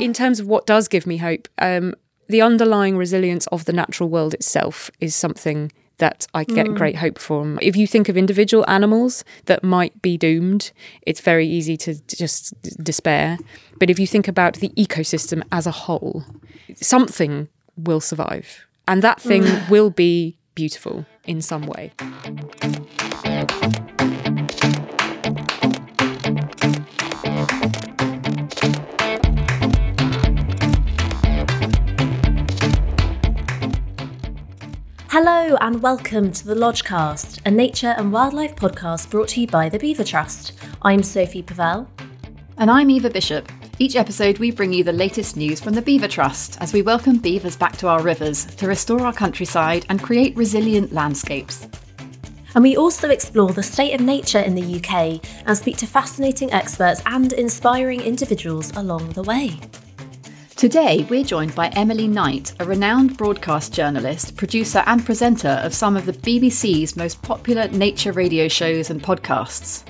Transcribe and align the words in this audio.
in 0.00 0.12
terms 0.12 0.40
of 0.40 0.46
what 0.46 0.66
does 0.66 0.88
give 0.88 1.06
me 1.06 1.16
hope, 1.18 1.48
um, 1.58 1.94
the 2.28 2.42
underlying 2.42 2.96
resilience 2.96 3.46
of 3.48 3.64
the 3.64 3.72
natural 3.72 4.08
world 4.08 4.34
itself 4.34 4.90
is 5.00 5.14
something 5.14 5.72
that 5.98 6.26
I 6.32 6.44
get 6.44 6.66
Mm. 6.66 6.76
great 6.76 6.96
hope 6.96 7.18
from. 7.18 7.58
If 7.60 7.76
you 7.76 7.86
think 7.86 8.08
of 8.08 8.16
individual 8.16 8.64
animals 8.68 9.22
that 9.46 9.62
might 9.62 10.00
be 10.00 10.16
doomed, 10.16 10.72
it's 11.02 11.20
very 11.20 11.46
easy 11.46 11.76
to 11.78 11.94
just 12.06 12.54
despair. 12.82 13.36
But 13.78 13.90
if 13.90 13.98
you 13.98 14.06
think 14.06 14.26
about 14.26 14.54
the 14.60 14.70
ecosystem 14.78 15.42
as 15.52 15.66
a 15.66 15.70
whole, 15.72 16.24
something 16.76 17.48
will 17.76 18.00
survive. 18.00 18.64
And 18.88 19.02
that 19.02 19.20
thing 19.20 19.42
Mm. 19.44 19.68
will 19.68 19.90
be 19.90 20.36
beautiful 20.54 21.04
in 21.26 21.42
some 21.42 21.66
way. 21.66 21.92
Hello 35.12 35.56
and 35.60 35.82
welcome 35.82 36.30
to 36.30 36.46
the 36.46 36.54
Lodgecast, 36.54 37.40
a 37.44 37.50
nature 37.50 37.96
and 37.98 38.12
wildlife 38.12 38.54
podcast 38.54 39.10
brought 39.10 39.26
to 39.30 39.40
you 39.40 39.48
by 39.48 39.68
the 39.68 39.76
Beaver 39.76 40.04
Trust. 40.04 40.52
I'm 40.82 41.02
Sophie 41.02 41.42
Pavelle. 41.42 41.88
And 42.58 42.70
I'm 42.70 42.90
Eva 42.90 43.10
Bishop. 43.10 43.50
Each 43.80 43.96
episode, 43.96 44.38
we 44.38 44.52
bring 44.52 44.72
you 44.72 44.84
the 44.84 44.92
latest 44.92 45.36
news 45.36 45.58
from 45.58 45.74
the 45.74 45.82
Beaver 45.82 46.06
Trust 46.06 46.58
as 46.60 46.72
we 46.72 46.82
welcome 46.82 47.18
beavers 47.18 47.56
back 47.56 47.76
to 47.78 47.88
our 47.88 48.00
rivers 48.00 48.44
to 48.54 48.68
restore 48.68 49.04
our 49.04 49.12
countryside 49.12 49.84
and 49.88 50.00
create 50.00 50.36
resilient 50.36 50.92
landscapes. 50.92 51.66
And 52.54 52.62
we 52.62 52.76
also 52.76 53.10
explore 53.10 53.50
the 53.50 53.64
state 53.64 53.94
of 53.94 54.00
nature 54.00 54.38
in 54.38 54.54
the 54.54 54.76
UK 54.76 55.20
and 55.44 55.58
speak 55.58 55.76
to 55.78 55.88
fascinating 55.88 56.52
experts 56.52 57.02
and 57.06 57.32
inspiring 57.32 58.00
individuals 58.00 58.70
along 58.76 59.10
the 59.14 59.24
way. 59.24 59.58
Today, 60.60 61.06
we're 61.08 61.24
joined 61.24 61.54
by 61.54 61.68
Emily 61.68 62.06
Knight, 62.06 62.52
a 62.60 62.66
renowned 62.66 63.16
broadcast 63.16 63.72
journalist, 63.72 64.36
producer, 64.36 64.82
and 64.84 65.02
presenter 65.02 65.58
of 65.64 65.72
some 65.72 65.96
of 65.96 66.04
the 66.04 66.12
BBC's 66.12 66.98
most 66.98 67.22
popular 67.22 67.66
nature 67.68 68.12
radio 68.12 68.46
shows 68.46 68.90
and 68.90 69.02
podcasts. 69.02 69.86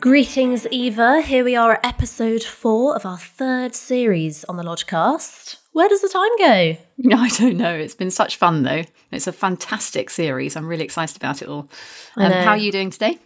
Greetings, 0.00 0.64
Eva. 0.70 1.22
Here 1.22 1.42
we 1.42 1.56
are 1.56 1.72
at 1.72 1.84
episode 1.84 2.44
four 2.44 2.94
of 2.94 3.04
our 3.04 3.18
third 3.18 3.74
series 3.74 4.44
on 4.44 4.56
the 4.56 4.62
Lodgecast. 4.62 5.56
Where 5.72 5.88
does 5.88 6.02
the 6.02 6.08
time 6.08 6.38
go? 6.38 6.76
No, 6.98 7.16
I 7.20 7.30
don't 7.30 7.56
know. 7.56 7.74
It's 7.74 7.96
been 7.96 8.12
such 8.12 8.36
fun, 8.36 8.62
though. 8.62 8.84
It's 9.10 9.26
a 9.26 9.32
fantastic 9.32 10.08
series. 10.08 10.54
I'm 10.54 10.68
really 10.68 10.84
excited 10.84 11.16
about 11.16 11.42
it 11.42 11.48
all. 11.48 11.68
Um, 12.16 12.30
how 12.30 12.50
are 12.50 12.56
you 12.56 12.70
doing 12.70 12.90
today? 12.90 13.18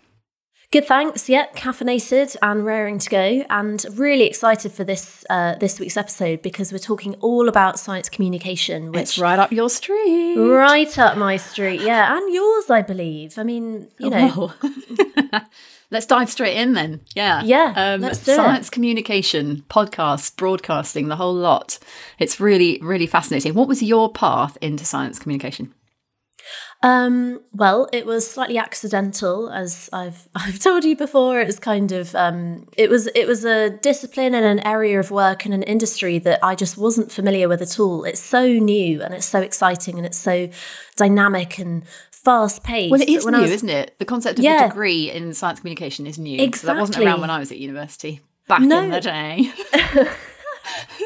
Good, 0.75 0.89
thanks. 0.89 1.29
Yep, 1.29 1.55
caffeinated 1.55 2.35
and 2.43 2.67
raring 2.67 2.99
to 2.99 3.09
go, 3.09 3.45
and 3.49 3.87
really 3.93 4.25
excited 4.25 4.73
for 4.73 4.83
this 4.83 5.25
uh, 5.31 5.55
this 5.61 5.79
week's 5.79 5.97
episode 5.97 6.43
because 6.43 6.73
we're 6.73 6.81
talking 6.81 7.15
all 7.21 7.49
about 7.49 7.79
science 7.79 8.09
communication, 8.09 8.91
which 8.91 9.01
It's 9.03 9.19
right 9.19 9.39
up 9.39 9.53
your 9.53 9.71
street. 9.71 10.35
right 10.37 10.99
up 10.99 11.17
my 11.17 11.37
street. 11.37 11.81
Yeah, 11.81 12.17
and 12.17 12.35
yours, 12.35 12.71
I 12.71 12.83
believe. 12.83 13.39
I 13.39 13.45
mean, 13.45 13.87
you 13.99 14.11
know, 14.11 14.53
Well, 14.63 15.43
let's 15.93 16.07
dive 16.07 16.29
straight 16.29 16.57
in 16.57 16.73
then. 16.73 17.03
Yeah. 17.15 17.43
Yeah, 17.45 17.73
Um, 17.77 18.01
do 18.01 18.09
it. 18.09 18.17
science 18.17 18.69
communication, 18.69 19.63
podcasts, 19.71 20.35
broadcasting, 20.37 21.07
the 21.07 21.15
whole 21.15 21.35
lot. 21.35 21.79
It's 22.19 22.41
really, 22.41 22.81
really 22.83 23.07
fascinating. 23.07 23.55
What 23.55 23.69
was 23.69 23.81
your 23.81 24.11
path 24.13 24.59
into 24.61 24.85
science 24.85 25.21
communication? 25.21 25.73
Um, 26.85 27.41
well, 27.55 27.89
it 27.95 28.05
was 28.05 28.31
slightly 28.31 28.59
accidental, 28.59 29.49
as 29.49 29.89
I've 29.91 30.29
I've 30.35 30.59
told 30.59 30.85
you 30.85 30.95
before. 30.95 31.41
It 31.41 31.47
was 31.47 31.59
kind 31.59 31.91
of 31.93 32.15
um, 32.15 32.69
it 32.77 32.91
was 32.91 33.07
it 33.15 33.27
was 33.27 33.45
a 33.47 33.71
discipline 33.71 34.35
and 34.35 34.45
an 34.45 34.61
area 34.67 35.01
of 35.01 35.11
work 35.11 35.47
and 35.47 35.55
an 35.55 35.63
industry 35.63 36.19
that 36.21 36.41
I 36.45 36.55
just 36.55 36.77
wasn't 36.77 37.11
familiar 37.11 37.49
with 37.49 37.63
at 37.63 37.81
all. 37.81 38.05
It's 38.05 38.21
so 38.21 38.47
new 38.47 39.01
and 39.03 39.15
it's 39.15 39.25
so 39.27 39.41
exciting 39.41 39.97
and 39.97 40.05
it's 40.05 40.19
so 40.19 40.51
dynamic 40.97 41.59
and 41.59 41.85
fast 42.11 42.63
paced. 42.63 42.91
Well, 42.91 43.01
it 43.01 43.09
is 43.09 43.25
new, 43.25 43.41
was- 43.41 43.51
isn't 43.51 43.71
it? 43.71 43.99
The 43.99 44.05
concept 44.05 44.39
of 44.39 44.45
Yeah. 44.45 44.67
a 44.67 44.69
degree 44.69 45.11
in 45.11 45.33
science 45.33 45.61
communication 45.61 46.07
is 46.07 46.19
new. 46.19 46.53
So 46.53 46.67
that 46.67 46.77
wasn't 46.79 46.99
around 46.99 47.23
when 47.23 47.31
I 47.31 47.39
was 47.39 47.51
at 47.51 47.59
university. 47.59 48.21
Back 48.47 48.61
in 48.61 48.69
the 48.69 49.01
day. 49.01 49.51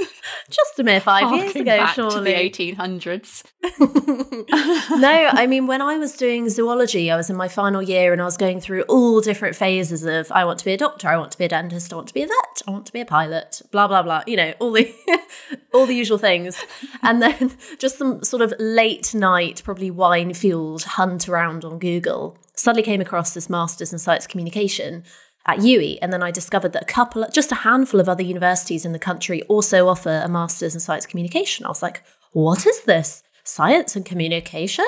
Just 0.50 0.78
a 0.78 0.82
mere 0.82 1.00
five 1.00 1.30
years 1.34 1.54
ago, 1.54 1.76
back 1.76 1.94
to 1.96 2.04
the 2.04 2.10
surely. 2.10 2.32
1800s. 2.32 3.44
no, 4.98 5.28
I 5.30 5.46
mean, 5.46 5.66
when 5.66 5.82
I 5.82 5.98
was 5.98 6.16
doing 6.16 6.48
zoology, 6.48 7.10
I 7.10 7.16
was 7.16 7.28
in 7.28 7.36
my 7.36 7.48
final 7.48 7.82
year 7.82 8.14
and 8.14 8.22
I 8.22 8.24
was 8.24 8.38
going 8.38 8.60
through 8.60 8.82
all 8.82 9.20
different 9.20 9.56
phases 9.56 10.04
of 10.04 10.32
I 10.32 10.46
want 10.46 10.58
to 10.60 10.64
be 10.64 10.72
a 10.72 10.78
doctor, 10.78 11.06
I 11.06 11.18
want 11.18 11.32
to 11.32 11.38
be 11.38 11.44
a 11.44 11.48
dentist, 11.48 11.92
I 11.92 11.96
want 11.96 12.08
to 12.08 12.14
be 12.14 12.22
a 12.22 12.26
vet, 12.26 12.62
I 12.66 12.70
want 12.70 12.86
to 12.86 12.92
be 12.92 13.00
a 13.00 13.04
pilot, 13.04 13.60
blah 13.72 13.88
blah 13.88 14.02
blah. 14.02 14.22
You 14.26 14.36
know, 14.36 14.54
all 14.58 14.72
the 14.72 14.94
all 15.74 15.84
the 15.84 15.94
usual 15.94 16.18
things. 16.18 16.64
And 17.02 17.20
then 17.20 17.52
just 17.78 17.98
some 17.98 18.24
sort 18.24 18.40
of 18.40 18.54
late 18.58 19.14
night, 19.14 19.60
probably 19.64 19.90
wine 19.90 20.32
fueled 20.32 20.84
hunt 20.84 21.28
around 21.28 21.64
on 21.64 21.78
Google. 21.78 22.38
Suddenly 22.54 22.84
came 22.84 23.02
across 23.02 23.34
this 23.34 23.50
masters 23.50 23.92
in 23.92 23.98
science 23.98 24.26
communication 24.26 25.04
at 25.48 25.60
UWE, 25.60 25.98
and 26.02 26.12
then 26.12 26.22
I 26.22 26.30
discovered 26.30 26.74
that 26.74 26.82
a 26.82 26.86
couple, 26.86 27.26
just 27.32 27.50
a 27.50 27.56
handful 27.56 28.00
of 28.00 28.08
other 28.08 28.22
universities 28.22 28.84
in 28.84 28.92
the 28.92 28.98
country 28.98 29.42
also 29.44 29.88
offer 29.88 30.20
a 30.22 30.28
master's 30.28 30.74
in 30.74 30.80
science 30.80 31.06
communication. 31.06 31.64
I 31.64 31.70
was 31.70 31.82
like, 31.82 32.02
what 32.32 32.66
is 32.66 32.82
this? 32.82 33.22
Science 33.44 33.96
and 33.96 34.04
communication? 34.04 34.84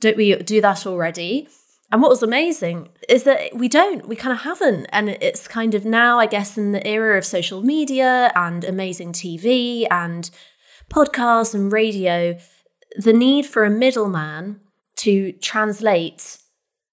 Don't 0.00 0.16
we 0.16 0.34
do 0.36 0.62
that 0.62 0.86
already? 0.86 1.46
And 1.92 2.00
what 2.00 2.10
was 2.10 2.22
amazing 2.22 2.88
is 3.06 3.24
that 3.24 3.54
we 3.54 3.68
don't, 3.68 4.08
we 4.08 4.16
kind 4.16 4.32
of 4.32 4.40
haven't. 4.40 4.86
And 4.92 5.10
it's 5.10 5.46
kind 5.46 5.74
of 5.74 5.84
now, 5.84 6.18
I 6.18 6.26
guess, 6.26 6.56
in 6.56 6.72
the 6.72 6.86
era 6.86 7.18
of 7.18 7.24
social 7.26 7.62
media 7.62 8.32
and 8.34 8.64
amazing 8.64 9.12
TV 9.12 9.86
and 9.90 10.30
podcasts 10.90 11.54
and 11.54 11.70
radio, 11.70 12.38
the 12.96 13.12
need 13.12 13.44
for 13.44 13.64
a 13.64 13.70
middleman 13.70 14.60
to 14.96 15.32
translate 15.32 16.38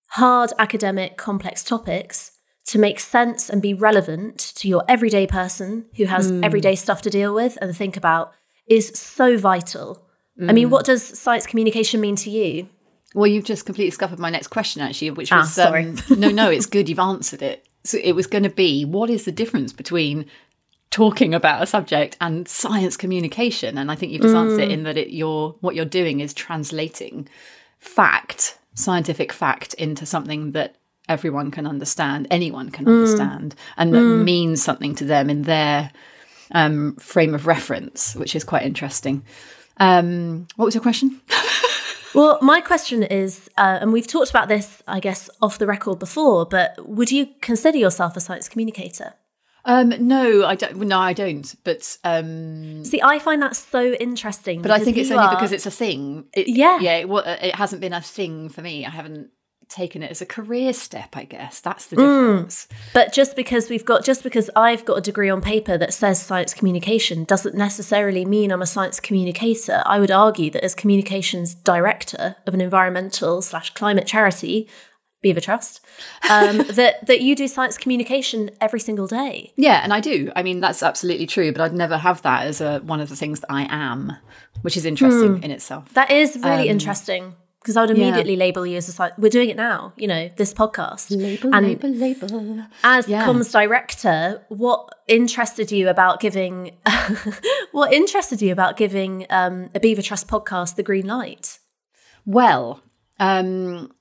hard 0.09 0.51
academic 0.59 1.17
complex 1.17 1.63
topics 1.63 2.34
to 2.65 2.79
make 2.79 2.99
sense 2.99 3.49
and 3.49 3.61
be 3.61 3.73
relevant 3.73 4.39
to 4.55 4.67
your 4.67 4.83
everyday 4.87 5.27
person 5.27 5.85
who 5.97 6.05
has 6.05 6.31
everyday 6.43 6.75
stuff 6.75 7.01
to 7.03 7.09
deal 7.09 7.33
with 7.33 7.57
and 7.61 7.75
think 7.75 7.95
about 7.95 8.33
is 8.67 8.87
so 8.97 9.37
vital. 9.37 10.01
I 10.49 10.51
mean, 10.51 10.69
what 10.69 10.85
does 10.85 11.03
science 11.03 11.45
communication 11.45 12.01
mean 12.01 12.15
to 12.17 12.29
you? 12.29 12.67
Well, 13.13 13.27
you've 13.27 13.45
just 13.45 13.65
completely 13.65 13.91
scuppered 13.91 14.19
my 14.19 14.29
next 14.29 14.47
question, 14.47 14.81
actually, 14.81 15.11
which 15.11 15.31
Ah, 15.31 15.37
was 15.41 15.53
sorry. 15.53 15.85
Um, 15.85 15.95
no, 16.17 16.29
no, 16.29 16.49
it's 16.49 16.65
good. 16.65 16.89
You've 16.89 16.99
answered 16.99 17.41
it. 17.41 17.65
So 17.85 17.97
it 18.03 18.13
was 18.13 18.27
going 18.27 18.43
to 18.43 18.49
be 18.49 18.83
what 18.83 19.09
is 19.09 19.23
the 19.25 19.31
difference 19.31 19.71
between 19.71 20.25
talking 20.89 21.33
about 21.33 21.61
a 21.63 21.65
subject 21.67 22.17
and 22.19 22.47
science 22.47 22.97
communication? 22.97 23.77
And 23.77 23.89
I 23.91 23.95
think 23.95 24.11
you've 24.11 24.23
just 24.23 24.35
answered 24.35 24.59
Mm. 24.59 24.63
it 24.63 24.71
in 24.71 24.83
that 24.83 24.97
it, 24.97 25.09
you're 25.11 25.55
what 25.61 25.75
you're 25.75 25.85
doing 25.85 26.19
is 26.19 26.33
translating 26.33 27.29
fact, 27.79 28.57
scientific 28.73 29.31
fact, 29.31 29.73
into 29.75 30.05
something 30.05 30.51
that 30.51 30.75
everyone 31.09 31.51
can 31.51 31.65
understand, 31.67 32.27
anyone 32.31 32.69
can 32.71 32.87
understand, 32.87 33.55
and 33.77 33.93
that 33.93 34.01
means 34.01 34.61
something 34.63 34.95
to 34.95 35.05
them 35.05 35.29
in 35.29 35.43
their 35.43 35.91
um, 36.51 36.95
frame 36.97 37.33
of 37.35 37.47
reference, 37.47 38.15
which 38.15 38.35
is 38.35 38.43
quite 38.43 38.63
interesting. 38.63 39.23
Um, 39.77 40.47
what 40.55 40.65
was 40.65 40.75
your 40.75 40.81
question? 40.83 41.21
Well, 42.13 42.39
my 42.41 42.61
question 42.61 43.03
is, 43.03 43.49
uh, 43.57 43.79
and 43.81 43.91
we've 43.91 44.07
talked 44.07 44.29
about 44.29 44.47
this, 44.47 44.81
I 44.87 45.01
guess, 45.01 45.29
off 45.41 45.57
the 45.57 45.67
record 45.67 45.99
before, 45.99 46.45
but 46.45 46.73
would 46.87 47.11
you 47.11 47.27
consider 47.41 47.77
yourself 47.77 48.15
a 48.15 48.21
science 48.21 48.47
communicator? 48.47 49.15
Um, 49.65 49.89
no, 49.99 50.45
I 50.45 50.55
don't. 50.55 50.77
No, 50.77 50.97
I 50.97 51.11
don't. 51.11 51.53
But 51.65 51.97
um, 52.05 52.85
See, 52.85 53.01
I 53.01 53.19
find 53.19 53.41
that 53.41 53.57
so 53.57 53.91
interesting. 53.95 54.61
but 54.61 54.71
I 54.71 54.79
think 54.79 54.95
it's 54.95 55.11
only 55.11 55.25
are- 55.25 55.35
because 55.35 55.51
it's 55.51 55.65
a 55.65 55.71
thing. 55.71 56.27
It, 56.33 56.47
Yeah. 56.47 56.79
yeah. 56.79 56.97
It, 56.99 57.09
it 57.43 57.55
hasn't 57.55 57.81
been 57.81 57.91
a 57.91 58.01
thing 58.01 58.47
for 58.47 58.61
me. 58.61 58.85
I 58.85 58.91
haven't 58.91 59.31
taken 59.69 60.03
it 60.03 60.11
as 60.11 60.21
a 60.21 60.25
career 60.25 60.73
step. 60.73 61.15
I 61.15 61.23
guess 61.25 61.59
that's 61.59 61.85
the 61.87 61.95
Mm. 61.95 61.99
difference. 61.99 62.67
But 62.93 63.13
just 63.13 63.35
because 63.35 63.69
we've 63.69 63.85
got, 63.85 64.03
just 64.03 64.23
because 64.23 64.49
I've 64.55 64.85
got 64.85 64.97
a 64.97 65.01
degree 65.01 65.29
on 65.29 65.41
paper 65.41 65.77
that 65.77 65.93
says 65.93 66.21
science 66.21 66.53
communication 66.53 67.23
doesn't 67.23 67.55
necessarily 67.55 68.25
mean 68.25 68.51
I'm 68.51 68.61
a 68.61 68.65
science 68.67 68.99
communicator. 68.99 69.81
I 69.85 69.99
would 69.99 70.11
argue 70.11 70.49
that 70.51 70.63
as 70.63 70.75
communications 70.75 71.53
director 71.55 72.35
of 72.47 72.53
an 72.53 72.61
environmental 72.61 73.41
slash 73.41 73.71
climate 73.73 74.07
charity, 74.07 74.67
Beaver 75.21 75.41
Trust, 75.41 75.83
um, 76.29 76.57
that 76.69 77.05
that 77.07 77.21
you 77.21 77.35
do 77.35 77.47
science 77.47 77.77
communication 77.79 78.51
every 78.61 78.79
single 78.79 79.07
day. 79.07 79.53
Yeah, 79.55 79.81
and 79.83 79.91
I 79.91 79.99
do. 79.99 80.31
I 80.35 80.43
mean, 80.43 80.59
that's 80.59 80.83
absolutely 80.83 81.25
true. 81.25 81.51
But 81.51 81.61
I'd 81.61 81.73
never 81.73 81.97
have 81.97 82.21
that 82.21 82.45
as 82.45 82.61
a 82.61 82.79
one 82.79 82.99
of 83.01 83.09
the 83.09 83.15
things 83.15 83.39
that 83.39 83.51
I 83.51 83.65
am, 83.69 84.13
which 84.61 84.77
is 84.77 84.85
interesting 84.85 85.41
in 85.41 85.49
itself. 85.49 85.91
That 85.95 86.11
is 86.11 86.35
really 86.35 86.69
Um, 86.69 86.75
interesting 86.75 87.33
because 87.65 87.77
I 87.77 87.81
would 87.81 87.89
immediately 87.89 88.35
label 88.35 88.63
you 88.63 88.77
as 88.77 88.87
a 88.87 88.91
science. 88.91 89.15
We're 89.17 89.29
doing 89.31 89.49
it 89.49 89.57
now, 89.57 89.91
you 89.97 90.07
know, 90.07 90.29
this 90.35 90.53
podcast. 90.53 91.09
label, 91.09 91.49
and 91.55 91.65
label, 91.65 91.89
label. 91.89 92.63
as 92.83 93.07
Yeah. 93.07 93.25
comms 93.25 93.51
director, 93.51 94.45
what 94.49 94.87
interested 95.07 95.71
you 95.71 95.89
about 95.89 96.19
giving? 96.19 96.77
what 97.71 97.91
interested 97.91 98.39
you 98.43 98.51
about 98.51 98.77
giving 98.77 99.25
um, 99.31 99.71
a 99.73 99.79
Beaver 99.79 100.03
Trust 100.03 100.27
podcast 100.27 100.75
the 100.75 100.83
green 100.83 101.07
light? 101.07 101.57
Well, 102.23 102.81
um, 103.19 103.91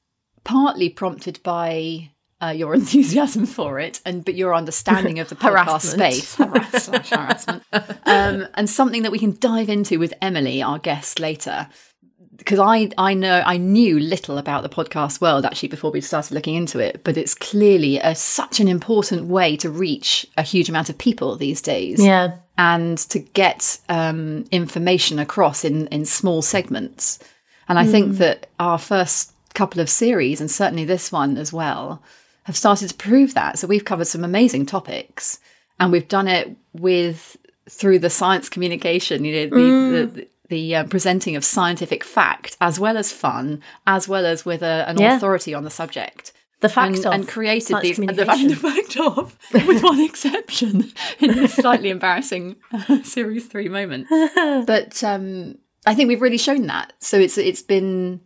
partly 0.45 0.91
prompted 0.91 1.43
by 1.43 2.11
uh, 2.43 2.49
your 2.51 2.75
enthusiasm 2.83 3.47
for 3.47 3.81
it, 3.81 4.03
and 4.05 4.27
but 4.27 4.35
your 4.35 4.55
understanding 4.55 5.21
of 5.21 5.31
the 5.31 5.37
podcast 5.47 5.95
Harassment. 5.95 6.15
space, 6.15 6.35
harass- 6.35 7.09
harassment, 7.09 7.63
um, 8.05 8.47
and 8.53 8.69
something 8.69 9.05
that 9.05 9.13
we 9.13 9.19
can 9.19 9.39
dive 9.41 9.71
into 9.71 9.99
with 9.99 10.13
Emily, 10.21 10.63
our 10.63 10.79
guest 10.79 11.19
later. 11.19 11.69
Because 12.37 12.59
I, 12.59 12.91
I 12.99 13.15
know 13.15 13.43
I 13.47 13.57
knew 13.57 13.99
little 13.99 14.39
about 14.39 14.63
the 14.63 14.69
podcast 14.69 15.21
world 15.21 15.45
actually 15.45 15.69
before 15.69 15.91
we 15.91 16.01
started 16.01 16.35
looking 16.35 16.55
into 16.55 16.79
it, 16.79 17.03
but 17.05 17.17
it's 17.17 17.35
clearly 17.35 17.99
a, 17.99 18.15
such 18.15 18.61
an 18.61 18.69
important 18.69 19.27
way 19.27 19.57
to 19.59 19.71
reach 19.71 20.27
a 20.37 20.43
huge 20.43 20.69
amount 20.69 20.89
of 20.91 20.99
people 20.99 21.37
these 21.37 21.63
days 21.63 22.05
Yeah. 22.05 22.33
and 22.59 22.99
to 22.99 23.19
get 23.21 23.79
um, 23.89 24.47
information 24.51 25.19
across 25.19 25.65
in, 25.65 25.87
in 25.89 26.05
small 26.05 26.43
segments. 26.43 27.19
And 27.69 27.79
I 27.79 27.87
think 27.87 28.17
that 28.19 28.49
our 28.59 28.79
first 28.79 29.33
couple 29.55 29.81
of 29.81 29.89
series, 29.89 30.41
and 30.41 30.51
certainly 30.51 30.85
this 30.85 31.11
one 31.13 31.39
as 31.39 31.53
well, 31.53 32.03
have 32.43 32.57
started 32.57 32.89
to 32.89 32.95
prove 32.95 33.33
that. 33.35 33.59
So 33.59 33.67
we've 33.67 33.85
covered 33.87 34.07
some 34.07 34.25
amazing 34.25 34.67
topics, 34.67 35.39
and 35.81 35.91
we've 35.93 36.09
done 36.09 36.29
it 36.29 36.55
with 36.75 37.37
through 37.71 38.01
the 38.01 38.11
science 38.11 38.51
communication, 38.51 39.25
you 39.25 39.49
know, 39.49 39.57
the, 39.57 40.07
the, 40.07 40.29
the 40.55 40.65
uh, 40.77 40.85
presenting 40.95 41.35
of 41.37 41.45
scientific 41.45 42.03
fact, 42.19 42.51
as 42.61 42.75
well 42.85 42.97
as 43.03 43.09
fun, 43.25 43.45
as 43.87 44.03
well 44.13 44.25
as 44.33 44.39
with 44.51 44.63
a, 44.63 44.77
an 44.89 44.97
Yeah. 44.99 45.17
authority 45.17 45.53
on 45.59 45.65
the 45.65 45.71
subject 45.81 46.33
The 46.61 46.69
fact 46.79 46.97
and, 46.97 47.07
of 47.07 47.13
and 47.15 47.23
created 47.37 47.75
science 47.77 47.97
the, 47.99 48.07
the 48.07 48.27
fact 48.69 48.97
of, 48.97 49.25
with 49.69 49.83
one 49.93 50.01
exception, 50.11 50.75
in 51.21 51.31
this 51.41 51.55
slightly 51.65 51.91
embarrassing 51.97 52.45
uh, 52.73 53.03
series 53.03 53.45
three 53.53 53.69
moment. 53.79 54.07
But 54.73 54.93
um, 55.13 55.59
I 55.91 55.93
think 55.95 56.09
we've 56.09 56.25
really 56.27 56.39
shown 56.49 56.63
that. 56.73 56.87
So 57.01 57.15
it's 57.25 57.37
it's 57.51 57.65
been, 57.75 58.21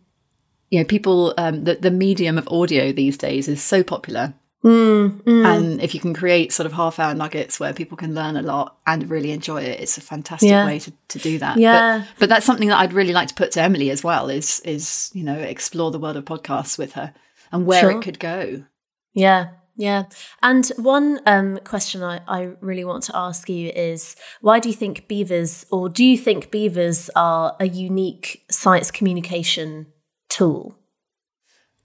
you 0.71 0.77
know, 0.79 0.85
people 0.95 1.33
um, 1.43 1.55
the 1.67 1.75
the 1.85 1.91
medium 2.05 2.37
of 2.37 2.47
audio 2.59 2.83
these 2.93 3.17
days 3.27 3.47
is 3.47 3.61
so 3.73 3.79
popular. 3.83 4.33
Mm, 4.63 5.45
And 5.45 5.81
if 5.81 5.93
you 5.93 5.99
can 6.01 6.13
create 6.13 6.51
sort 6.51 6.65
of 6.65 6.73
half 6.73 6.99
hour 6.99 7.13
nuggets 7.13 7.59
where 7.59 7.73
people 7.73 7.97
can 7.97 8.13
learn 8.13 8.35
a 8.35 8.41
lot 8.41 8.77
and 8.85 9.09
really 9.09 9.31
enjoy 9.31 9.61
it, 9.61 9.79
it's 9.79 9.97
a 9.97 10.01
fantastic 10.01 10.49
Yeah. 10.49 10.65
way 10.65 10.79
to, 10.79 10.91
to 11.09 11.19
do 11.19 11.39
that. 11.39 11.57
Yeah. 11.57 11.99
But, 11.99 12.19
but 12.19 12.29
that's 12.29 12.45
something 12.45 12.67
that 12.69 12.77
I'd 12.79 12.93
really 12.93 13.13
like 13.13 13.29
to 13.29 13.33
put 13.35 13.51
to 13.53 13.61
Emily 13.61 13.89
as 13.89 14.03
well 14.03 14.29
is 14.29 14.59
is, 14.65 15.11
you 15.13 15.23
know, 15.23 15.37
explore 15.37 15.91
the 15.91 15.99
world 15.99 16.17
of 16.17 16.25
podcasts 16.25 16.77
with 16.77 16.93
her 16.93 17.13
and 17.51 17.65
where 17.65 17.79
Sure. 17.81 17.91
it 17.91 18.01
could 18.01 18.19
go. 18.19 18.65
Yeah, 19.13 19.51
yeah. 19.77 20.03
And 20.41 20.67
one 20.77 21.19
um, 21.25 21.57
question 21.63 22.03
I, 22.03 22.19
I 22.27 22.51
really 22.59 22.83
want 22.83 23.03
to 23.03 23.15
ask 23.15 23.49
you 23.49 23.69
is 23.69 24.15
why 24.41 24.59
do 24.59 24.67
you 24.69 24.75
think 24.75 25.07
beavers, 25.07 25.65
or 25.71 25.87
do 25.89 26.03
you 26.03 26.17
think 26.17 26.51
beavers 26.51 27.09
are 27.15 27.55
a 27.61 27.67
unique 27.67 28.43
science 28.51 28.91
communication 28.91 29.87
tool? 30.27 30.75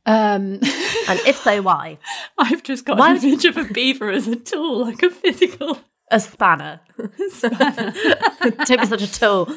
Um, 0.06 0.60
And 1.08 1.20
if 1.26 1.36
so, 1.42 1.62
why? 1.68 1.98
I've 2.38 2.62
just 2.62 2.84
got 2.84 2.98
Why 2.98 3.14
an 3.14 3.22
image 3.24 3.44
of 3.44 3.56
a 3.56 3.64
beaver 3.64 4.10
as 4.10 4.26
a 4.28 4.36
tool, 4.36 4.84
like 4.84 5.02
a 5.02 5.10
physical. 5.10 5.78
A 6.10 6.20
spanner. 6.20 6.80
Don't 6.98 8.80
be 8.80 8.86
such 8.86 9.02
a 9.02 9.12
tool. 9.12 9.48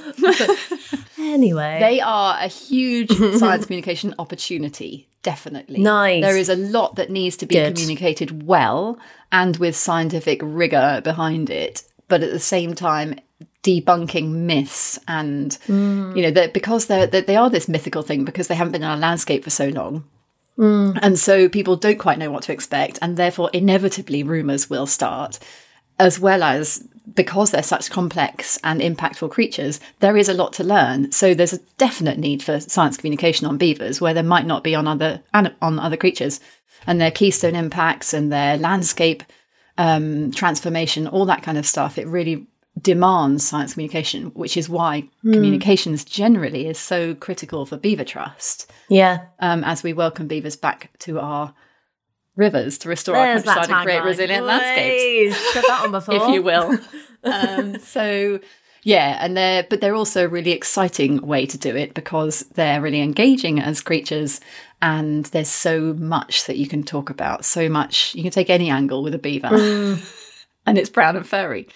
anyway. 1.18 1.78
They 1.80 2.00
are 2.02 2.38
a 2.40 2.48
huge 2.48 3.12
science 3.38 3.66
communication 3.66 4.16
opportunity, 4.18 5.10
definitely. 5.24 5.80
Nice. 5.82 6.24
There 6.24 6.38
is 6.38 6.50
a 6.50 6.56
lot 6.56 6.96
that 6.96 7.10
needs 7.10 7.38
to 7.38 7.46
be 7.46 7.56
Good. 7.56 7.76
communicated 7.76 8.46
well 8.48 8.98
and 9.32 9.58
with 9.58 9.76
scientific 9.76 10.40
rigor 10.44 11.02
behind 11.04 11.50
it, 11.50 11.84
but 12.08 12.24
at 12.24 12.32
the 12.32 12.40
same 12.40 12.74
time, 12.74 13.20
debunking 13.64 14.30
myths 14.30 14.98
and 15.10 15.58
you 15.68 16.22
know 16.22 16.32
that 16.32 16.54
because 16.54 16.86
they're 16.86 17.06
that 17.08 17.28
they 17.28 17.36
are 17.36 17.50
this 17.50 17.68
mythical 17.68 18.02
thing 18.02 18.24
because 18.24 18.48
they 18.48 18.56
haven't 18.56 18.72
been 18.72 18.82
in 18.84 18.88
our 18.90 18.96
landscape 18.96 19.44
for 19.44 19.50
so 19.50 19.68
long 19.68 20.06
and 21.02 21.20
so 21.20 21.48
people 21.48 21.76
don't 21.76 22.00
quite 22.00 22.18
know 22.18 22.32
what 22.32 22.44
to 22.44 22.52
expect 22.52 22.98
and 23.02 23.16
therefore 23.16 23.50
inevitably 23.54 24.24
rumors 24.24 24.70
will 24.70 24.88
start 24.88 25.40
as 26.00 26.20
well 26.20 26.44
as 26.44 26.88
because 27.14 27.52
they're 27.52 27.64
such 27.64 27.90
complex 27.90 28.60
and 28.64 28.82
impactful 28.82 29.32
creatures, 29.32 29.80
there 30.00 30.18
is 30.18 30.30
a 30.30 30.34
lot 30.34 30.54
to 30.54 30.64
learn. 30.64 31.12
So 31.12 31.34
there's 31.34 31.54
a 31.54 31.60
definite 31.78 32.18
need 32.18 32.44
for 32.44 32.60
science 32.60 32.98
communication 32.98 33.48
on 33.48 33.58
beavers 33.58 34.02
where 34.02 34.14
there 34.14 34.24
might 34.24 34.46
not 34.46 34.64
be 34.64 34.76
on 34.76 34.88
other 34.88 35.22
on 35.34 35.80
other 35.80 35.98
creatures, 35.98 36.40
and 36.86 37.00
their 37.00 37.12
keystone 37.12 37.56
impacts 37.56 38.14
and 38.14 38.32
their 38.32 38.58
landscape 38.58 39.24
um, 39.78 40.32
transformation, 40.32 41.08
all 41.08 41.26
that 41.26 41.44
kind 41.44 41.58
of 41.58 41.66
stuff. 41.66 41.98
It 41.98 42.08
really 42.08 42.48
demands 42.82 43.48
science 43.48 43.74
communication, 43.74 44.28
which 44.28 44.58
is 44.58 44.70
why 44.70 45.10
communications 45.22 46.04
generally 46.04 46.68
is 46.68 46.78
so 46.78 47.16
critical 47.16 47.66
for 47.66 47.78
beaver 47.78 48.04
trust. 48.04 48.72
yeah. 48.90 49.26
Um, 49.40 49.64
as 49.64 49.84
we 49.84 49.94
welcome 49.94 50.28
beavers 50.28 50.56
back 50.56 50.92
to 51.00 51.20
our 51.20 51.54
rivers 52.36 52.78
to 52.80 52.90
restore 52.90 53.16
There's 53.16 53.46
our 53.46 53.56
countryside 53.56 53.76
and 53.76 53.86
create 53.86 54.04
resilient 54.04 54.46
landscapes 54.46 55.54
Said 55.54 55.64
that 55.68 55.82
one 55.82 55.92
before. 55.92 56.16
if 56.30 56.30
you 56.30 56.42
will. 56.44 56.78
um, 57.24 57.80
so 57.80 58.40
yeah, 58.84 59.18
and 59.20 59.36
they're 59.36 59.66
but 59.70 59.82
they're 59.82 59.96
also 59.96 60.26
a 60.26 60.30
really 60.30 60.52
exciting 60.52 61.22
way 61.26 61.46
to 61.46 61.58
do 61.58 61.76
it 61.76 61.94
because 61.94 62.42
they're 62.54 62.80
really 62.80 63.02
engaging 63.02 63.60
as 63.60 63.82
creatures, 63.82 64.40
and 64.82 65.26
there's 65.26 65.50
so 65.50 65.94
much 65.96 66.46
that 66.46 66.58
you 66.58 66.68
can 66.68 66.84
talk 66.84 67.10
about. 67.10 67.44
So 67.44 67.68
much 67.68 68.16
you 68.16 68.22
can 68.22 68.32
take 68.32 68.50
any 68.50 68.70
angle 68.70 69.04
with 69.04 69.14
a 69.14 69.20
beaver, 69.20 69.48
and 70.66 70.78
it's 70.78 70.90
brown 70.90 71.18
and 71.18 71.28
furry. 71.28 71.68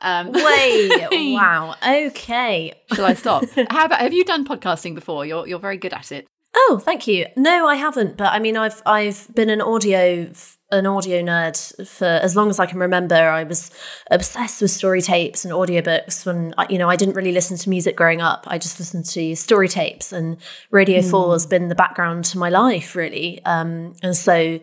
Um, 0.00 0.32
Wait, 0.32 1.08
wow. 1.34 1.74
Okay. 1.86 2.74
shall 2.92 3.04
I 3.04 3.14
stop? 3.14 3.44
How 3.70 3.86
about 3.86 4.00
have 4.00 4.12
you 4.12 4.24
done 4.24 4.46
podcasting 4.46 4.94
before? 4.94 5.26
You're 5.26 5.46
you're 5.46 5.58
very 5.58 5.76
good 5.76 5.92
at 5.92 6.12
it. 6.12 6.26
Oh, 6.56 6.80
thank 6.82 7.08
you. 7.08 7.26
No, 7.36 7.66
I 7.66 7.74
haven't, 7.74 8.16
but 8.16 8.32
I 8.32 8.38
mean, 8.38 8.56
I've 8.56 8.80
I've 8.86 9.28
been 9.34 9.50
an 9.50 9.60
audio 9.60 10.30
an 10.70 10.86
audio 10.86 11.22
nerd 11.22 11.86
for 11.86 12.06
as 12.06 12.34
long 12.34 12.50
as 12.50 12.58
I 12.58 12.66
can 12.66 12.78
remember. 12.78 13.14
I 13.14 13.44
was 13.44 13.70
obsessed 14.10 14.60
with 14.60 14.70
story 14.70 15.02
tapes 15.02 15.44
and 15.44 15.52
audiobooks 15.52 16.26
when 16.26 16.54
I, 16.58 16.66
you 16.68 16.78
know 16.78 16.88
I 16.88 16.96
didn't 16.96 17.14
really 17.14 17.32
listen 17.32 17.56
to 17.56 17.70
music 17.70 17.96
growing 17.96 18.20
up. 18.20 18.44
I 18.48 18.58
just 18.58 18.78
listened 18.78 19.04
to 19.06 19.34
story 19.36 19.68
tapes, 19.68 20.12
and 20.12 20.36
Radio 20.70 21.02
Four 21.02 21.32
has 21.32 21.46
been 21.46 21.68
the 21.68 21.74
background 21.74 22.24
to 22.26 22.38
my 22.38 22.50
life, 22.50 22.94
really. 22.96 23.40
Um, 23.44 23.94
and 24.02 24.16
so, 24.16 24.60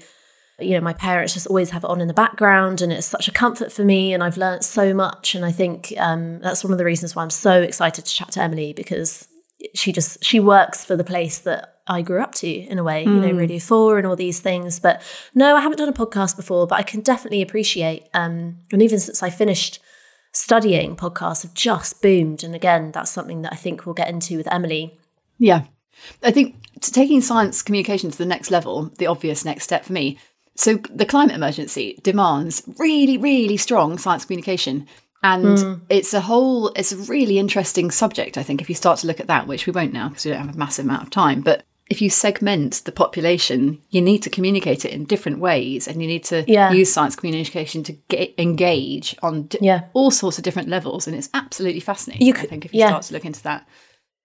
you 0.64 0.76
know, 0.76 0.82
my 0.82 0.94
parents 0.94 1.34
just 1.34 1.48
always 1.48 1.70
have 1.72 1.84
it 1.84 1.90
on 1.90 2.02
in 2.02 2.08
the 2.08 2.14
background, 2.14 2.82
and 2.82 2.92
it's 2.92 3.08
such 3.08 3.28
a 3.28 3.32
comfort 3.32 3.72
for 3.72 3.84
me. 3.84 4.14
And 4.14 4.24
I've 4.24 4.38
learnt 4.38 4.64
so 4.64 4.94
much, 4.94 5.36
and 5.36 5.46
I 5.46 5.52
think 5.52 5.94
um, 5.98 6.40
that's 6.40 6.64
one 6.64 6.72
of 6.72 6.78
the 6.78 6.86
reasons 6.86 7.16
why 7.16 7.24
I'm 7.24 7.30
so 7.30 7.62
excited 7.62 8.06
to 8.06 8.14
chat 8.14 8.32
to 8.32 8.42
Emily 8.42 8.74
because 8.74 9.28
she 9.76 9.92
just 9.92 10.24
she 10.24 10.40
works 10.40 10.84
for 10.84 10.96
the 10.96 11.04
place 11.04 11.40
that 11.40 11.72
I 11.88 12.02
grew 12.02 12.22
up 12.22 12.34
to 12.36 12.48
in 12.48 12.80
a 12.80 12.84
way, 12.84 13.04
you 13.04 13.10
know, 13.10 13.32
Radio 13.32 13.60
Four 13.60 13.98
and 13.98 14.08
all 14.08 14.16
these 14.16 14.40
things. 14.40 14.80
But 14.80 15.02
no, 15.34 15.56
I 15.56 15.62
haven't 15.62 15.78
done 15.78 15.90
a 15.90 15.94
podcast 15.94 16.36
before, 16.36 16.68
but 16.68 16.80
I 16.80 16.84
can 16.84 17.02
definitely 17.02 17.42
appreciate. 17.42 18.08
Um, 18.14 18.60
and 18.72 18.82
even 18.82 19.00
since 19.00 19.22
I 19.22 19.30
finished 19.30 19.80
studying, 20.32 20.96
podcasts 20.96 21.44
have 21.44 21.54
just 21.54 22.02
boomed. 22.02 22.44
And 22.44 22.56
again, 22.56 22.92
that's 22.92 23.12
something 23.12 23.42
that 23.42 23.54
I 23.54 23.58
think 23.58 23.86
we'll 23.86 23.96
get 23.96 24.10
into 24.10 24.38
with 24.38 24.52
Emily. 24.52 24.98
Yeah. 25.38 25.64
I 26.24 26.32
think 26.32 26.56
taking 26.80 27.22
science 27.22 27.62
communication 27.62 28.12
to 28.12 28.18
the 28.18 28.26
next 28.26 28.52
level, 28.52 28.92
the 28.98 29.08
obvious 29.08 29.46
next 29.46 29.64
step 29.64 29.86
for 29.86 29.94
me. 29.94 30.18
So, 30.56 30.76
the 30.94 31.06
climate 31.06 31.36
emergency 31.36 32.00
demands 32.04 32.64
really, 32.78 33.18
really 33.18 33.58
strong 33.58 33.98
science 33.98 34.26
communication. 34.26 34.88
And 35.24 35.60
hmm. 35.60 35.74
it's 35.90 36.14
a 36.14 36.22
whole, 36.22 36.70
it's 36.70 36.92
a 36.92 36.98
really 36.98 37.38
interesting 37.38 37.92
subject, 37.92 38.38
I 38.38 38.44
think, 38.44 38.60
if 38.62 38.70
you 38.70 38.76
start 38.76 39.00
to 39.00 39.08
look 39.08 39.20
at 39.20 39.28
that, 39.28 39.48
which 39.48 39.68
we 39.68 39.72
won't 39.72 39.94
now 39.94 40.10
because 40.10 40.26
we 40.26 40.32
don't 40.32 40.46
have 40.46 40.56
a 40.56 40.58
massive 40.58 40.86
amount 40.86 41.04
of 41.04 41.10
time. 41.12 41.42
But 41.42 41.64
if 41.92 42.02
you 42.02 42.10
segment 42.10 42.82
the 42.86 42.92
population, 42.92 43.80
you 43.90 44.02
need 44.02 44.24
to 44.24 44.30
communicate 44.30 44.86
it 44.86 44.94
in 44.94 45.06
different 45.06 45.40
ways 45.40 45.88
and 45.88 46.02
you 46.02 46.08
need 46.08 46.24
to 46.26 46.44
Yeah. 46.48 46.72
use 46.72 46.92
science 46.92 47.16
communication 47.16 47.84
to 47.84 47.92
get, 48.08 48.34
engage 48.38 49.16
on 49.22 49.44
di- 49.48 49.60
Yeah. 49.62 49.82
all 49.94 50.10
sorts 50.10 50.38
of 50.38 50.44
different 50.44 50.70
levels. 50.70 51.06
And 51.06 51.16
it's 51.16 51.30
absolutely 51.34 51.82
fascinating, 51.82 52.26
You 52.26 52.34
I 52.34 52.38
could- 52.38 52.50
think, 52.50 52.66
if 52.66 52.74
you 52.74 52.80
yeah. 52.80 52.88
start 52.88 53.04
to 53.04 53.14
look 53.14 53.26
into 53.26 53.44
that. 53.44 53.68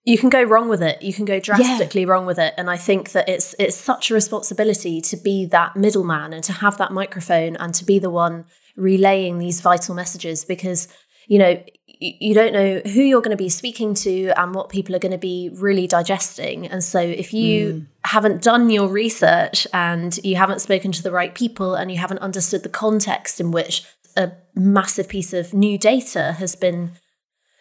You 0.07 0.17
can 0.17 0.31
go 0.31 0.43
wrong 0.45 0.69
with 0.69 0.83
it. 0.83 1.03
You 1.03 1.13
can 1.13 1.25
go 1.25 1.41
drastically 1.41 2.07
wrong 2.07 2.27
with 2.27 2.39
it. 2.39 2.55
And 2.57 2.71
I 2.71 2.77
think 2.77 3.11
that 3.11 3.29
it's 3.29 3.55
it's 3.59 3.77
such 3.77 4.11
a 4.11 4.15
responsibility 4.15 5.01
to 5.01 5.17
be 5.17 5.45
that 5.47 5.75
middleman 5.77 6.33
and 6.33 6.45
to 6.45 6.53
have 6.53 6.79
that 6.79 6.93
microphone 6.93 7.57
and 7.57 7.75
to 7.75 7.85
be 7.85 7.99
the 7.99 8.09
one 8.09 8.45
relaying 8.77 9.39
these 9.39 9.61
vital 9.61 9.95
messages 9.95 10.45
because 10.45 10.87
you 11.27 11.39
know 11.39 11.61
you 11.99 12.35
don't 12.35 12.53
know 12.53 12.81
who 12.85 13.01
you're 13.01 13.23
going 13.23 13.37
to 13.37 13.43
be 13.43 13.49
speaking 13.49 13.95
to 13.95 14.29
and 14.37 14.55
what 14.55 14.69
people 14.69 14.95
are 14.95 15.01
going 15.01 15.13
to 15.13 15.19
be 15.19 15.51
really 15.55 15.87
digesting. 15.87 16.67
And 16.67 16.85
so 16.85 17.01
if 17.01 17.33
you 17.33 17.73
hmm. 17.73 17.81
haven't 18.05 18.43
done 18.43 18.71
your 18.71 18.89
research 18.89 19.67
and 19.73 20.17
you 20.23 20.37
haven't 20.37 20.61
spoken 20.61 20.93
to 20.93 21.03
the 21.03 21.11
right 21.11 21.35
people 21.35 21.75
and 21.75 21.91
you 21.91 21.99
haven't 21.99 22.19
understood 22.19 22.63
the 22.63 22.69
context 22.69 23.41
in 23.41 23.51
which 23.51 23.83
a 24.15 24.33
massive 24.55 25.09
piece 25.09 25.33
of 25.33 25.55
new 25.55 25.79
data 25.79 26.33
has 26.39 26.55
been 26.55 26.93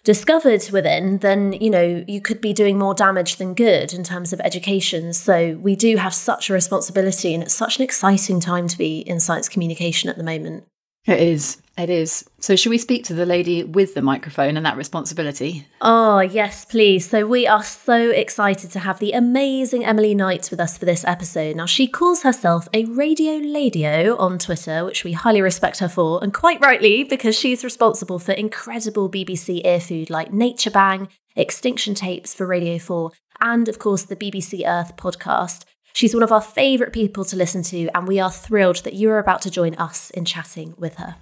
discovered 0.06 0.70
within, 0.72 1.18
then 1.18 1.52
you 1.54 1.70
know 1.70 2.06
you 2.08 2.22
could 2.22 2.40
be 2.40 2.54
doing 2.54 2.80
more 2.80 2.94
damage 2.94 3.36
than 3.36 3.54
good 3.54 3.92
in 3.92 4.04
terms 4.04 4.32
of 4.32 4.40
education. 4.40 5.12
So 5.12 5.58
we 5.62 5.76
do 5.76 5.98
have 5.98 6.14
such 6.14 6.50
a 6.50 6.54
responsibility, 6.54 7.34
and 7.34 7.44
it's 7.44 7.54
such 7.54 7.78
an 7.78 7.84
exciting 7.84 8.40
time 8.40 8.70
to 8.70 8.78
be 8.78 9.00
in 9.00 9.20
science 9.20 9.50
communication 9.50 10.10
at 10.10 10.18
the 10.18 10.24
moment. 10.24 10.64
It 11.06 11.20
is. 11.20 11.62
It 11.78 11.90
is. 11.90 12.24
So, 12.40 12.56
should 12.56 12.70
we 12.70 12.78
speak 12.78 13.04
to 13.06 13.14
the 13.14 13.26
lady 13.26 13.64
with 13.64 13.96
the 13.96 14.02
microphone 14.02 14.56
and 14.56 14.66
that 14.66 14.78
responsibility? 14.78 15.68
Oh, 15.82 16.20
yes, 16.20 16.64
please. 16.64 17.10
So, 17.10 17.28
we 17.28 17.48
are 17.48 17.64
so 17.64 18.12
excited 18.12 18.72
to 18.72 18.80
have 18.80 19.00
the 19.00 19.12
amazing 19.12 19.84
Emily 19.84 20.16
Knight 20.16 20.50
with 20.50 20.62
us 20.62 20.78
for 20.78 20.86
this 20.86 21.04
episode. 21.04 21.58
Now, 21.58 21.66
she 21.66 21.88
calls 21.88 22.24
herself 22.24 22.70
a 22.74 22.86
radio 22.86 23.40
ladio 23.40 24.18
on 24.18 24.40
Twitter, 24.40 24.86
which 24.86 25.04
we 25.04 25.12
highly 25.12 25.42
respect 25.42 25.80
her 25.80 25.90
for, 25.90 26.24
and 26.24 26.34
quite 26.34 26.62
rightly, 26.62 27.04
because 27.04 27.38
she's 27.38 27.64
responsible 27.64 28.20
for 28.20 28.32
incredible 28.32 29.10
BBC 29.10 29.62
earfood 29.66 30.10
like 30.10 30.32
Nature 30.32 30.72
Bang, 30.72 31.10
Extinction 31.36 31.94
Tapes 31.94 32.34
for 32.34 32.48
Radio 32.48 32.80
4, 32.80 33.12
and 33.42 33.68
of 33.68 33.80
course 33.80 34.04
the 34.04 34.16
BBC 34.16 34.66
Earth 34.66 34.96
podcast. 34.96 35.66
She's 35.92 36.14
one 36.14 36.24
of 36.24 36.32
our 36.32 36.42
favourite 36.42 36.94
people 36.94 37.26
to 37.26 37.36
listen 37.36 37.64
to, 37.64 37.90
and 37.96 38.08
we 38.08 38.20
are 38.20 38.32
thrilled 38.32 38.84
that 38.86 38.94
you 38.94 39.10
are 39.10 39.20
about 39.20 39.42
to 39.42 39.52
join 39.52 39.76
us 39.76 40.10
in 40.12 40.24
chatting 40.24 40.74
with 40.78 40.96
her. 40.96 41.16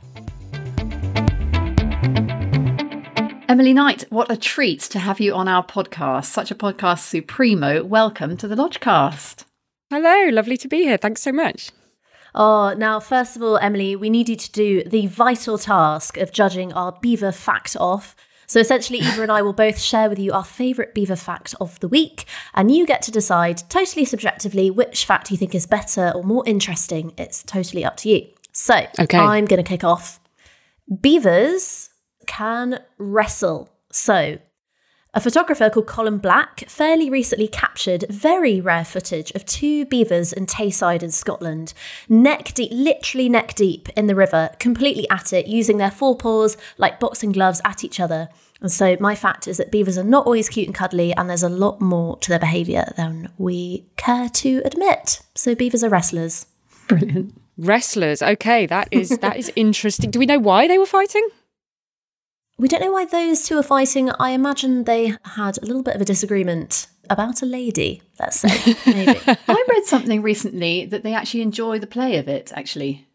Emily 3.53 3.71
Knight, 3.71 4.05
what 4.09 4.31
a 4.31 4.35
treat 4.35 4.79
to 4.79 4.97
have 4.97 5.19
you 5.19 5.35
on 5.35 5.47
our 5.47 5.63
podcast. 5.63 6.25
Such 6.25 6.49
a 6.49 6.55
podcast 6.55 7.07
supremo. 7.07 7.83
Welcome 7.83 8.35
to 8.37 8.47
the 8.47 8.55
Lodgecast. 8.55 9.45
Hello, 9.91 10.29
lovely 10.31 10.57
to 10.57 10.67
be 10.67 10.81
here. 10.81 10.97
Thanks 10.97 11.21
so 11.21 11.31
much. 11.31 11.69
Oh, 12.33 12.73
now, 12.75 12.99
first 12.99 13.35
of 13.35 13.43
all, 13.43 13.59
Emily, 13.59 13.95
we 13.95 14.09
need 14.09 14.27
you 14.27 14.35
to 14.35 14.51
do 14.51 14.83
the 14.85 15.05
vital 15.05 15.59
task 15.59 16.17
of 16.17 16.31
judging 16.31 16.73
our 16.73 16.93
beaver 16.93 17.31
fact 17.31 17.77
off. 17.79 18.15
So 18.47 18.59
essentially, 18.59 18.97
Eva 18.97 19.21
and 19.21 19.31
I 19.31 19.43
will 19.43 19.53
both 19.53 19.77
share 19.79 20.09
with 20.09 20.17
you 20.17 20.31
our 20.31 20.43
favourite 20.43 20.95
beaver 20.95 21.15
fact 21.15 21.53
of 21.61 21.79
the 21.79 21.87
week, 21.87 22.25
and 22.55 22.75
you 22.75 22.87
get 22.87 23.03
to 23.03 23.11
decide 23.11 23.61
totally 23.69 24.05
subjectively 24.05 24.71
which 24.71 25.05
fact 25.05 25.29
you 25.29 25.37
think 25.37 25.53
is 25.53 25.67
better 25.67 26.11
or 26.15 26.23
more 26.23 26.43
interesting. 26.47 27.13
It's 27.19 27.43
totally 27.43 27.85
up 27.85 27.97
to 27.97 28.09
you. 28.09 28.29
So 28.51 28.87
Okay. 28.99 29.19
I'm 29.19 29.45
going 29.45 29.63
to 29.63 29.69
kick 29.69 29.83
off. 29.83 30.19
Beavers 31.01 31.91
can 32.27 32.79
wrestle. 32.97 33.69
So 33.91 34.39
a 35.15 35.21
photographer 35.21 35.69
called 35.69 35.85
Colin 35.85 36.17
Black 36.17 36.61
fairly 36.67 37.07
recently 37.07 37.47
captured 37.47 38.05
very 38.09 38.59
rare 38.59 38.83
footage 38.83 39.29
of 39.31 39.45
two 39.45 39.85
beavers 39.85 40.33
in 40.33 40.47
Tayside 40.47 41.03
in 41.03 41.11
Scotland, 41.11 41.75
neck 42.09 42.55
deep, 42.55 42.71
literally 42.73 43.29
neck 43.29 43.53
deep 43.53 43.89
in 43.89 44.07
the 44.07 44.15
river, 44.15 44.49
completely 44.57 45.07
at 45.11 45.31
it, 45.31 45.45
using 45.45 45.77
their 45.77 45.91
forepaws 45.91 46.57
like 46.79 46.99
boxing 46.99 47.31
gloves 47.31 47.61
at 47.63 47.83
each 47.83 47.99
other. 47.99 48.27
And 48.59 48.71
so, 48.71 48.97
my 48.99 49.13
fact 49.13 49.47
is 49.47 49.57
that 49.57 49.71
beavers 49.71 49.99
are 49.99 50.03
not 50.03 50.25
always 50.25 50.49
cute 50.49 50.67
and 50.67 50.75
cuddly, 50.75 51.13
and 51.13 51.29
there's 51.29 51.43
a 51.43 51.49
lot 51.49 51.79
more 51.79 52.17
to 52.19 52.29
their 52.29 52.39
behaviour 52.39 52.91
than 52.97 53.29
we 53.37 53.85
care 53.97 54.29
to 54.29 54.63
admit. 54.65 55.21
So, 55.35 55.53
beavers 55.53 55.83
are 55.83 55.89
wrestlers. 55.89 56.47
Brilliant. 56.87 57.39
Wrestlers. 57.57 58.23
Okay, 58.23 58.65
that 58.65 58.87
is 58.89 59.09
that 59.19 59.37
is 59.37 59.51
interesting. 59.55 60.09
Do 60.09 60.17
we 60.17 60.25
know 60.25 60.39
why 60.39 60.67
they 60.67 60.79
were 60.79 60.87
fighting? 60.87 61.27
We 62.63 62.69
don't 62.69 62.79
know 62.79 62.93
why 62.93 63.03
those 63.03 63.43
two 63.45 63.57
are 63.57 63.63
fighting. 63.63 64.09
I 64.21 64.29
imagine 64.29 64.85
they 64.85 65.17
had 65.25 65.57
a 65.61 65.65
little 65.65 65.83
bit 65.83 65.95
of 65.95 66.01
a 66.01 66.05
disagreement 66.05 66.87
about 67.09 67.41
a 67.41 67.45
lady, 67.45 68.01
let's 68.21 68.39
say. 68.39 68.75
Maybe. 68.85 69.19
I 69.27 69.65
read 69.69 69.83
something 69.83 70.21
recently 70.21 70.85
that 70.85 71.03
they 71.03 71.13
actually 71.13 71.41
enjoy 71.41 71.79
the 71.79 71.87
play 71.87 72.15
of 72.15 72.29
it, 72.29 72.53
actually. 72.55 73.05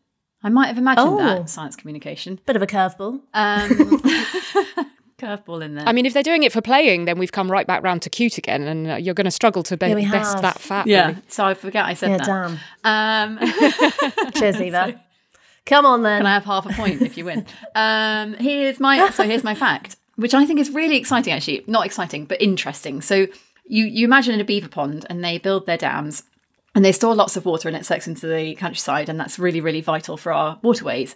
I 0.43 0.51
might 0.51 0.67
have 0.67 0.77
imagined 0.77 1.09
Oh. 1.09 1.17
that, 1.17 1.49
science 1.49 1.77
communication. 1.77 2.39
bit 2.45 2.57
of 2.57 2.63
a 2.63 2.67
curveball. 2.67 3.23
Um, 3.33 3.71
curveball 5.19 5.65
in 5.65 5.77
there. 5.77 5.89
I 5.89 5.93
mean, 5.93 6.05
if 6.05 6.13
they're 6.13 6.23
doing 6.23 6.43
it 6.43 6.53
for 6.53 6.61
playing, 6.61 7.07
then 7.07 7.19
we've 7.19 7.33
come 7.33 7.51
right 7.51 7.67
back 7.67 7.83
round 7.83 8.03
to 8.03 8.11
cute 8.11 8.37
again, 8.37 8.65
and 8.65 8.91
uh, 8.91 8.95
you're 8.97 9.15
going 9.15 9.25
to 9.25 9.31
struggle 9.31 9.63
to 9.63 9.79
be- 9.79 9.87
Yeah, 9.89 10.11
best 10.11 10.35
have. 10.35 10.43
that 10.43 10.59
fat. 10.61 10.87
yeah, 10.87 11.07
really. 11.09 11.23
so 11.29 11.47
I 11.47 11.55
forget 11.55 11.87
I 11.87 11.95
said 11.95 12.11
Yeah, 12.11 12.17
that. 12.19 12.59
damn. 12.85 13.39
Um, 13.41 14.33
Cheers, 14.35 14.61
Eva. 14.61 15.01
Come 15.69 15.85
on 15.85 16.03
then. 16.03 16.21
Can 16.21 16.27
I 16.27 16.33
have 16.33 16.45
half 16.45 16.65
a 16.65 16.73
point 16.73 17.03
if 17.03 17.19
you 17.19 17.27
win? 17.27 17.45
Um, 17.75 18.33
here's 18.35 18.81
my 18.81 19.11
so 19.11 19.25
here's 19.25 19.45
my 19.45 19.55
fact, 19.55 19.97
which 20.17 20.35
I 20.35 20.47
think 20.47 20.59
is 20.59 20.71
really 20.71 20.97
exciting. 20.97 21.33
Actually, 21.33 21.63
not 21.67 21.85
exciting, 21.85 22.25
but 22.25 22.41
interesting. 22.41 23.03
So 23.03 23.27
you 23.67 23.85
you 23.85 24.07
imagine 24.07 24.35
in 24.35 24.41
a 24.41 24.45
beaver 24.45 24.69
pond, 24.69 25.07
and 25.11 25.23
they 25.23 25.37
build 25.37 25.67
their 25.67 25.77
dams, 25.77 26.25
and 26.75 26.85
they 26.85 26.93
store 26.93 27.15
lots 27.15 27.37
of 27.37 27.45
water, 27.45 27.69
and 27.69 27.77
it 27.77 27.85
sucks 27.85 28.09
into 28.09 28.27
the 28.27 28.55
countryside, 28.55 29.11
and 29.11 29.21
that's 29.21 29.39
really 29.39 29.61
really 29.61 29.83
vital 29.83 30.17
for 30.17 30.33
our 30.33 30.59
waterways. 30.63 31.15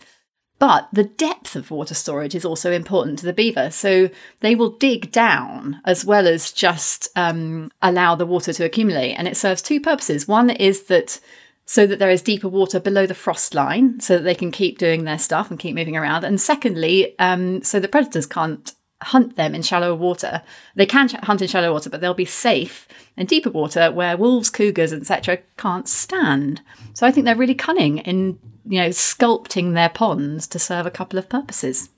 But 0.59 0.87
the 0.93 1.05
depth 1.05 1.57
of 1.57 1.73
water 1.73 1.95
storage 1.95 2.37
is 2.37 2.45
also 2.45 2.71
important 2.71 3.19
to 3.19 3.27
the 3.27 3.33
beaver. 3.33 3.71
So 3.73 4.11
they 4.41 4.55
will 4.55 4.71
dig 4.71 5.11
down 5.11 5.81
as 5.85 6.05
well 6.05 6.29
as 6.29 6.53
just 6.53 7.09
um, 7.17 7.73
allow 7.83 8.15
the 8.15 8.27
water 8.27 8.53
to 8.53 8.65
accumulate. 8.65 9.15
And 9.15 9.27
it 9.27 9.37
serves 9.37 9.61
two 9.61 9.81
purposes. 9.81 10.29
One 10.29 10.51
is 10.51 10.85
that 10.85 11.19
so 11.73 11.87
that 11.87 11.99
there 11.99 12.11
is 12.11 12.21
deeper 12.21 12.49
water 12.49 12.79
below 12.79 13.07
the 13.07 13.15
frost 13.15 13.55
line 13.55 13.99
so 13.99 14.19
that 14.19 14.25
they 14.25 14.35
can 14.35 14.51
keep 14.51 14.77
doing 14.77 15.05
their 15.05 15.19
stuff 15.19 15.51
and 15.51 15.59
keep 15.59 15.75
moving 15.75 15.97
around. 15.97 16.23
And 16.23 16.39
secondly, 16.39 17.19
um, 17.19 17.63
so 17.63 17.81
that 17.81 17.91
predators 17.91 18.27
can't 18.27 18.75
hunt 19.01 19.37
them 19.37 19.55
in 19.55 19.63
shallow 19.63 19.95
water. 19.95 20.43
They 20.75 20.85
can 20.85 21.09
hunt 21.09 21.41
in 21.41 21.49
shallow 21.49 21.73
water, 21.73 21.89
but 21.89 22.03
they'll 22.03 22.13
be 22.13 22.27
safe 22.27 22.87
in 23.17 23.25
deeper 23.25 23.49
water 23.49 23.91
where 23.91 24.19
wolves, 24.19 24.51
cougars, 24.51 24.93
etc. 24.93 25.39
can't 25.57 25.89
stand. 25.89 26.61
So 26.93 27.07
I 27.07 27.11
think 27.11 27.25
they're 27.25 27.35
really 27.35 27.55
cunning 27.55 27.97
in 28.01 28.39
you 28.67 28.79
know 28.79 28.91
sculpting 28.91 29.73
their 29.73 29.89
ponds 29.89 30.47
to 30.49 30.59
serve 30.59 30.85
a 30.85 30.91
couple 30.91 31.19
of 31.19 31.31
purposes. 31.31 31.89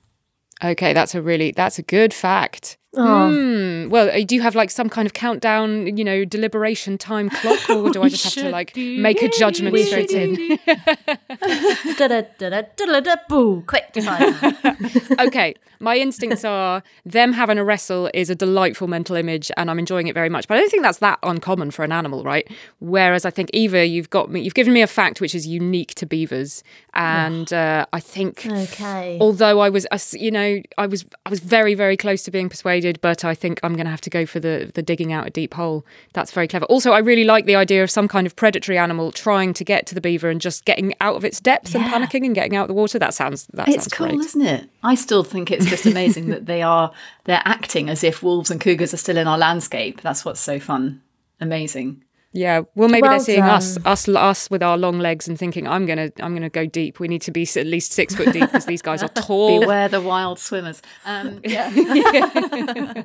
Okay, 0.63 0.93
that's 0.93 1.15
a 1.15 1.21
really 1.21 1.51
that's 1.51 1.79
a 1.79 1.83
good 1.83 2.13
fact. 2.13 2.77
Hmm. 3.03 3.89
Well, 3.89 4.09
uh, 4.09 4.23
do 4.25 4.35
you 4.35 4.41
have 4.41 4.55
like 4.55 4.71
some 4.71 4.89
kind 4.89 5.05
of 5.05 5.13
countdown, 5.13 5.97
you 5.97 6.03
know, 6.03 6.25
deliberation 6.25 6.97
time 6.97 7.29
clock, 7.29 7.69
or 7.69 7.89
do 7.93 8.01
I 8.03 8.09
just 8.09 8.23
have 8.23 8.43
to 8.45 8.49
like 8.49 8.73
do. 8.73 8.99
make 8.99 9.21
a 9.21 9.29
judgment 9.29 9.73
We 9.73 9.83
straight 9.83 10.11
in? 10.11 10.35
Boo! 13.29 13.63
Quick, 13.67 13.91
decide. 13.93 14.33
okay, 15.19 15.55
my 15.79 15.97
instincts 15.97 16.45
are 16.45 16.83
them 17.05 17.33
having 17.33 17.57
a 17.57 17.63
wrestle 17.63 18.09
is 18.13 18.29
a 18.29 18.35
delightful 18.35 18.87
mental 18.87 19.15
image, 19.15 19.51
and 19.57 19.69
I'm 19.69 19.79
enjoying 19.79 20.07
it 20.07 20.13
very 20.13 20.29
much. 20.29 20.47
But 20.47 20.57
I 20.57 20.61
don't 20.61 20.69
think 20.69 20.83
that's 20.83 20.99
that 20.99 21.19
uncommon 21.23 21.71
for 21.71 21.83
an 21.83 21.91
animal, 21.91 22.23
right? 22.23 22.47
Whereas 22.79 23.25
I 23.25 23.29
think 23.29 23.49
Eva, 23.53 23.85
you've 23.85 24.09
got 24.09 24.29
me, 24.29 24.41
you've 24.41 24.53
given 24.53 24.73
me 24.73 24.81
a 24.81 24.87
fact 24.87 25.21
which 25.21 25.35
is 25.35 25.47
unique 25.47 25.95
to 25.95 26.05
beavers, 26.05 26.63
and 26.93 27.51
uh, 27.51 27.85
I 27.93 27.99
think. 27.99 28.45
Okay. 28.45 29.17
Although 29.19 29.59
I 29.59 29.69
was, 29.69 29.85
you 30.13 30.31
know, 30.31 30.61
I 30.77 30.87
was, 30.87 31.05
I 31.25 31.29
was 31.29 31.39
very, 31.39 31.73
very 31.73 31.97
close 31.97 32.23
to 32.23 32.31
being 32.31 32.49
persuaded, 32.49 32.84
but 33.01 33.25
I 33.25 33.35
think 33.35 33.59
I'm 33.63 33.73
going 33.73 33.85
to 33.85 33.91
have 33.91 34.01
to 34.01 34.09
go 34.09 34.25
for 34.25 34.39
the 34.39 34.71
the 34.73 34.81
digging 34.81 35.11
out 35.11 35.27
a 35.27 35.29
deep 35.29 35.53
hole. 35.55 35.85
That's 36.13 36.31
very 36.31 36.47
clever. 36.47 36.65
Also, 36.65 36.91
I 36.91 36.99
really 36.99 37.23
like 37.23 37.45
the 37.45 37.55
idea 37.55 37.83
of 37.83 37.91
some 37.91 38.07
kind 38.07 38.25
of 38.27 38.35
predatory 38.35 38.77
animal 38.77 39.11
trying 39.11 39.53
to 39.55 39.63
get 39.63 39.85
to 39.87 39.95
the 39.95 40.01
beaver 40.01 40.29
and 40.29 40.39
just 40.39 40.63
getting 40.65 40.93
out 41.01 41.15
of 41.15 41.25
its 41.25 41.39
depths 41.39 41.75
and 41.75 41.83
panicking 41.83 42.25
and 42.25 42.35
getting 42.35 42.55
out 42.55 42.63
of 42.63 42.67
the 42.69 42.73
water. 42.73 42.97
That 42.99 43.13
sounds 43.13 43.47
that 43.53 43.67
It's 43.67 43.83
sounds 43.85 43.87
cool, 43.93 44.07
great. 44.07 44.19
isn't 44.19 44.41
it? 44.45 44.69
I 44.83 44.95
still 44.95 45.23
think 45.23 45.51
it's 45.51 45.65
just 45.65 45.85
amazing 45.85 46.29
that 46.29 46.45
they 46.45 46.61
are 46.61 46.91
they're 47.25 47.41
acting 47.45 47.89
as 47.89 48.03
if 48.03 48.23
wolves 48.23 48.51
and 48.51 48.61
cougars 48.61 48.93
are 48.93 48.97
still 48.97 49.17
in 49.17 49.27
our 49.27 49.37
landscape. 49.37 50.01
That's 50.01 50.23
what's 50.23 50.39
so 50.39 50.59
fun. 50.59 51.01
Amazing. 51.41 52.04
Yeah, 52.35 52.63
well, 52.75 52.89
maybe 52.89 53.03
Well 53.03 53.11
they're 53.11 53.19
seeing 53.21 53.43
us, 53.43 53.75
done. 53.75 53.87
us, 53.93 54.09
us 54.09 54.49
with 54.49 54.61
our 54.61 54.77
long 54.77 54.99
legs, 54.99 55.25
and 55.29 55.39
thinking, 55.39 55.69
"I'm 55.69 55.85
gonna, 55.85 56.11
I'm 56.19 56.33
gonna 56.33 56.49
go 56.49 56.65
deep. 56.65 56.99
We 56.99 57.07
need 57.07 57.21
to 57.21 57.31
be 57.31 57.43
at 57.55 57.65
least 57.65 57.93
six 57.93 58.13
foot 58.13 58.33
deep 58.33 58.41
because 58.41 58.65
these 58.65 58.81
guys 58.81 59.01
are 59.01 59.07
tall." 59.15 59.61
Beware 59.61 59.87
the 59.87 60.01
wild 60.01 60.37
swimmers. 60.37 60.81
Um, 61.05 61.39
yeah, 61.45 61.71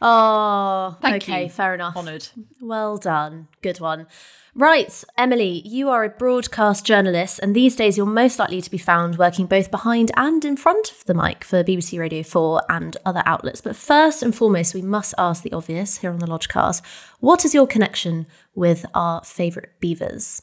Oh, 0.00 0.96
Thank 1.00 1.22
okay, 1.24 1.44
you. 1.44 1.48
fair 1.48 1.74
enough. 1.74 1.96
honoured. 1.96 2.28
Well 2.60 2.96
done. 2.98 3.48
Good 3.62 3.80
one. 3.80 4.06
Right, 4.54 5.04
Emily, 5.18 5.60
you 5.66 5.90
are 5.90 6.02
a 6.04 6.08
broadcast 6.08 6.86
journalist, 6.86 7.40
and 7.42 7.54
these 7.54 7.76
days 7.76 7.98
you're 7.98 8.06
most 8.06 8.38
likely 8.38 8.62
to 8.62 8.70
be 8.70 8.78
found 8.78 9.18
working 9.18 9.44
both 9.44 9.70
behind 9.70 10.10
and 10.16 10.44
in 10.46 10.56
front 10.56 10.92
of 10.92 11.04
the 11.04 11.12
mic 11.12 11.44
for 11.44 11.62
BBC 11.62 11.98
Radio 11.98 12.22
4 12.22 12.62
and 12.70 12.96
other 13.04 13.22
outlets. 13.26 13.60
But 13.60 13.76
first 13.76 14.22
and 14.22 14.34
foremost, 14.34 14.72
we 14.72 14.80
must 14.80 15.12
ask 15.18 15.42
the 15.42 15.52
obvious 15.52 15.98
here 15.98 16.10
on 16.10 16.20
the 16.20 16.26
Lodgecast 16.26 16.80
what 17.20 17.44
is 17.44 17.52
your 17.52 17.66
connection 17.66 18.26
with 18.54 18.86
our 18.94 19.22
favourite 19.24 19.78
beavers? 19.78 20.40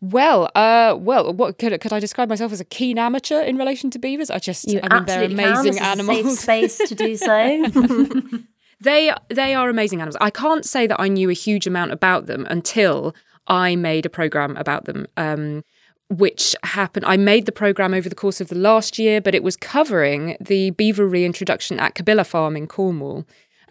Well, 0.00 0.48
uh, 0.54 0.96
well, 0.98 1.32
what 1.32 1.58
could 1.58 1.80
could 1.80 1.92
I 1.92 1.98
describe 2.00 2.28
myself 2.28 2.52
as 2.52 2.60
a 2.60 2.64
keen 2.64 2.98
amateur 2.98 3.40
in 3.42 3.56
relation 3.56 3.90
to 3.90 3.98
beavers? 3.98 4.30
I 4.30 4.38
just, 4.38 4.70
You 4.70 4.80
I 4.82 4.94
mean, 4.96 5.06
they're 5.06 5.28
can. 5.28 5.32
amazing 5.32 5.78
a 5.78 5.82
animals. 5.84 6.38
space 6.46 6.78
to 6.78 6.94
do 6.94 7.16
so. 7.16 7.64
They 8.80 9.12
they 9.28 9.54
are 9.54 9.68
amazing 9.68 10.00
animals. 10.00 10.16
I 10.20 10.30
can't 10.30 10.64
say 10.64 10.86
that 10.86 11.00
I 11.00 11.08
knew 11.08 11.28
a 11.30 11.32
huge 11.32 11.66
amount 11.66 11.90
about 11.90 12.26
them 12.26 12.46
until 12.48 13.12
I 13.48 13.74
made 13.74 14.06
a 14.06 14.08
program 14.08 14.56
about 14.56 14.84
them. 14.84 15.06
Um, 15.16 15.64
which 16.10 16.54
happened 16.62 17.04
I 17.04 17.16
made 17.16 17.44
the 17.44 17.52
program 17.52 17.92
over 17.92 18.08
the 18.08 18.14
course 18.14 18.40
of 18.40 18.48
the 18.48 18.54
last 18.54 18.96
year, 18.98 19.20
but 19.20 19.34
it 19.34 19.42
was 19.42 19.56
covering 19.56 20.36
the 20.40 20.70
beaver 20.70 21.06
reintroduction 21.06 21.80
at 21.80 21.94
Cabilla 21.96 22.24
Farm 22.24 22.56
in 22.56 22.66
Cornwall 22.68 23.26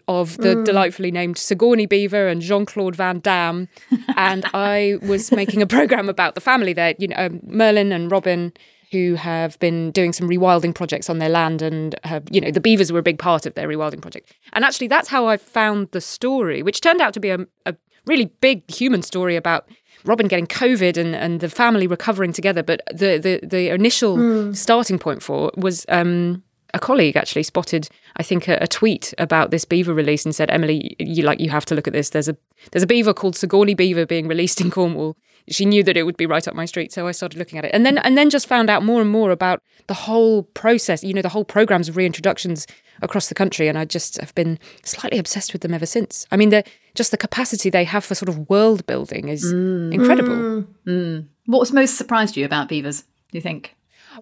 of 0.08 0.38
the 0.38 0.62
delightfully 0.64 1.10
named 1.10 1.36
Sigourney 1.36 1.86
Beaver 1.86 2.26
and 2.28 2.40
Jean-Claude 2.40 2.96
Van 2.96 3.20
Damme. 3.20 3.68
and 4.16 4.44
I 4.54 4.98
was 5.02 5.30
making 5.30 5.62
a 5.62 5.66
program 5.66 6.08
about 6.08 6.34
the 6.34 6.40
family 6.40 6.72
there, 6.72 6.94
you 6.98 7.08
know, 7.08 7.16
um, 7.16 7.40
Merlin 7.46 7.92
and 7.92 8.10
Robin 8.10 8.52
who 8.90 9.16
have 9.16 9.58
been 9.58 9.90
doing 9.90 10.14
some 10.14 10.28
rewilding 10.28 10.74
projects 10.74 11.10
on 11.10 11.18
their 11.18 11.28
land 11.28 11.60
and 11.60 11.94
have, 12.04 12.24
you 12.30 12.40
know, 12.40 12.50
the 12.50 12.60
beavers 12.60 12.90
were 12.90 12.98
a 12.98 13.02
big 13.02 13.18
part 13.18 13.44
of 13.44 13.52
their 13.52 13.68
rewilding 13.68 14.00
project. 14.00 14.32
And 14.54 14.64
actually, 14.64 14.88
that's 14.88 15.08
how 15.08 15.26
I 15.26 15.36
found 15.36 15.90
the 15.90 16.00
story, 16.00 16.62
which 16.62 16.80
turned 16.80 17.02
out 17.02 17.12
to 17.12 17.20
be 17.20 17.28
a, 17.28 17.38
a 17.66 17.76
really 18.06 18.26
big 18.40 18.68
human 18.70 19.02
story 19.02 19.36
about 19.36 19.68
Robin 20.04 20.26
getting 20.26 20.46
COVID 20.46 20.96
and, 20.96 21.14
and 21.14 21.40
the 21.40 21.50
family 21.50 21.86
recovering 21.86 22.32
together. 22.32 22.62
But 22.62 22.80
the 22.90 23.18
the, 23.18 23.46
the 23.46 23.68
initial 23.68 24.16
starting 24.54 24.98
point 24.98 25.22
for 25.22 25.48
it 25.48 25.58
was 25.58 25.84
um, 25.90 26.42
a 26.74 26.78
colleague 26.78 27.16
actually 27.16 27.42
spotted, 27.42 27.88
I 28.16 28.22
think, 28.22 28.48
a, 28.48 28.58
a 28.60 28.66
tweet 28.66 29.14
about 29.18 29.50
this 29.50 29.64
beaver 29.64 29.94
release 29.94 30.24
and 30.24 30.34
said, 30.34 30.50
"Emily, 30.50 30.96
you 30.98 31.22
like 31.22 31.40
you 31.40 31.50
have 31.50 31.64
to 31.66 31.74
look 31.74 31.86
at 31.86 31.92
this. 31.92 32.10
There's 32.10 32.28
a 32.28 32.36
there's 32.72 32.82
a 32.82 32.86
beaver 32.86 33.14
called 33.14 33.36
Sigourney 33.36 33.74
beaver 33.74 34.06
being 34.06 34.28
released 34.28 34.60
in 34.60 34.70
Cornwall." 34.70 35.16
She 35.50 35.64
knew 35.64 35.82
that 35.84 35.96
it 35.96 36.02
would 36.02 36.18
be 36.18 36.26
right 36.26 36.46
up 36.46 36.54
my 36.54 36.66
street, 36.66 36.92
so 36.92 37.06
I 37.06 37.12
started 37.12 37.38
looking 37.38 37.58
at 37.58 37.64
it, 37.64 37.70
and 37.72 37.86
then 37.86 37.98
and 37.98 38.18
then 38.18 38.28
just 38.28 38.46
found 38.46 38.68
out 38.68 38.84
more 38.84 39.00
and 39.00 39.10
more 39.10 39.30
about 39.30 39.62
the 39.86 39.94
whole 39.94 40.42
process. 40.42 41.02
You 41.02 41.14
know, 41.14 41.22
the 41.22 41.30
whole 41.30 41.44
programs 41.44 41.88
of 41.88 41.94
reintroductions 41.94 42.66
across 43.00 43.28
the 43.28 43.34
country, 43.34 43.68
and 43.68 43.78
I 43.78 43.84
just 43.84 44.20
have 44.20 44.34
been 44.34 44.58
slightly 44.84 45.18
obsessed 45.18 45.52
with 45.52 45.62
them 45.62 45.72
ever 45.72 45.86
since. 45.86 46.26
I 46.30 46.36
mean, 46.36 46.50
the 46.50 46.64
just 46.94 47.10
the 47.12 47.16
capacity 47.16 47.70
they 47.70 47.84
have 47.84 48.04
for 48.04 48.14
sort 48.14 48.28
of 48.28 48.50
world 48.50 48.86
building 48.86 49.28
is 49.28 49.44
mm. 49.44 49.92
incredible. 49.92 50.34
Mm. 50.34 50.66
Mm. 50.86 51.26
What 51.46 51.60
was 51.60 51.72
most 51.72 51.96
surprised 51.96 52.36
you 52.36 52.44
about 52.44 52.68
beavers? 52.68 53.02
Do 53.02 53.38
you 53.38 53.40
think? 53.40 53.74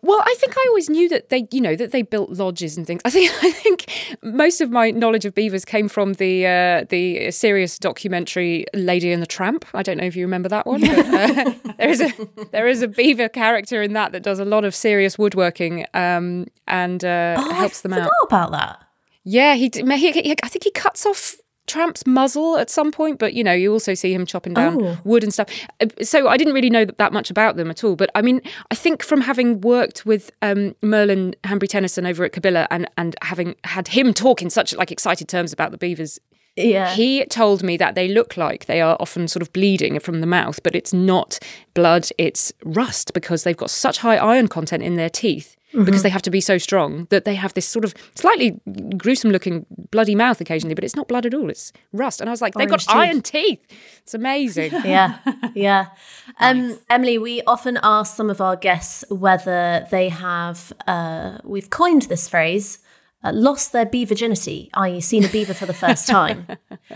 Well, 0.03 0.21
I 0.25 0.35
think 0.39 0.55
I 0.57 0.65
always 0.69 0.89
knew 0.91 1.09
that 1.09 1.29
they, 1.29 1.47
you 1.51 1.61
know, 1.61 1.77
that 1.77 1.93
they 1.93 2.03
built 2.03 2.31
lodges 2.31 2.77
and 2.77 2.87
things. 2.87 3.01
I 3.05 3.11
think 3.11 3.31
I 3.43 3.51
think 3.51 3.87
most 4.23 4.61
of 4.61 4.71
my 4.71 4.91
knowledge 4.91 5.25
of 5.25 5.35
beavers 5.35 5.65
came 5.65 5.89
from 5.89 6.15
the 6.15 6.47
uh, 6.47 6.85
the 6.89 7.31
serious 7.31 7.79
documentary 7.79 8.67
Lady 8.75 9.13
and 9.13 9.23
the 9.23 9.27
Tramp. 9.27 9.65
I 9.75 9.83
don't 9.83 9.97
know 9.99 10.05
if 10.05 10.17
you 10.17 10.25
remember 10.25 10.49
that 10.49 10.67
one. 10.67 10.81
But, 10.81 10.99
uh, 11.07 11.53
there 11.79 11.89
is 11.89 12.01
a 12.01 12.13
there 12.53 12.69
is 12.69 12.83
a 12.83 12.89
beaver 12.89 13.29
character 13.29 13.83
in 13.83 13.93
that 13.95 14.13
that 14.13 14.23
does 14.23 14.39
a 14.39 14.45
lot 14.45 14.65
of 14.65 14.75
serious 14.75 15.19
woodworking 15.19 15.87
um, 15.95 16.47
and 16.67 17.05
uh, 17.05 17.37
Oh, 17.39 17.55
helps 17.55 17.81
I 17.85 17.89
them 17.89 17.99
out. 17.99 18.11
about 18.25 18.51
that. 18.53 18.83
Yeah, 19.25 19.55
he, 19.55 19.71
he, 19.75 20.13
he 20.13 20.35
I 20.43 20.49
think 20.49 20.65
he 20.65 20.71
cuts 20.71 21.05
off 21.05 21.37
Tramp's 21.67 22.07
muzzle 22.07 22.57
at 22.59 22.71
some 22.71 22.91
point, 22.93 23.19
but 23.19 23.35
you 23.35 23.43
know, 23.45 23.53
you 23.53 23.73
also 23.73 23.95
see 23.95 24.13
him 24.13 24.27
chopping 24.27 24.55
down 24.55 24.83
Oh. 24.83 24.99
wood 25.05 25.23
and 25.23 25.33
stuff. 25.33 25.49
Uh, 25.81 25.87
So 26.03 26.29
I 26.29 26.37
didn't 26.37 26.55
really 26.55 26.71
know 26.71 26.85
that 26.85 27.13
much 27.13 27.31
about 27.31 27.57
them 27.57 27.71
at 27.71 27.83
all. 27.85 27.97
But 27.97 28.11
I 28.15 28.23
mean, 28.23 28.41
I 28.71 28.75
think 28.75 29.03
from 29.03 29.21
having 29.23 29.61
worked 29.61 30.07
with 30.07 30.31
um, 30.43 30.75
Merlin 30.83 31.35
Hanbury 31.45 31.69
Tenison 31.69 32.07
over 32.07 32.25
at 32.25 32.33
Cabilla 32.33 32.67
and 32.71 32.89
and 32.97 33.15
having 33.23 33.55
had 33.65 33.89
him 33.89 34.13
talk 34.15 34.43
in 34.43 34.51
such 34.51 34.75
like 34.77 34.91
excited 34.93 35.29
terms 35.29 35.53
about 35.53 35.71
the 35.73 35.79
beavers. 35.79 36.19
Yeah. 36.59 36.95
He 36.95 37.23
told 37.27 37.63
me 37.63 37.77
that 37.77 37.95
they 37.95 38.09
look 38.09 38.39
like 38.39 38.65
they 38.65 38.81
are 38.81 38.97
often 38.99 39.29
sort 39.29 39.43
of 39.43 39.53
bleeding 39.53 39.99
from 40.01 40.23
the 40.23 40.27
mouth, 40.27 40.63
but 40.63 40.75
it's 40.75 40.93
not 40.95 41.39
blood, 41.75 42.09
it's 42.17 42.51
rust 42.65 43.13
because 43.13 43.43
they've 43.45 43.57
got 43.57 43.69
such 43.71 43.99
high 43.99 44.17
iron 44.17 44.49
content 44.49 44.83
in 44.83 44.97
their 44.97 45.11
teeth 45.11 45.55
because 45.85 46.03
they 46.03 46.09
have 46.09 46.23
to 46.23 46.31
be 46.31 46.41
so 46.41 46.59
strong 46.59 47.07
that 47.11 47.25
they 47.25 47.35
have 47.35 47.55
this 47.55 47.67
sort 47.67 47.85
of 47.85 47.95
slightly 48.15 48.61
gruesome 48.97 49.31
looking 49.31 49.67
bloody 49.91 50.15
mouth 50.15 50.41
occasionally, 50.41 50.75
but 50.75 50.85
it's 50.85 50.97
not 50.97 51.09
blood 51.09 51.27
at 51.27 51.35
all, 51.35 51.51
it's 51.51 51.73
rust. 51.93 52.21
And 52.21 52.31
I 52.31 52.33
was 52.33 52.41
like, 52.41 52.55
they've 52.55 52.69
got 52.69 52.87
Orange 52.89 53.09
iron 53.09 53.23
teeth. 53.23 53.61
It's 54.03 54.15
amazing. 54.15 54.73
yeah, 54.85 55.19
yeah. 55.55 55.87
Um, 56.39 56.79
Emily, 56.91 57.19
we 57.19 57.41
often 57.43 57.79
ask 57.83 58.15
some 58.15 58.29
of 58.29 58.41
our 58.41 58.57
guests 58.57 59.05
whether 59.09 59.87
they 59.91 60.09
have, 60.11 60.73
uh, 60.87 61.39
we've 61.45 61.71
coined 61.71 62.03
this 62.03 62.29
phrase, 62.29 62.81
uh, 63.27 63.33
lost 63.33 63.73
their 63.73 63.87
bee 63.87 64.05
virginity, 64.05 64.71
i.e., 64.75 65.01
seen 65.01 65.25
a 65.25 65.29
beaver 65.29 65.55
for 65.55 65.67
the 65.67 65.75
first 65.75 66.07
time. 66.17 66.47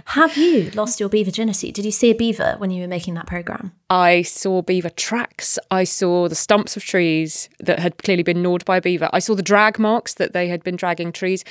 have 0.06 0.37
you 0.37 0.70
lost 0.70 1.00
your 1.00 1.08
bee 1.08 1.25
virginity? 1.25 1.72
Did 1.72 1.84
you 1.84 1.90
see 1.90 2.10
a 2.10 2.14
beaver 2.14 2.54
when 2.58 2.70
you 2.70 2.82
were 2.82 2.88
making 2.88 3.14
that 3.14 3.26
program? 3.26 3.72
I 3.88 4.22
saw 4.22 4.62
beaver 4.62 4.90
tracks. 4.90 5.58
I 5.70 5.84
saw 5.84 6.28
the 6.28 6.34
stumps 6.34 6.76
of 6.76 6.84
trees 6.84 7.49
that 7.58 7.80
had 7.80 7.99
clearly 7.99 8.22
been 8.22 8.42
gnawed 8.42 8.64
by 8.64 8.76
a 8.76 8.80
beaver. 8.80 9.10
I 9.12 9.18
saw 9.18 9.34
the 9.34 9.42
drag 9.42 9.78
marks 9.78 10.14
that 10.14 10.32
they 10.32 10.49
had 10.49 10.62
been 10.62 10.76
dragging 10.76 11.12
trees. 11.12 11.44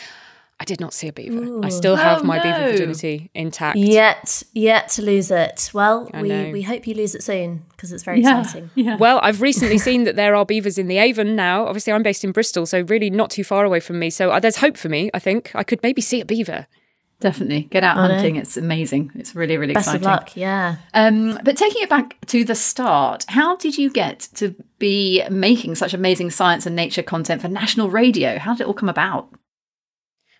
I 0.61 0.65
did 0.65 0.81
not 0.81 0.93
see 0.93 1.07
a 1.07 1.13
beaver. 1.13 1.61
I 1.63 1.69
still 1.69 1.95
have 1.95 2.21
Oh, 2.21 2.23
my 2.25 2.37
beaver 2.43 2.71
virginity 2.71 3.31
intact. 3.33 3.77
Yet, 3.77 4.43
yet 4.53 4.89
to 4.89 5.01
lose 5.01 5.31
it. 5.31 5.71
Well, 5.73 6.09
we, 6.13 6.27
know. 6.27 6.51
we 6.51 6.61
hope 6.61 6.85
you 6.85 6.95
lose 6.95 7.15
it 7.15 7.23
soon 7.23 7.63
because 7.71 7.93
it's 7.93 8.03
very 8.03 8.19
exciting. 8.19 8.69
Yeah. 8.75 8.97
Well, 8.97 9.19
I've 9.23 9.41
recently 9.41 9.77
seen 9.77 10.03
that 10.03 10.17
there 10.17 10.35
are 10.35 10.45
beavers 10.45 10.77
in 10.77 10.87
the 10.87 10.97
Avon 10.97 11.35
now. 11.35 11.65
Obviously, 11.65 11.93
I'm 11.93 12.03
based 12.03 12.25
in 12.25 12.33
Bristol, 12.33 12.65
so 12.65 12.81
really 12.81 13.09
not 13.09 13.29
too 13.29 13.43
far 13.45 13.63
away 13.63 13.79
from 13.79 13.99
me. 13.99 14.09
So 14.09 14.31
uh, 14.31 14.39
there's 14.41 14.57
hope 14.57 14.75
for 14.75 14.89
me, 14.89 15.09
I 15.13 15.19
think. 15.19 15.51
I 15.55 15.63
could 15.63 15.81
maybe 15.81 16.01
see 16.01 16.19
a 16.19 16.25
beaver. 16.25 16.67
Definitely. 17.21 17.63
Get 17.63 17.83
out 17.83 17.95
know. 17.97 18.13
hunting. 18.13 18.35
It's 18.37 18.55
amazing. 18.57 19.11
It's 19.15 19.35
really, 19.35 19.57
really 19.57 19.73
Best 19.73 19.87
exciting. 19.87 20.07
of 20.07 20.11
luck. 20.11 20.35
Yeah. 20.35 20.77
Um, 20.93 21.39
but 21.43 21.57
taking 21.57 21.83
it 21.83 21.89
back 21.89 22.17
to 22.27 22.43
the 22.45 22.55
start, 22.55 23.25
how 23.27 23.55
did 23.57 23.77
you 23.77 23.89
get 23.89 24.27
to 24.35 24.55
be 24.77 25.23
making 25.29 25.75
such 25.75 25.93
amazing 25.93 26.31
science 26.31 26.65
and 26.65 26.75
nature 26.75 27.03
content 27.03 27.41
for 27.41 27.47
national 27.49 27.89
radio? 27.89 28.37
How 28.37 28.53
did 28.53 28.61
it 28.61 28.67
all 28.67 28.73
come 28.73 28.89
about? 28.89 29.29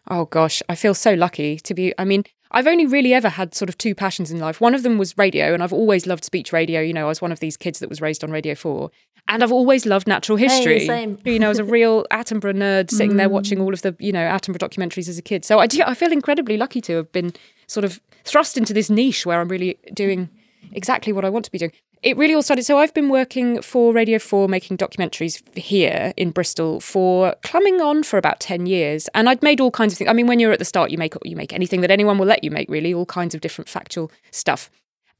Oh 0.09 0.25
gosh, 0.25 0.61
I 0.69 0.75
feel 0.75 0.93
so 0.93 1.13
lucky 1.13 1.57
to 1.59 1.73
be. 1.73 1.93
I 1.97 2.05
mean, 2.05 2.23
I've 2.51 2.67
only 2.67 2.85
really 2.85 3.13
ever 3.13 3.29
had 3.29 3.53
sort 3.53 3.69
of 3.69 3.77
two 3.77 3.93
passions 3.93 4.31
in 4.31 4.39
life. 4.39 4.59
One 4.59 4.73
of 4.73 4.83
them 4.83 4.97
was 4.97 5.17
radio, 5.17 5.53
and 5.53 5.61
I've 5.61 5.73
always 5.73 6.07
loved 6.07 6.23
speech 6.23 6.51
radio. 6.51 6.81
You 6.81 6.93
know, 6.93 7.05
I 7.05 7.09
was 7.09 7.21
one 7.21 7.31
of 7.31 7.39
these 7.39 7.57
kids 7.57 7.79
that 7.79 7.89
was 7.89 8.01
raised 8.01 8.23
on 8.23 8.31
Radio 8.31 8.55
4. 8.55 8.89
And 9.27 9.43
I've 9.43 9.51
always 9.51 9.85
loved 9.85 10.07
natural 10.07 10.37
history. 10.37 10.87
same. 10.87 11.19
You 11.23 11.37
know, 11.37 11.45
I 11.45 11.49
was 11.49 11.59
a 11.59 11.63
real 11.63 12.03
Attenborough 12.11 12.55
nerd 12.55 12.89
sitting 12.89 13.17
there 13.17 13.29
mm. 13.29 13.33
watching 13.33 13.61
all 13.61 13.71
of 13.71 13.83
the, 13.83 13.95
you 13.99 14.11
know, 14.11 14.27
Attenborough 14.27 14.57
documentaries 14.57 15.07
as 15.07 15.19
a 15.19 15.21
kid. 15.21 15.45
So 15.45 15.59
I, 15.59 15.67
do, 15.67 15.83
I 15.85 15.93
feel 15.93 16.11
incredibly 16.11 16.57
lucky 16.57 16.81
to 16.81 16.95
have 16.95 17.11
been 17.11 17.33
sort 17.67 17.83
of 17.83 18.01
thrust 18.23 18.57
into 18.57 18.73
this 18.73 18.89
niche 18.89 19.27
where 19.27 19.39
I'm 19.39 19.47
really 19.47 19.77
doing 19.93 20.29
exactly 20.71 21.13
what 21.13 21.25
I 21.25 21.29
want 21.29 21.45
to 21.45 21.51
be 21.51 21.59
doing. 21.59 21.71
It 22.01 22.15
really 22.15 22.33
all 22.33 22.41
started. 22.41 22.63
So 22.63 22.77
I've 22.77 22.93
been 22.93 23.09
working 23.09 23.61
for 23.61 23.93
Radio 23.93 24.19
4, 24.19 24.47
making 24.47 24.77
documentaries 24.77 25.41
here 25.57 26.13
in 26.15 26.31
Bristol 26.31 26.79
for 26.79 27.35
coming 27.43 27.81
on 27.81 28.03
for 28.03 28.17
about 28.17 28.39
10 28.39 28.67
years. 28.67 29.09
And 29.13 29.27
I'd 29.27 29.43
made 29.43 29.59
all 29.59 29.69
kinds 29.69 29.93
of 29.93 29.97
things. 29.97 30.09
I 30.09 30.13
mean, 30.13 30.25
when 30.25 30.39
you're 30.39 30.53
at 30.53 30.59
the 30.59 30.65
start, 30.65 30.91
you 30.91 30.97
make 30.97 31.13
you 31.25 31.35
make 31.35 31.51
anything 31.51 31.81
that 31.81 31.91
anyone 31.91 32.17
will 32.17 32.25
let 32.25 32.43
you 32.43 32.51
make, 32.51 32.69
really, 32.69 32.93
all 32.93 33.05
kinds 33.05 33.35
of 33.35 33.41
different 33.41 33.67
factual 33.67 34.11
stuff. 34.31 34.69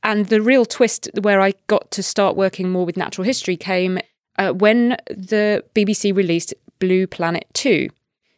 And 0.03 0.27
the 0.27 0.41
real 0.41 0.63
twist 0.63 1.09
where 1.21 1.41
I 1.41 1.53
got 1.67 1.91
to 1.91 2.01
start 2.01 2.37
working 2.37 2.69
more 2.69 2.85
with 2.85 2.95
natural 2.95 3.25
history 3.25 3.57
came 3.57 3.99
uh, 4.37 4.53
when 4.53 4.95
the 5.09 5.65
BBC 5.75 6.15
released 6.15 6.53
Blue 6.79 7.07
Planet 7.07 7.45
2, 7.55 7.89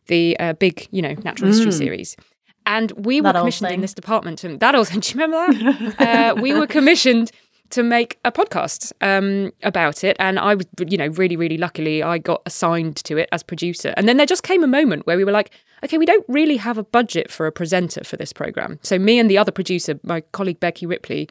the 0.08 0.36
uh, 0.40 0.54
big, 0.54 0.88
you 0.90 1.04
know, 1.04 1.14
natural 1.24 1.52
history 1.52 1.72
series. 1.72 2.18
And 2.66 2.92
we 2.92 3.22
were 3.22 3.26
That 3.26 3.36
old 3.36 3.44
commissioned 3.44 3.72
in 3.72 3.82
this 3.82 3.94
department. 3.94 4.44
And 4.44 4.60
that 4.62 4.74
also, 4.74 4.94
do 5.00 5.14
you 5.14 5.24
remember 5.24 5.54
that? 5.54 6.00
uh, 6.38 6.42
we 6.42 6.54
were 6.54 6.66
commissioned 6.66 7.32
to 7.72 7.84
make 7.84 8.20
a 8.24 8.32
podcast 8.32 8.92
um, 9.02 9.52
about 9.64 10.04
it. 10.04 10.16
And 10.20 10.40
I 10.40 10.56
was, 10.56 10.66
you 10.88 10.98
know, 10.98 11.08
really, 11.08 11.36
really 11.36 11.58
luckily, 11.58 12.04
I 12.04 12.18
got 12.18 12.42
assigned 12.46 12.98
to 12.98 13.18
it 13.18 13.30
as 13.32 13.44
producer. 13.44 13.94
And 13.98 14.08
then 14.08 14.18
there 14.18 14.26
just 14.26 14.44
came 14.44 14.64
a 14.64 14.68
moment 14.68 15.08
where 15.08 15.18
we 15.18 15.24
were 15.24 15.32
like, 15.32 15.52
okay, 15.84 15.98
we 15.98 16.06
don't 16.06 16.26
really 16.28 16.58
have 16.58 16.78
a 16.78 16.84
budget 16.84 17.32
for 17.32 17.48
a 17.48 17.52
presenter 17.52 18.04
for 18.04 18.18
this 18.18 18.34
program. 18.34 18.80
So 18.84 19.00
me 19.00 19.20
and 19.20 19.30
the 19.30 19.38
other 19.38 19.52
producer, 19.52 20.00
my 20.04 20.22
colleague 20.32 20.60
Becky 20.60 20.86
Ripley, 20.86 21.28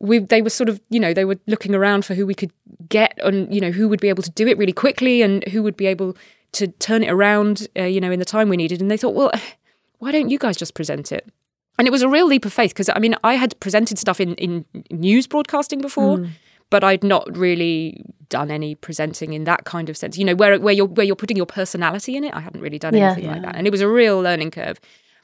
we 0.00 0.20
they 0.20 0.42
were 0.42 0.50
sort 0.50 0.68
of 0.68 0.80
you 0.90 1.00
know 1.00 1.12
they 1.12 1.24
were 1.24 1.38
looking 1.46 1.74
around 1.74 2.04
for 2.04 2.14
who 2.14 2.26
we 2.26 2.34
could 2.34 2.52
get 2.88 3.18
and 3.22 3.52
you 3.52 3.60
know 3.60 3.70
who 3.70 3.88
would 3.88 4.00
be 4.00 4.08
able 4.08 4.22
to 4.22 4.30
do 4.30 4.46
it 4.46 4.56
really 4.58 4.72
quickly 4.72 5.22
and 5.22 5.42
who 5.48 5.62
would 5.62 5.76
be 5.76 5.86
able 5.86 6.16
to 6.52 6.68
turn 6.68 7.02
it 7.02 7.10
around 7.10 7.66
uh, 7.76 7.82
you 7.82 8.00
know 8.00 8.10
in 8.10 8.18
the 8.18 8.24
time 8.24 8.48
we 8.48 8.56
needed 8.56 8.80
and 8.80 8.90
they 8.90 8.96
thought 8.96 9.14
well 9.14 9.32
why 9.98 10.12
don't 10.12 10.30
you 10.30 10.38
guys 10.38 10.56
just 10.56 10.74
present 10.74 11.10
it 11.10 11.28
and 11.78 11.86
it 11.86 11.90
was 11.90 12.02
a 12.02 12.08
real 12.08 12.26
leap 12.26 12.44
of 12.44 12.52
faith 12.52 12.70
because 12.70 12.88
i 12.90 12.98
mean 12.98 13.14
i 13.24 13.34
had 13.34 13.58
presented 13.60 13.98
stuff 13.98 14.20
in 14.20 14.34
in 14.34 14.64
news 14.90 15.26
broadcasting 15.26 15.80
before 15.80 16.18
hmm. 16.18 16.26
but 16.70 16.84
i'd 16.84 17.04
not 17.04 17.24
really 17.36 18.04
done 18.28 18.50
any 18.50 18.74
presenting 18.74 19.32
in 19.32 19.44
that 19.44 19.64
kind 19.64 19.88
of 19.88 19.96
sense 19.96 20.18
you 20.18 20.24
know 20.24 20.34
where 20.34 20.58
where 20.60 20.74
you're 20.74 20.86
where 20.86 21.06
you're 21.06 21.16
putting 21.16 21.36
your 21.36 21.46
personality 21.46 22.16
in 22.16 22.24
it 22.24 22.34
i 22.34 22.40
hadn't 22.40 22.60
really 22.60 22.78
done 22.78 22.94
Yeah. 22.94 23.12
anything 23.12 23.30
like 23.30 23.42
that 23.42 23.56
and 23.56 23.66
it 23.66 23.70
was 23.70 23.80
a 23.80 23.88
real 23.88 24.20
learning 24.20 24.50
curve 24.50 24.78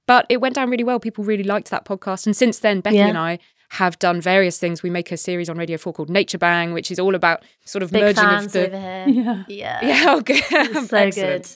but 0.06 0.26
it 0.28 0.40
went 0.40 0.54
down 0.54 0.70
really 0.70 0.84
well 0.84 1.00
people 1.00 1.24
really 1.24 1.44
liked 1.44 1.70
that 1.70 1.84
podcast 1.84 2.26
and 2.26 2.36
since 2.36 2.60
then 2.60 2.80
becky 2.80 2.96
Yeah. 2.96 3.08
and 3.08 3.18
i 3.18 3.38
have 3.70 3.98
done 3.98 4.20
various 4.20 4.58
things 4.58 4.82
we 4.82 4.90
make 4.90 5.10
a 5.10 5.16
series 5.16 5.48
on 5.48 5.58
radio 5.58 5.76
4 5.76 5.92
called 5.92 6.10
nature 6.10 6.38
bang 6.38 6.72
which 6.72 6.90
is 6.90 6.98
all 6.98 7.14
about 7.14 7.42
sort 7.64 7.82
of 7.82 7.90
Big 7.90 8.02
merging 8.02 8.22
fans 8.24 8.46
of 8.46 8.52
the 8.52 8.66
over 8.66 8.78
here. 8.78 9.04
Yeah. 9.08 9.44
Yeah. 9.48 9.86
yeah 9.86 10.04
oh, 10.08 10.20
good. 10.20 10.88
So 10.88 11.10
good. 11.10 11.48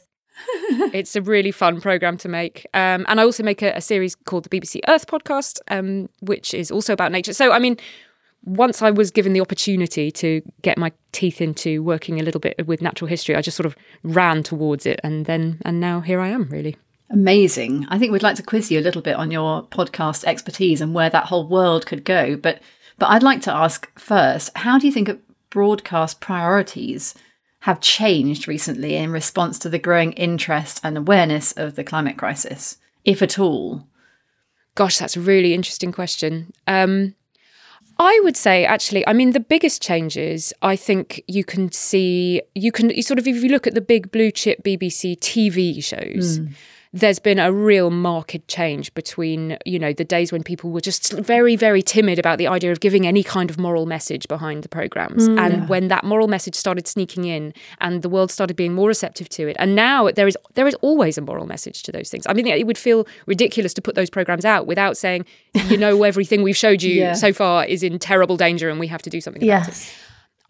It's 0.93 1.17
a 1.17 1.23
really 1.23 1.51
fun 1.51 1.81
program 1.81 2.17
to 2.19 2.29
make. 2.29 2.67
Um, 2.75 3.05
and 3.09 3.21
I 3.21 3.25
also 3.25 3.43
make 3.43 3.63
a, 3.63 3.73
a 3.73 3.81
series 3.81 4.15
called 4.15 4.45
the 4.45 4.61
BBC 4.61 4.81
Earth 4.89 5.07
podcast, 5.07 5.59
um, 5.69 6.09
which 6.21 6.55
is 6.55 6.71
also 6.71 6.93
about 6.93 7.13
nature. 7.13 7.33
So, 7.33 7.53
I 7.53 7.59
mean, 7.59 7.77
once 8.45 8.83
I 8.83 8.91
was 8.91 9.11
given 9.11 9.33
the 9.33 9.41
opportunity 9.41 10.11
to 10.13 10.43
get 10.63 10.79
my 10.79 10.93
teeth 11.13 11.41
into 11.41 11.83
working 11.83 12.21
a 12.21 12.23
little 12.23 12.41
bit 12.41 12.67
with 12.67 12.81
natural 12.81 13.09
history, 13.09 13.35
I 13.35 13.43
just 13.43 13.57
sort 13.57 13.67
of 13.67 13.77
ran 14.03 14.43
towards 14.43 14.87
it, 14.87 15.01
and 15.03 15.27
then 15.27 15.61
and 15.65 15.81
now 15.81 16.01
here 16.01 16.21
I 16.21 16.29
am, 16.29 16.49
really. 16.49 16.77
Amazing. 17.11 17.87
I 17.89 17.99
think 17.99 18.13
we'd 18.13 18.23
like 18.23 18.37
to 18.37 18.43
quiz 18.43 18.71
you 18.71 18.79
a 18.79 18.83
little 18.83 19.03
bit 19.03 19.17
on 19.17 19.31
your 19.31 19.63
podcast 19.65 20.25
expertise 20.25 20.81
and 20.81 20.95
where 20.95 21.09
that 21.11 21.27
whole 21.27 21.49
world 21.49 21.87
could 21.87 22.05
go. 22.05 22.37
But 22.37 22.61
but 22.99 23.09
I'd 23.09 23.23
like 23.23 23.41
to 23.43 23.55
ask 23.55 23.91
first, 23.99 24.51
how 24.57 24.79
do 24.79 24.87
you 24.87 24.93
think 24.93 25.09
of 25.09 25.19
broadcast 25.51 26.21
priorities 26.21 27.15
have 27.61 27.81
changed 27.81 28.47
recently 28.47 28.97
in 28.97 29.11
response 29.11 29.59
to 29.59 29.69
the 29.69 29.79
growing 29.79 30.13
interest 30.13 30.81
and 30.85 30.97
awareness 30.97 31.53
of 31.53 31.75
the 31.75 31.85
climate 31.85 32.17
crisis, 32.17 32.79
if 33.05 33.21
at 33.23 33.39
all? 33.39 33.87
Gosh, 34.75 34.99
that's 34.99 35.17
a 35.17 35.21
really 35.21 35.55
interesting 35.55 35.91
question. 35.91 36.53
Um, 36.69 37.15
I 37.99 38.21
would 38.23 38.37
say, 38.37 38.65
actually, 38.65 39.05
I 39.09 39.13
mean, 39.13 39.33
the 39.33 39.41
biggest 39.41 39.83
changes 39.83 40.53
I 40.63 40.77
think 40.77 41.21
you 41.27 41.43
can 41.43 41.73
see, 41.73 42.43
you 42.55 42.71
can 42.71 42.91
you 42.91 43.03
sort 43.03 43.19
of, 43.19 43.27
if 43.27 43.43
you 43.43 43.49
look 43.49 43.67
at 43.67 43.75
the 43.75 43.81
big 43.81 44.13
blue 44.13 44.31
chip 44.31 44.63
BBC 44.63 45.19
TV 45.19 45.83
shows, 45.83 46.39
there's 46.93 47.19
been 47.19 47.39
a 47.39 47.53
real 47.53 47.91
marked 47.91 48.49
change 48.49 48.93
between 48.95 49.59
you 49.67 49.79
know 49.79 49.93
the 49.93 50.05
days 50.05 50.33
when 50.33 50.43
people 50.43 50.71
were 50.71 50.81
just 50.81 51.13
very 51.13 51.55
very 51.57 51.83
timid 51.83 52.19
about 52.19 52.39
the 52.39 52.47
idea 52.47 52.73
of 52.73 52.81
giving 52.81 53.07
any 53.07 53.23
kind 53.23 53.51
of 53.51 53.59
moral 53.59 53.85
message 53.87 54.27
behind 54.29 54.63
the 54.63 54.69
programs 54.69 55.29
Mm. 55.29 55.39
and 55.39 55.69
when 55.69 55.89
that 55.89 56.05
moral 56.05 56.29
message 56.29 56.55
started 56.55 56.87
sneaking 56.89 57.25
in 57.25 57.53
and 57.81 58.03
the 58.03 58.09
world 58.09 58.31
started 58.31 58.57
being 58.57 58.73
more 58.75 58.89
receptive 58.89 59.29
to 59.31 59.49
it 59.49 59.57
and 59.59 59.75
now 59.75 60.11
there 60.11 60.27
is 60.27 60.37
there 60.55 60.67
is 60.67 60.75
always 60.81 61.19
a 61.19 61.21
moral 61.21 61.47
message 61.47 61.83
to 61.83 61.93
those 61.93 62.09
things 62.11 62.27
i 62.27 62.33
mean 62.33 62.47
it 62.47 62.67
would 62.67 62.79
feel 62.79 63.07
ridiculous 63.27 63.75
to 63.75 63.83
put 63.83 63.95
those 63.95 64.11
programs 64.11 64.45
out 64.45 64.67
without 64.67 64.97
saying 64.97 65.25
you 65.69 65.77
know 65.77 66.03
everything 66.11 66.43
we've 66.43 66.57
showed 66.57 66.83
you 66.83 66.95
Yeah. 66.95 67.13
so 67.13 67.33
far 67.33 67.65
is 67.67 67.83
in 67.83 67.99
terrible 67.99 68.37
danger 68.37 68.71
and 68.71 68.81
we 68.81 68.87
have 68.87 69.03
to 69.03 69.11
do 69.11 69.21
something 69.21 69.43
about 69.43 69.65
it 69.65 69.69
Yes. 69.69 69.95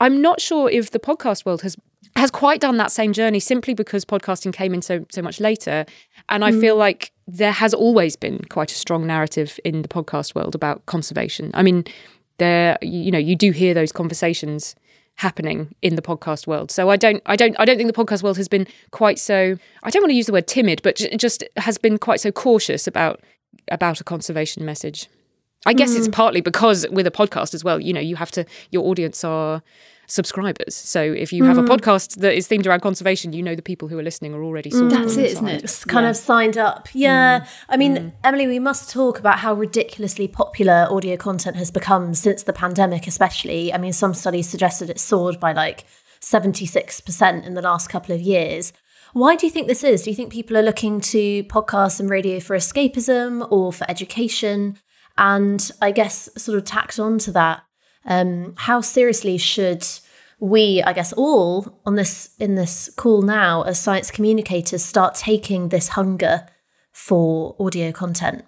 I'm 0.01 0.23
not 0.23 0.41
sure 0.41 0.71
if 0.71 0.93
the 0.93 1.01
podcast 1.01 1.45
world 1.45 1.63
has 1.63 1.75
has 2.19 2.31
quite 2.31 2.61
done 2.61 2.77
that 2.77 2.93
same 2.93 3.13
journey 3.13 3.41
simply 3.41 3.75
because 3.75 4.05
podcasting 4.05 4.53
came 4.53 4.75
in 4.75 4.83
so 4.83 5.05
so 5.11 5.23
much 5.23 5.41
later. 5.41 5.87
And 6.29 6.45
I 6.45 6.53
feel 6.53 6.77
mm. 6.77 6.81
like 6.81 7.13
there 7.27 7.53
has 7.53 7.73
always 7.73 8.17
been 8.17 8.41
quite 8.51 8.71
a 8.71 8.75
strong 8.75 9.07
narrative 9.07 9.59
in 9.65 9.83
the 9.83 9.89
podcast 9.89 10.35
world 10.35 10.55
about 10.55 10.85
conservation. 10.87 11.51
I 11.55 11.63
mean, 11.63 11.85
there 12.39 12.79
you 12.83 13.11
know, 13.11 13.19
you 13.19 13.37
do 13.37 13.51
hear 13.51 13.75
those 13.75 13.93
conversations 13.93 14.75
happening 15.17 15.75
in 15.83 15.97
the 15.97 16.03
podcast 16.03 16.47
world. 16.47 16.71
So 16.71 16.91
I 16.91 16.97
don't 16.97 17.23
I 17.27 17.37
don't 17.37 17.57
I 17.59 17.65
don't 17.65 17.77
think 17.77 17.93
the 17.93 18.05
podcast 18.05 18.23
world 18.23 18.37
has 18.37 18.49
been 18.49 18.67
quite 18.93 19.19
so 19.19 19.57
I 19.83 19.91
don't 19.91 20.03
want 20.03 20.11
to 20.11 20.17
use 20.17 20.27
the 20.27 20.33
word 20.33 20.47
timid, 20.47 20.81
but 20.83 20.97
j- 20.97 21.17
just 21.17 21.45
has 21.57 21.77
been 21.79 21.99
quite 21.99 22.21
so 22.21 22.31
cautious 22.31 22.87
about 22.87 23.21
about 23.71 24.01
a 24.01 24.05
conservation 24.05 24.65
message. 24.65 25.09
I 25.67 25.73
guess 25.73 25.95
it's 25.97 26.09
mm. 26.09 26.13
partly 26.13 26.41
because 26.41 26.87
with 26.91 27.07
a 27.07 27.11
podcast 27.11 27.53
as 27.53 27.65
well, 27.65 27.81
you 27.81 27.93
know, 27.93 28.01
you 28.01 28.15
have 28.17 28.31
to 28.33 28.45
your 28.71 28.87
audience 28.89 29.25
are 29.25 29.61
subscribers. 30.09 30.75
So 30.75 31.01
if 31.03 31.33
you 31.33 31.45
have 31.45 31.59
a 31.59 31.63
mm. 31.63 31.69
podcast 31.69 32.21
that 32.21 32.35
is 32.35 32.49
themed 32.49 32.67
around 32.67 32.81
conservation, 32.81 33.33
you 33.33 33.43
know 33.43 33.55
the 33.55 33.63
people 33.63 33.89
who 33.89 33.99
are 33.99 34.03
listening 34.03 34.35
are 34.35 34.43
already 34.43 34.71
mm. 34.71 34.79
sorted. 34.79 34.99
That's 34.99 35.17
on 35.17 35.21
it, 35.21 35.27
the 35.27 35.31
isn't 35.33 35.49
it? 35.49 35.65
It's 35.65 35.85
kind 35.85 36.05
Yeah. 36.05 36.11
of 36.11 36.17
signed 36.17 36.59
up. 36.59 36.89
Yeah. 36.95 37.41
Mm. 37.41 37.47
I 37.69 37.77
mean, 37.77 38.13
Emily, 38.25 38.47
we 38.47 38.59
must 38.59 38.91
talk 38.91 39.19
about 39.19 39.39
how 39.39 39.55
ridiculously 39.55 40.27
popular 40.27 40.89
audio 40.91 41.17
content 41.17 41.57
has 41.57 41.71
become 41.71 42.15
since 42.15 42.43
the 42.43 42.53
pandemic, 42.53 43.07
especially. 43.07 43.73
I 43.73 43.79
mean, 43.79 43.93
some 43.93 44.15
studies 44.15 44.49
suggested 44.49 44.91
it 44.91 44.99
soared 44.99 45.39
by 45.39 45.53
like 45.53 45.85
76% 46.21 47.47
in 47.47 47.55
the 47.55 47.63
last 47.63 47.89
couple 47.89 48.15
of 48.15 48.21
years. 48.21 48.73
Why 49.13 49.37
do 49.37 49.47
you 49.47 49.53
think 49.53 49.69
this 49.69 49.85
is? 49.85 50.03
Do 50.03 50.11
you 50.11 50.17
think 50.17 50.33
people 50.33 50.57
are 50.57 50.63
looking 50.63 51.01
to 51.01 51.45
podcasts 51.45 52.01
and 52.01 52.11
radio 52.11 52.41
for 52.41 52.57
escapism 52.57 53.47
or 53.51 53.73
for 53.73 53.89
education? 53.91 54.79
And 55.17 55.71
I 55.83 55.91
guess, 55.91 56.29
sort 56.37 56.59
of 56.59 56.65
tacked 56.65 56.99
on 56.99 57.19
to 57.21 57.33
that, 57.33 57.63
um, 58.05 58.55
how 58.57 58.81
seriously 58.81 59.39
should 59.39 59.87
we, 60.41 60.83
I 60.83 60.93
guess, 60.93 61.13
all 61.13 61.81
on 61.85 61.97
this 61.97 62.35
in 62.39 62.55
this 62.55 62.91
call 62.97 63.23
now 63.23 63.63
as 63.63 63.81
science 63.81 64.11
communicators 64.11 64.85
start 64.85 65.15
taking 65.15 65.69
this 65.69 65.89
hunger 65.89 66.47
for 66.93 67.57
audio 67.59 67.93
content? 67.93 68.45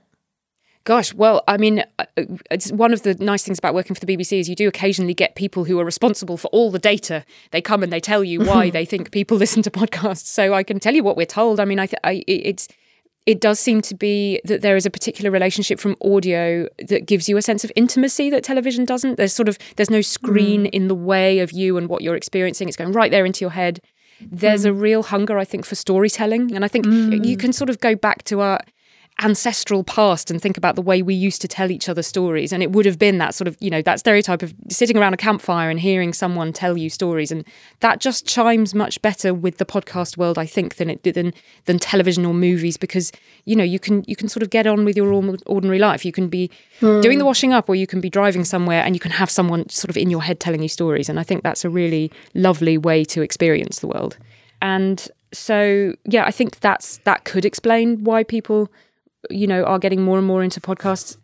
Gosh, 0.85 1.13
well, 1.13 1.45
I 1.47 1.59
mean, 1.59 1.85
uh, 1.99 2.07
it's 2.51 2.73
one 2.73 2.95
of 2.95 3.03
the 3.03 3.15
nice 3.15 3.45
things 3.45 3.59
about 3.59 3.75
working 3.75 3.95
for 3.95 4.05
the 4.05 4.17
BBC 4.17 4.41
is 4.41 4.49
you 4.49 4.57
do 4.57 4.67
occasionally 4.67 5.13
get 5.13 5.35
people 5.35 5.65
who 5.65 5.79
are 5.79 5.85
responsible 5.85 6.39
for 6.39 6.49
all 6.49 6.71
the 6.71 6.79
data. 6.79 7.25
They 7.51 7.61
come 7.61 7.83
and 7.83 7.93
they 7.93 8.01
tell 8.01 8.25
you 8.25 8.41
why 8.41 8.71
they 8.77 8.87
think 8.87 9.11
people 9.11 9.37
listen 9.39 9.63
to 9.63 9.71
podcasts. 9.71 10.27
So 10.27 10.55
I 10.55 10.63
can 10.63 10.81
tell 10.81 10.95
you 10.95 11.03
what 11.03 11.17
we're 11.17 11.27
told. 11.27 11.61
I 11.61 11.67
mean, 11.67 11.79
I, 11.79 11.87
th- 11.87 12.01
I 12.03 12.25
it's 12.27 12.67
it 13.31 13.41
does 13.41 13.61
seem 13.61 13.81
to 13.81 13.95
be 13.95 14.41
that 14.45 14.61
there 14.61 14.75
is 14.75 14.87
a 14.87 14.91
particular 14.91 15.31
relationship 15.31 15.79
from 15.79 15.95
audio 16.03 16.67
that 16.89 17.07
gives 17.07 17.29
you 17.29 17.37
a 17.37 17.43
sense 17.43 17.63
of 17.63 17.71
intimacy 17.77 18.29
that 18.29 18.43
television 18.43 18.85
doesn't. 18.85 19.19
There's 19.19 19.33
sort 19.33 19.49
of 19.49 19.57
there's 19.77 19.89
no 19.89 20.01
screen 20.01 20.65
mm. 20.65 20.71
in 20.71 20.89
the 20.89 20.97
way 20.97 21.39
of 21.39 21.53
you 21.53 21.77
and 21.77 21.89
what 21.89 22.03
you're 22.03 22.17
experiencing. 22.17 22.67
It's 22.67 22.77
going 22.77 22.91
right 22.91 23.13
there 23.13 23.25
into 23.25 23.43
your 23.43 23.53
head. 23.53 23.81
There's 24.21 24.65
mm. 24.65 24.71
a 24.71 24.73
real 24.73 25.05
hunger, 25.05 25.39
I 25.39 25.45
think, 25.45 25.65
for 25.65 25.77
storytelling, 25.77 26.57
and 26.57 26.65
I 26.65 26.69
think 26.69 26.87
mm. 26.87 27.25
you 27.25 27.37
can 27.37 27.53
sort 27.53 27.71
of 27.71 27.79
go 27.79 27.95
back 27.95 28.25
to 28.25 28.41
our 28.41 28.59
ancestral 29.21 29.85
past 29.85 30.31
and 30.31 30.41
think 30.41 30.57
about 30.57 30.77
the 30.77 30.83
way 30.83 31.03
we 31.03 31.15
used 31.15 31.41
to 31.43 31.49
tell 31.49 31.71
each 31.71 31.89
other 31.89 32.03
stories. 32.03 32.53
And 32.53 32.63
it 32.63 32.73
would 32.73 32.87
have 32.87 32.99
been 32.99 33.19
that 33.19 33.35
sort 33.35 33.49
of 33.49 33.57
you 33.61 33.71
know 33.71 33.83
that 33.83 34.01
stereotype 34.01 34.43
of 34.43 34.55
sitting 34.69 34.97
around 34.97 35.15
a 35.15 35.17
campfire 35.17 35.71
and 35.71 35.79
hearing 35.79 36.13
someone 36.13 36.53
tell 36.53 36.77
you 36.77 36.91
stories. 36.91 37.31
And 37.31 37.45
that 37.81 38.01
just 38.01 38.27
chimes 38.27 38.75
much 38.75 39.01
better 39.03 39.33
with 39.35 39.59
the 39.59 39.65
podcast 39.65 40.17
world 40.17 40.39
i 40.39 40.47
think 40.47 40.77
than 40.77 40.91
it 40.91 41.03
did 41.03 41.15
than 41.15 41.33
than 41.67 41.79
television 41.79 42.25
or 42.25 42.35
movies 42.35 42.77
because 42.77 43.13
you 43.45 43.55
know 43.55 43.65
you 43.65 43.79
can 43.79 44.05
you 44.07 44.17
can 44.17 44.29
sort 44.29 44.43
of 44.43 44.51
get 44.51 44.67
on 44.67 44.85
with 44.85 44.97
your 44.97 45.13
ordinary 45.47 45.79
life. 45.79 46.05
You 46.05 46.13
can 46.13 46.29
be 46.29 46.51
hmm. 46.81 47.01
doing 47.01 47.19
the 47.19 47.25
washing 47.25 47.53
up 47.53 47.69
or 47.69 47.75
you 47.75 47.87
can 47.87 48.01
be 48.01 48.11
driving 48.11 48.45
somewhere 48.45 48.83
and 48.83 48.95
you 48.95 49.01
can 49.01 49.11
have 49.11 49.31
someone 49.31 49.69
sort 49.69 49.91
of 49.91 49.97
in 49.97 50.11
your 50.11 50.23
head 50.23 50.41
telling 50.41 50.63
you 50.63 50.69
stories. 50.69 51.09
And 51.09 51.21
i 51.21 51.23
think 51.23 51.43
that's 51.43 51.65
a 51.65 51.71
really 51.71 52.11
lovely 52.35 52.79
way 52.79 53.05
to 53.05 53.23
experience 53.23 53.81
the 53.81 53.89
world. 53.89 54.17
And 54.63 55.09
so 55.33 55.95
yeah 56.05 56.25
i 56.25 56.31
think 56.31 56.59
that's 56.61 56.99
that 56.99 57.25
could 57.25 57.45
explain 57.45 58.03
why 58.03 58.25
people 58.25 58.69
you 59.29 59.47
know 59.47 59.65
are 59.65 59.79
getting 59.79 60.03
more 60.03 60.19
and 60.19 60.27
more 60.27 60.43
into 60.43 60.61
podcasts 60.61 61.17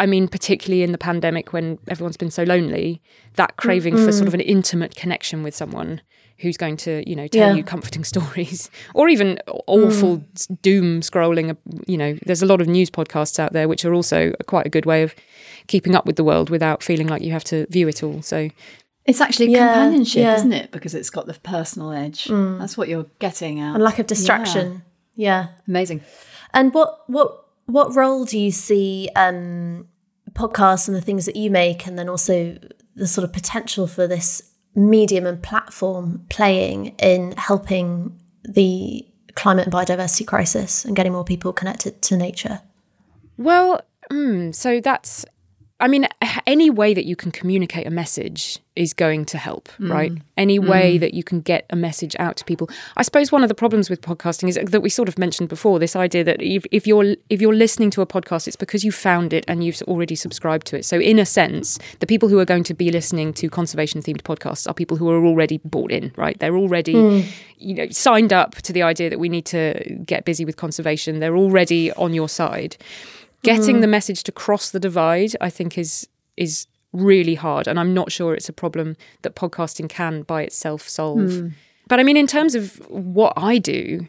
i 0.00 0.06
mean 0.06 0.26
particularly 0.28 0.82
in 0.82 0.92
the 0.92 0.98
pandemic 0.98 1.52
when 1.52 1.78
everyone's 1.88 2.16
been 2.16 2.30
so 2.30 2.42
lonely 2.42 3.00
that 3.36 3.56
craving 3.56 3.96
for 3.96 4.10
sort 4.12 4.26
of 4.26 4.32
mm. 4.32 4.40
an 4.40 4.40
intimate 4.40 4.94
connection 4.96 5.42
with 5.42 5.54
someone 5.54 6.00
who's 6.38 6.56
going 6.56 6.76
to 6.76 7.08
you 7.08 7.14
know 7.14 7.28
tell 7.28 7.50
Yeah. 7.50 7.54
you 7.54 7.62
comforting 7.64 8.02
stories 8.12 8.70
or 8.94 9.08
even 9.08 9.38
awful 9.66 10.18
mm. 10.18 10.24
s 10.34 10.46
doom 10.62 11.00
scrolling 11.00 11.50
uh, 11.50 11.54
you 11.86 11.96
know 11.96 12.18
there's 12.26 12.42
a 12.42 12.46
lot 12.46 12.60
of 12.60 12.66
news 12.66 12.90
podcasts 12.90 13.38
out 13.38 13.52
there 13.52 13.68
which 13.68 13.84
are 13.84 13.94
also 13.94 14.32
quite 14.46 14.66
a 14.66 14.70
good 14.70 14.84
way 14.86 15.02
of 15.04 15.14
keeping 15.68 15.94
up 15.94 16.06
with 16.06 16.16
the 16.16 16.24
world 16.24 16.50
without 16.50 16.82
feeling 16.82 17.06
like 17.06 17.22
you 17.22 17.32
have 17.32 17.44
to 17.44 17.66
view 17.70 17.86
it 17.88 18.02
all 18.02 18.20
so 18.20 18.50
It's 19.06 19.20
actually 19.20 19.50
Yeah, 19.52 19.72
companionship, 19.74 20.22
yeah. 20.22 20.34
isn't 20.36 20.52
it? 20.52 20.70
Because 20.70 20.94
it's 20.94 21.10
got 21.10 21.26
the 21.26 21.34
personal 21.34 21.92
edge. 21.92 22.24
Mm. 22.24 22.58
That's 22.58 22.76
what 22.78 22.88
you're 22.88 23.06
getting 23.18 23.60
out. 23.60 23.74
And 23.74 23.84
lack 23.84 23.98
of 23.98 24.06
distraction. 24.06 24.82
Yeah. 25.14 25.48
Amazing. 25.68 26.00
And 26.54 26.72
what 26.72 27.04
what 27.08 27.43
what 27.66 27.94
role 27.94 28.24
do 28.24 28.38
you 28.38 28.50
see 28.50 29.08
um, 29.16 29.86
podcasts 30.32 30.88
and 30.88 30.96
the 30.96 31.00
things 31.00 31.26
that 31.26 31.36
you 31.36 31.50
make, 31.50 31.86
and 31.86 31.98
then 31.98 32.08
also 32.08 32.56
the 32.96 33.06
sort 33.06 33.24
of 33.24 33.32
potential 33.32 33.86
for 33.86 34.06
this 34.06 34.42
medium 34.74 35.26
and 35.26 35.42
platform 35.42 36.24
playing 36.28 36.86
in 36.98 37.32
helping 37.36 38.18
the 38.44 39.06
climate 39.34 39.64
and 39.64 39.72
biodiversity 39.72 40.26
crisis 40.26 40.84
and 40.84 40.96
getting 40.96 41.12
more 41.12 41.24
people 41.24 41.52
connected 41.52 42.00
to 42.02 42.16
nature? 42.16 42.60
Well, 43.36 43.80
mm, 44.10 44.54
so 44.54 44.80
that's, 44.80 45.24
I 45.80 45.88
mean, 45.88 46.06
any 46.46 46.70
way 46.70 46.94
that 46.94 47.04
you 47.04 47.16
can 47.16 47.32
communicate 47.32 47.86
a 47.86 47.90
message 47.90 48.60
is 48.76 48.92
going 48.92 49.24
to 49.26 49.38
help, 49.38 49.68
mm. 49.80 49.90
right? 49.90 50.12
Any 50.36 50.58
mm. 50.60 50.68
way 50.68 50.98
that 50.98 51.14
you 51.14 51.24
can 51.24 51.40
get 51.40 51.66
a 51.70 51.76
message 51.76 52.14
out 52.20 52.36
to 52.36 52.44
people. 52.44 52.70
I 52.96 53.02
suppose 53.02 53.32
one 53.32 53.42
of 53.42 53.48
the 53.48 53.56
problems 53.56 53.90
with 53.90 54.00
podcasting 54.00 54.48
is 54.48 54.54
that 54.54 54.80
we 54.80 54.88
sort 54.88 55.08
of 55.08 55.18
mentioned 55.18 55.48
before 55.48 55.80
this 55.80 55.96
idea 55.96 56.22
that 56.24 56.40
if, 56.40 56.64
if 56.70 56.86
you're 56.86 57.16
if 57.28 57.40
you're 57.40 57.54
listening 57.54 57.90
to 57.90 58.02
a 58.02 58.06
podcast, 58.06 58.46
it's 58.46 58.56
because 58.56 58.84
you 58.84 58.92
found 58.92 59.32
it 59.32 59.44
and 59.48 59.64
you've 59.64 59.82
already 59.82 60.14
subscribed 60.14 60.66
to 60.68 60.78
it. 60.78 60.84
So 60.84 61.00
in 61.00 61.18
a 61.18 61.26
sense, 61.26 61.78
the 61.98 62.06
people 62.06 62.28
who 62.28 62.38
are 62.38 62.44
going 62.44 62.64
to 62.64 62.74
be 62.74 62.92
listening 62.92 63.32
to 63.34 63.50
conservation 63.50 64.00
themed 64.00 64.22
podcasts 64.22 64.68
are 64.68 64.74
people 64.74 64.96
who 64.96 65.10
are 65.10 65.24
already 65.24 65.60
bought 65.64 65.90
in, 65.90 66.12
right? 66.16 66.38
They're 66.38 66.56
already 66.56 66.92
hmm. 66.92 67.28
you 67.58 67.74
know 67.74 67.88
signed 67.90 68.32
up 68.32 68.54
to 68.62 68.72
the 68.72 68.82
idea 68.82 69.10
that 69.10 69.18
we 69.18 69.28
need 69.28 69.46
to 69.46 69.98
get 70.06 70.24
busy 70.24 70.44
with 70.44 70.56
conservation. 70.56 71.18
They're 71.18 71.36
already 71.36 71.92
on 71.92 72.14
your 72.14 72.28
side 72.28 72.76
getting 73.44 73.80
the 73.80 73.86
mm. 73.86 73.90
message 73.90 74.22
to 74.22 74.32
cross 74.32 74.70
the 74.70 74.80
divide 74.80 75.32
i 75.40 75.50
think 75.50 75.78
is 75.78 76.08
is 76.36 76.66
really 76.92 77.34
hard 77.34 77.66
and 77.66 77.78
i'm 77.78 77.92
not 77.92 78.10
sure 78.10 78.34
it's 78.34 78.48
a 78.48 78.52
problem 78.52 78.96
that 79.22 79.34
podcasting 79.34 79.88
can 79.88 80.22
by 80.22 80.42
itself 80.42 80.88
solve. 80.88 81.32
Hmm. 81.32 81.48
But 81.88 82.00
i 82.00 82.02
mean 82.02 82.16
in 82.16 82.26
terms 82.26 82.54
of 82.54 82.76
what 82.88 83.32
i 83.36 83.58
do 83.58 84.06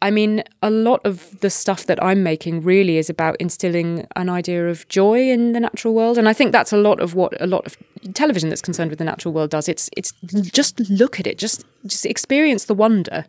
i 0.00 0.10
mean 0.10 0.42
a 0.62 0.70
lot 0.70 1.00
of 1.04 1.38
the 1.40 1.50
stuff 1.50 1.86
that 1.86 2.02
i'm 2.02 2.22
making 2.22 2.62
really 2.62 2.96
is 2.96 3.10
about 3.10 3.36
instilling 3.38 4.06
an 4.16 4.28
idea 4.28 4.68
of 4.68 4.88
joy 4.88 5.30
in 5.30 5.52
the 5.52 5.60
natural 5.60 5.94
world 5.94 6.18
and 6.18 6.28
i 6.28 6.32
think 6.32 6.52
that's 6.52 6.72
a 6.72 6.76
lot 6.78 7.00
of 7.00 7.14
what 7.14 7.38
a 7.40 7.46
lot 7.46 7.66
of 7.66 7.76
television 8.14 8.48
that's 8.48 8.62
concerned 8.62 8.90
with 8.90 8.98
the 8.98 9.04
natural 9.04 9.32
world 9.32 9.50
does. 9.50 9.68
It's 9.68 9.88
it's 9.96 10.12
just 10.50 10.80
look 10.90 11.20
at 11.20 11.26
it 11.26 11.38
just 11.38 11.64
just 11.86 12.06
experience 12.06 12.64
the 12.64 12.74
wonder 12.74 13.24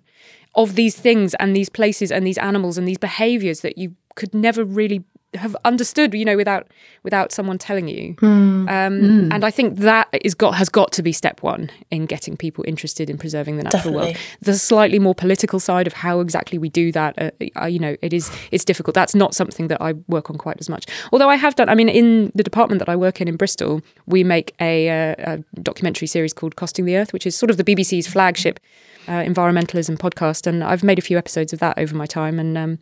of 0.55 0.75
these 0.75 0.95
things 0.95 1.33
and 1.35 1.55
these 1.55 1.69
places 1.69 2.11
and 2.11 2.25
these 2.25 2.37
animals 2.37 2.77
and 2.77 2.87
these 2.87 2.97
behaviors 2.97 3.61
that 3.61 3.77
you 3.77 3.95
could 4.15 4.33
never 4.33 4.63
really 4.63 5.03
have 5.35 5.55
understood 5.65 6.13
you 6.13 6.25
know 6.25 6.37
without 6.37 6.67
without 7.03 7.31
someone 7.31 7.57
telling 7.57 7.87
you. 7.87 8.15
Um, 8.21 9.31
and 9.31 9.43
i 9.43 9.51
think 9.51 9.77
that 9.79 10.07
is 10.21 10.33
got 10.33 10.55
has 10.55 10.69
got 10.69 10.91
to 10.93 11.03
be 11.03 11.11
step 11.11 11.41
one 11.41 11.69
in 11.91 12.05
getting 12.05 12.37
people 12.37 12.63
interested 12.67 13.09
in 13.09 13.17
preserving 13.17 13.57
the 13.57 13.63
natural 13.63 13.93
world. 13.93 14.15
The 14.41 14.57
slightly 14.57 14.99
more 14.99 15.15
political 15.15 15.59
side 15.59 15.87
of 15.87 15.93
how 15.93 16.19
exactly 16.19 16.57
we 16.57 16.69
do 16.69 16.91
that 16.91 17.13
uh, 17.21 17.31
uh, 17.61 17.65
you 17.65 17.79
know 17.79 17.95
it 18.01 18.13
is 18.13 18.31
it's 18.51 18.65
difficult. 18.65 18.93
That's 18.95 19.15
not 19.15 19.33
something 19.35 19.67
that 19.67 19.81
i 19.81 19.93
work 20.07 20.29
on 20.29 20.37
quite 20.37 20.57
as 20.59 20.69
much. 20.69 20.85
Although 21.11 21.29
i 21.29 21.35
have 21.35 21.55
done 21.55 21.69
i 21.69 21.75
mean 21.75 21.89
in 21.89 22.31
the 22.35 22.43
department 22.43 22.79
that 22.79 22.89
i 22.89 22.95
work 22.95 23.21
in 23.21 23.27
in 23.27 23.35
bristol 23.35 23.81
we 24.05 24.23
make 24.23 24.53
a, 24.59 24.89
uh, 24.89 25.15
a 25.33 25.59
documentary 25.61 26.07
series 26.07 26.33
called 26.33 26.55
costing 26.55 26.85
the 26.85 26.95
earth 26.95 27.13
which 27.13 27.25
is 27.25 27.35
sort 27.35 27.49
of 27.49 27.57
the 27.57 27.63
bbc's 27.63 28.07
flagship 28.07 28.59
uh, 29.07 29.11
environmentalism 29.11 29.97
podcast. 29.97 30.47
And 30.47 30.63
i've 30.63 30.83
made 30.83 30.99
a 30.99 31.01
few 31.01 31.17
episodes 31.17 31.53
of 31.53 31.59
that 31.59 31.77
over 31.77 31.95
my 31.95 32.05
time. 32.05 32.39
And 32.39 32.57
um, 32.57 32.79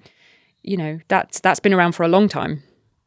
you 0.63 0.77
know 0.77 0.99
that's 1.07 1.39
that's 1.39 1.59
been 1.59 1.73
around 1.73 1.93
for 1.93 2.03
a 2.03 2.07
long 2.07 2.27
time 2.27 2.63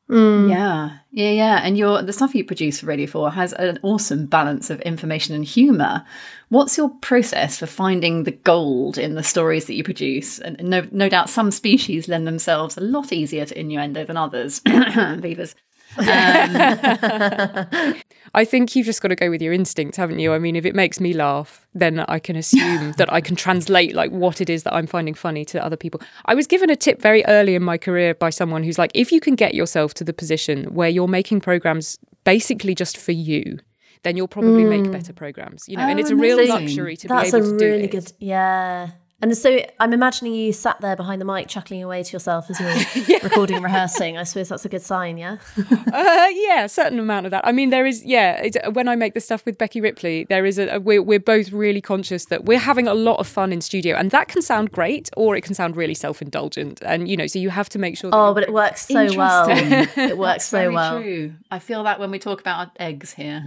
mm. 0.08 0.50
Yeah, 0.50 0.98
yeah, 1.10 1.30
yeah. 1.30 1.60
And 1.62 1.78
your 1.78 2.02
the 2.02 2.12
stuff 2.12 2.34
you 2.34 2.44
produce 2.44 2.80
for 2.80 2.86
Radio 2.86 3.06
Four 3.06 3.30
has 3.32 3.52
an 3.54 3.78
awesome 3.82 4.26
balance 4.26 4.68
of 4.68 4.80
information 4.82 5.34
and 5.34 5.44
humour. 5.44 6.04
What's 6.48 6.76
your 6.76 6.90
process 6.90 7.58
for 7.58 7.66
finding 7.66 8.24
the 8.24 8.32
gold 8.32 8.98
in 8.98 9.14
the 9.14 9.22
stories 9.22 9.66
that 9.66 9.74
you 9.74 9.82
produce? 9.84 10.38
And 10.38 10.62
no, 10.62 10.86
no 10.90 11.08
doubt, 11.08 11.30
some 11.30 11.50
species 11.50 12.08
lend 12.08 12.26
themselves 12.26 12.76
a 12.76 12.82
lot 12.82 13.12
easier 13.12 13.46
to 13.46 13.58
innuendo 13.58 14.04
than 14.04 14.16
others. 14.16 14.60
Beavers. 15.20 15.54
Um, 15.98 16.04
I 18.36 18.44
think 18.44 18.74
you've 18.74 18.86
just 18.86 19.00
got 19.00 19.08
to 19.08 19.16
go 19.16 19.30
with 19.30 19.40
your 19.40 19.52
instinct, 19.52 19.96
haven't 19.96 20.18
you? 20.18 20.32
I 20.32 20.38
mean, 20.38 20.56
if 20.56 20.64
it 20.64 20.74
makes 20.74 20.98
me 20.98 21.12
laugh, 21.12 21.66
then 21.74 22.00
I 22.00 22.18
can 22.18 22.36
assume 22.36 22.92
that 22.96 23.12
I 23.12 23.20
can 23.20 23.36
translate 23.36 23.94
like 23.94 24.10
what 24.10 24.40
it 24.40 24.50
is 24.50 24.64
that 24.64 24.74
I'm 24.74 24.86
finding 24.86 25.14
funny 25.14 25.44
to 25.46 25.64
other 25.64 25.76
people. 25.76 26.00
I 26.26 26.34
was 26.34 26.46
given 26.46 26.68
a 26.70 26.76
tip 26.76 27.00
very 27.00 27.24
early 27.26 27.54
in 27.54 27.62
my 27.62 27.78
career 27.78 28.14
by 28.14 28.30
someone 28.30 28.64
who's 28.64 28.78
like, 28.78 28.90
if 28.94 29.12
you 29.12 29.20
can 29.20 29.36
get 29.36 29.54
yourself 29.54 29.94
to 29.94 30.04
the 30.04 30.12
position 30.12 30.64
where 30.74 30.88
you're 30.88 31.08
making 31.08 31.40
programs 31.40 31.98
basically 32.24 32.74
just 32.74 32.96
for 32.96 33.12
you, 33.12 33.58
then 34.02 34.16
you'll 34.16 34.28
probably 34.28 34.64
make 34.64 34.82
mm. 34.82 34.92
better 34.92 35.12
programs. 35.12 35.68
You 35.68 35.76
know, 35.76 35.84
and 35.84 35.98
Oh, 35.98 36.02
it's 36.02 36.10
a 36.10 36.14
oh, 36.14 36.18
real 36.18 36.48
luxury 36.48 36.96
to 36.98 37.08
That's 37.08 37.30
be 37.30 37.36
able 37.38 37.52
to 37.52 37.58
do 37.58 37.64
really 37.64 37.84
it. 37.84 37.90
good, 37.90 38.12
yeah. 38.18 38.90
And 39.24 39.34
so 39.34 39.58
I'm 39.80 39.94
imagining 39.94 40.34
you 40.34 40.52
sat 40.52 40.78
there 40.82 40.96
behind 40.96 41.18
the 41.18 41.24
mic, 41.24 41.48
chuckling 41.48 41.82
away 41.82 42.02
to 42.02 42.12
yourself 42.12 42.50
as 42.50 42.60
you're 42.60 43.20
recording, 43.22 43.62
rehearsing. 43.62 44.18
I 44.18 44.24
suppose 44.24 44.50
that's 44.50 44.66
a 44.66 44.68
good 44.68 44.82
sign, 44.82 45.16
yeah. 45.16 45.38
Uh, 45.94 46.28
yeah, 46.32 46.64
a 46.64 46.68
certain 46.68 46.98
amount 46.98 47.24
of 47.24 47.30
that. 47.30 47.46
I 47.46 47.52
mean, 47.52 47.70
there 47.70 47.86
is, 47.86 48.04
yeah. 48.04 48.42
It, 48.42 48.74
when 48.74 48.86
I 48.88 48.96
make 48.96 49.14
the 49.14 49.20
stuff 49.20 49.46
with 49.46 49.56
Becky 49.56 49.80
Ripley, 49.80 50.24
there 50.24 50.44
is 50.44 50.58
a, 50.58 50.68
a 50.68 50.80
we're, 50.80 51.02
we're 51.02 51.20
both 51.20 51.52
really 51.52 51.80
conscious 51.80 52.26
that 52.26 52.44
we're 52.44 52.58
having 52.58 52.86
a 52.86 52.94
lot 52.94 53.18
of 53.18 53.26
fun 53.26 53.52
in 53.52 53.60
studio, 53.60 53.96
and 53.96 54.10
that 54.10 54.28
can 54.28 54.42
sound 54.42 54.72
great, 54.72 55.08
or 55.16 55.36
it 55.36 55.42
can 55.42 55.54
sound 55.54 55.76
really 55.76 55.94
self-indulgent, 55.94 56.82
and 56.82 57.08
you 57.08 57.16
know, 57.16 57.26
so 57.26 57.38
you 57.38 57.48
have 57.48 57.68
to 57.70 57.78
make 57.78 57.96
sure. 57.96 58.10
That 58.10 58.16
Oh, 58.16 58.34
but 58.34 58.42
it 58.42 58.52
works 58.52 58.86
so 58.86 59.06
well. 59.16 59.48
It 59.96 60.18
works 60.18 60.46
so 60.46 60.70
well. 60.70 61.00
true. 61.00 61.34
I 61.50 61.60
feel 61.60 61.84
that 61.84 61.98
when 61.98 62.10
we 62.10 62.18
talk 62.18 62.40
about 62.40 62.70
eggs 62.78 63.14
here. 63.14 63.46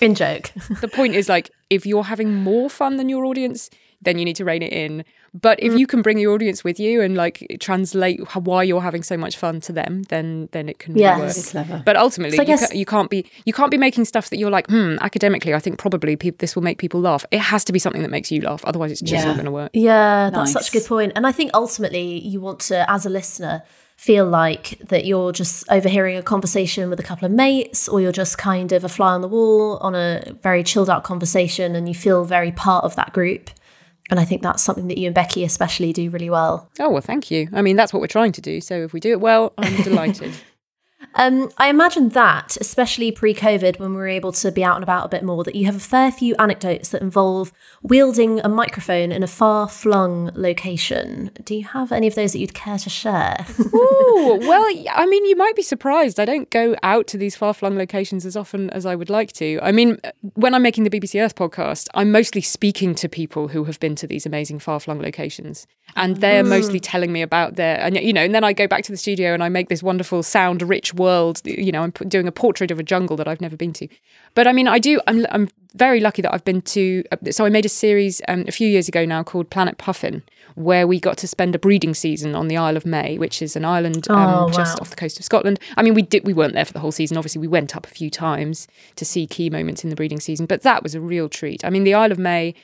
In 0.00 0.14
joke. 0.14 0.52
the 0.80 0.88
point 0.88 1.14
is 1.14 1.28
like, 1.28 1.50
if 1.70 1.86
you're 1.86 2.04
having 2.04 2.34
more 2.34 2.68
fun 2.70 2.96
than 2.96 3.08
your 3.08 3.24
audience, 3.24 3.70
then 4.00 4.16
you 4.18 4.24
need 4.24 4.36
to 4.36 4.44
rein 4.44 4.62
it 4.62 4.72
in. 4.72 5.04
But 5.34 5.60
if 5.62 5.74
you 5.78 5.86
can 5.86 6.02
bring 6.02 6.16
the 6.16 6.26
audience 6.28 6.62
with 6.64 6.78
you 6.80 7.02
and 7.02 7.16
like 7.16 7.44
translate 7.60 8.20
why 8.34 8.62
you're 8.62 8.80
having 8.80 9.02
so 9.02 9.16
much 9.16 9.36
fun 9.36 9.60
to 9.62 9.72
them, 9.72 10.04
then 10.04 10.48
then 10.52 10.68
it 10.68 10.78
can 10.78 10.94
really 10.94 11.04
Yes. 11.04 11.36
work. 11.54 11.66
Clever. 11.66 11.82
But 11.84 11.96
ultimately, 11.96 12.36
So 12.36 12.42
I 12.42 12.46
you, 12.46 12.46
guess- 12.46 12.68
ca- 12.70 12.76
you 12.78 12.86
can't 12.86 13.10
be 13.10 13.26
you 13.44 13.52
can't 13.52 13.70
be 13.70 13.76
making 13.78 14.04
stuff 14.06 14.30
that 14.30 14.38
you're 14.38 14.50
like, 14.50 14.68
hmm, 14.68 14.96
academically, 15.00 15.52
I 15.54 15.58
think 15.58 15.78
probably 15.78 16.16
peop 16.16 16.38
this 16.38 16.54
will 16.54 16.62
make 16.62 16.78
people 16.78 17.00
laugh. 17.00 17.24
It 17.30 17.40
has 17.40 17.64
to 17.64 17.72
be 17.72 17.78
something 17.78 18.02
that 18.02 18.10
makes 18.10 18.30
you 18.30 18.40
laugh, 18.40 18.64
otherwise 18.64 18.90
it's 18.92 19.00
just 19.00 19.12
Yeah. 19.24 19.24
not 19.24 19.34
going 19.34 19.46
to 19.46 19.50
work. 19.52 19.70
Yeah, 19.74 20.30
that's 20.32 20.52
such 20.52 20.68
a 20.68 20.72
good 20.72 20.86
point. 20.86 21.12
And 21.16 21.26
I 21.26 21.32
think 21.32 21.50
ultimately 21.54 22.20
you 22.20 22.40
want 22.40 22.60
to, 22.60 22.90
as 22.90 23.04
a 23.04 23.10
listener, 23.10 23.62
feel 23.96 24.24
like 24.26 24.78
that 24.88 25.04
you're 25.06 25.32
just 25.32 25.64
overhearing 25.70 26.16
a 26.16 26.22
conversation 26.22 26.88
with 26.88 27.00
a 27.00 27.02
couple 27.02 27.26
of 27.26 27.32
mates, 27.32 27.88
or 27.88 28.00
you're 28.00 28.12
just 28.12 28.38
kind 28.38 28.70
of 28.72 28.84
a 28.84 28.88
fly 28.88 29.12
on 29.12 29.20
the 29.22 29.28
wall 29.28 29.76
on 29.78 29.94
a 29.96 30.22
very 30.42 30.62
chilled 30.62 30.88
out 30.88 31.02
conversation 31.02 31.74
and 31.74 31.88
you 31.88 31.94
feel 31.94 32.24
very 32.24 32.52
part 32.52 32.84
of 32.84 32.94
that 32.94 33.12
group. 33.12 33.50
And 34.10 34.18
I 34.18 34.24
think 34.24 34.42
that's 34.42 34.62
something 34.62 34.88
that 34.88 34.98
you 34.98 35.06
and 35.06 35.14
Becky 35.14 35.44
especially 35.44 35.92
do 35.92 36.08
really 36.10 36.30
well. 36.30 36.70
Oh 36.80 36.90
well, 36.90 37.02
thank 37.02 37.30
you. 37.30 37.48
I 37.52 37.62
mean, 37.62 37.76
that's 37.76 37.92
what 37.92 38.00
we're 38.00 38.06
trying 38.06 38.32
to 38.32 38.40
do. 38.40 38.60
So 38.60 38.82
if 38.82 38.92
we 38.92 39.00
do 39.00 39.10
it 39.10 39.20
well, 39.20 39.52
I'm 39.58 39.76
delighted. 39.82 40.32
Um, 41.14 41.50
I 41.58 41.68
imagine 41.68 42.10
that, 42.10 42.56
especially 42.60 43.10
pre 43.10 43.34
COVID, 43.34 43.78
when 43.78 43.90
we 43.90 43.96
were 43.96 44.08
able 44.08 44.32
to 44.32 44.52
be 44.52 44.62
out 44.62 44.76
and 44.76 44.82
about 44.82 45.06
a 45.06 45.08
bit 45.08 45.24
more, 45.24 45.44
that 45.44 45.54
you 45.54 45.66
have 45.66 45.76
a 45.76 45.80
fair 45.80 46.12
few 46.12 46.34
anecdotes 46.38 46.90
that 46.90 47.02
involve 47.02 47.52
wielding 47.82 48.40
a 48.40 48.48
microphone 48.48 49.10
in 49.10 49.22
a 49.22 49.26
far 49.26 49.68
flung 49.68 50.30
location. 50.34 51.30
Do 51.42 51.54
you 51.54 51.64
have 51.64 51.92
any 51.92 52.06
of 52.06 52.14
those 52.14 52.32
that 52.32 52.38
you'd 52.38 52.54
care 52.54 52.78
to 52.78 52.90
share? 52.90 53.46
Ooh, 53.74 54.38
well, 54.40 54.64
I 54.92 55.06
mean, 55.06 55.24
you 55.24 55.36
might 55.36 55.56
be 55.56 55.62
surprised. 55.62 56.20
I 56.20 56.24
don't 56.24 56.50
go 56.50 56.76
out 56.82 57.06
to 57.08 57.18
these 57.18 57.36
far 57.36 57.54
flung 57.54 57.76
locations 57.76 58.26
as 58.26 58.36
often 58.36 58.70
as 58.70 58.86
I 58.86 58.94
would 58.94 59.10
like 59.10 59.32
to. 59.34 59.58
I 59.62 59.72
mean, 59.72 59.98
when 60.34 60.54
I'm 60.54 60.62
making 60.62 60.84
the 60.84 60.90
BBC 60.90 61.22
Earth 61.22 61.34
podcast, 61.34 61.88
I'm 61.94 62.12
mostly 62.12 62.40
speaking 62.42 62.94
to 62.96 63.08
people 63.08 63.48
who 63.48 63.64
have 63.64 63.80
been 63.80 63.94
to 63.96 64.06
these 64.06 64.26
amazing 64.26 64.58
far 64.58 64.80
flung 64.80 65.00
locations. 65.00 65.66
And 65.96 66.18
they're 66.18 66.44
mostly 66.44 66.80
telling 66.80 67.12
me 67.12 67.22
about 67.22 67.56
their, 67.56 67.80
and 67.80 67.96
you 67.96 68.12
know, 68.12 68.20
and 68.22 68.34
then 68.34 68.44
I 68.44 68.52
go 68.52 68.66
back 68.66 68.84
to 68.84 68.92
the 68.92 68.98
studio 68.98 69.32
and 69.32 69.42
I 69.42 69.48
make 69.48 69.68
this 69.68 69.82
wonderful 69.82 70.22
sound 70.22 70.62
rich 70.62 70.94
world. 70.98 71.40
You 71.44 71.72
know, 71.72 71.82
I'm 71.82 71.90
doing 71.90 72.28
a 72.28 72.32
portrait 72.32 72.70
of 72.70 72.78
a 72.78 72.82
jungle 72.82 73.16
that 73.16 73.28
I've 73.28 73.40
never 73.40 73.56
been 73.56 73.72
to. 73.74 73.88
But 74.34 74.46
I 74.46 74.52
mean, 74.52 74.68
I 74.68 74.78
do, 74.78 75.00
I'm, 75.06 75.26
I'm 75.30 75.48
very 75.74 76.00
lucky 76.00 76.22
that 76.22 76.32
I've 76.34 76.44
been 76.44 76.62
to, 76.62 77.04
uh, 77.12 77.30
so 77.30 77.44
I 77.44 77.48
made 77.48 77.64
a 77.64 77.68
series 77.68 78.20
um, 78.28 78.44
a 78.46 78.52
few 78.52 78.68
years 78.68 78.88
ago 78.88 79.04
now 79.04 79.22
called 79.22 79.50
Planet 79.50 79.78
Puffin, 79.78 80.22
where 80.54 80.86
we 80.86 81.00
got 81.00 81.16
to 81.18 81.28
spend 81.28 81.54
a 81.54 81.58
breeding 81.58 81.94
season 81.94 82.34
on 82.34 82.48
the 82.48 82.56
Isle 82.56 82.76
of 82.76 82.84
May, 82.84 83.16
which 83.18 83.40
is 83.40 83.56
an 83.56 83.64
island 83.64 84.08
um, 84.10 84.16
Oh, 84.18 84.50
just 84.50 84.80
off 84.80 84.90
the 84.90 84.96
coast 84.96 85.18
of 85.18 85.24
Scotland. 85.24 85.60
I 85.76 85.82
mean, 85.82 85.94
we 85.94 86.02
did 86.02 86.26
we 86.26 86.32
weren't 86.34 86.54
there 86.54 86.64
for 86.64 86.72
the 86.72 86.80
whole 86.80 86.92
season. 86.92 87.16
Obviously, 87.16 87.40
we 87.40 87.48
went 87.48 87.76
up 87.76 87.86
a 87.86 87.90
few 87.90 88.10
times 88.10 88.66
to 88.96 89.04
see 89.04 89.26
key 89.26 89.50
moments 89.50 89.84
in 89.84 89.90
the 89.90 89.96
breeding 89.96 90.20
season, 90.20 90.46
but 90.46 90.62
that 90.62 90.82
was 90.82 90.94
a 90.94 91.00
real 91.00 91.28
treat. 91.28 91.64
I 91.64 91.70
mean, 91.70 91.84
the 91.84 91.94
Isle 91.94 92.12
of 92.12 92.18
May 92.18 92.54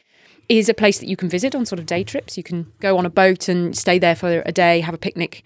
is 0.49 0.69
a 0.69 0.75
place 0.75 0.99
that 0.99 1.09
you 1.09 1.17
can 1.17 1.29
visit 1.29 1.55
on 1.55 1.67
sort 1.67 1.79
of 1.79 1.87
day 1.87 2.05
trips. 2.05 2.37
You 2.37 2.43
can 2.43 2.73
go 2.81 2.99
on 2.99 3.07
a 3.07 3.11
boat 3.11 3.49
and 3.49 3.77
stay 3.77 3.99
there 3.99 4.15
for 4.15 4.43
a 4.45 4.53
day, 4.53 4.81
have 4.81 4.95
a 4.95 4.99
picnic, 4.99 5.45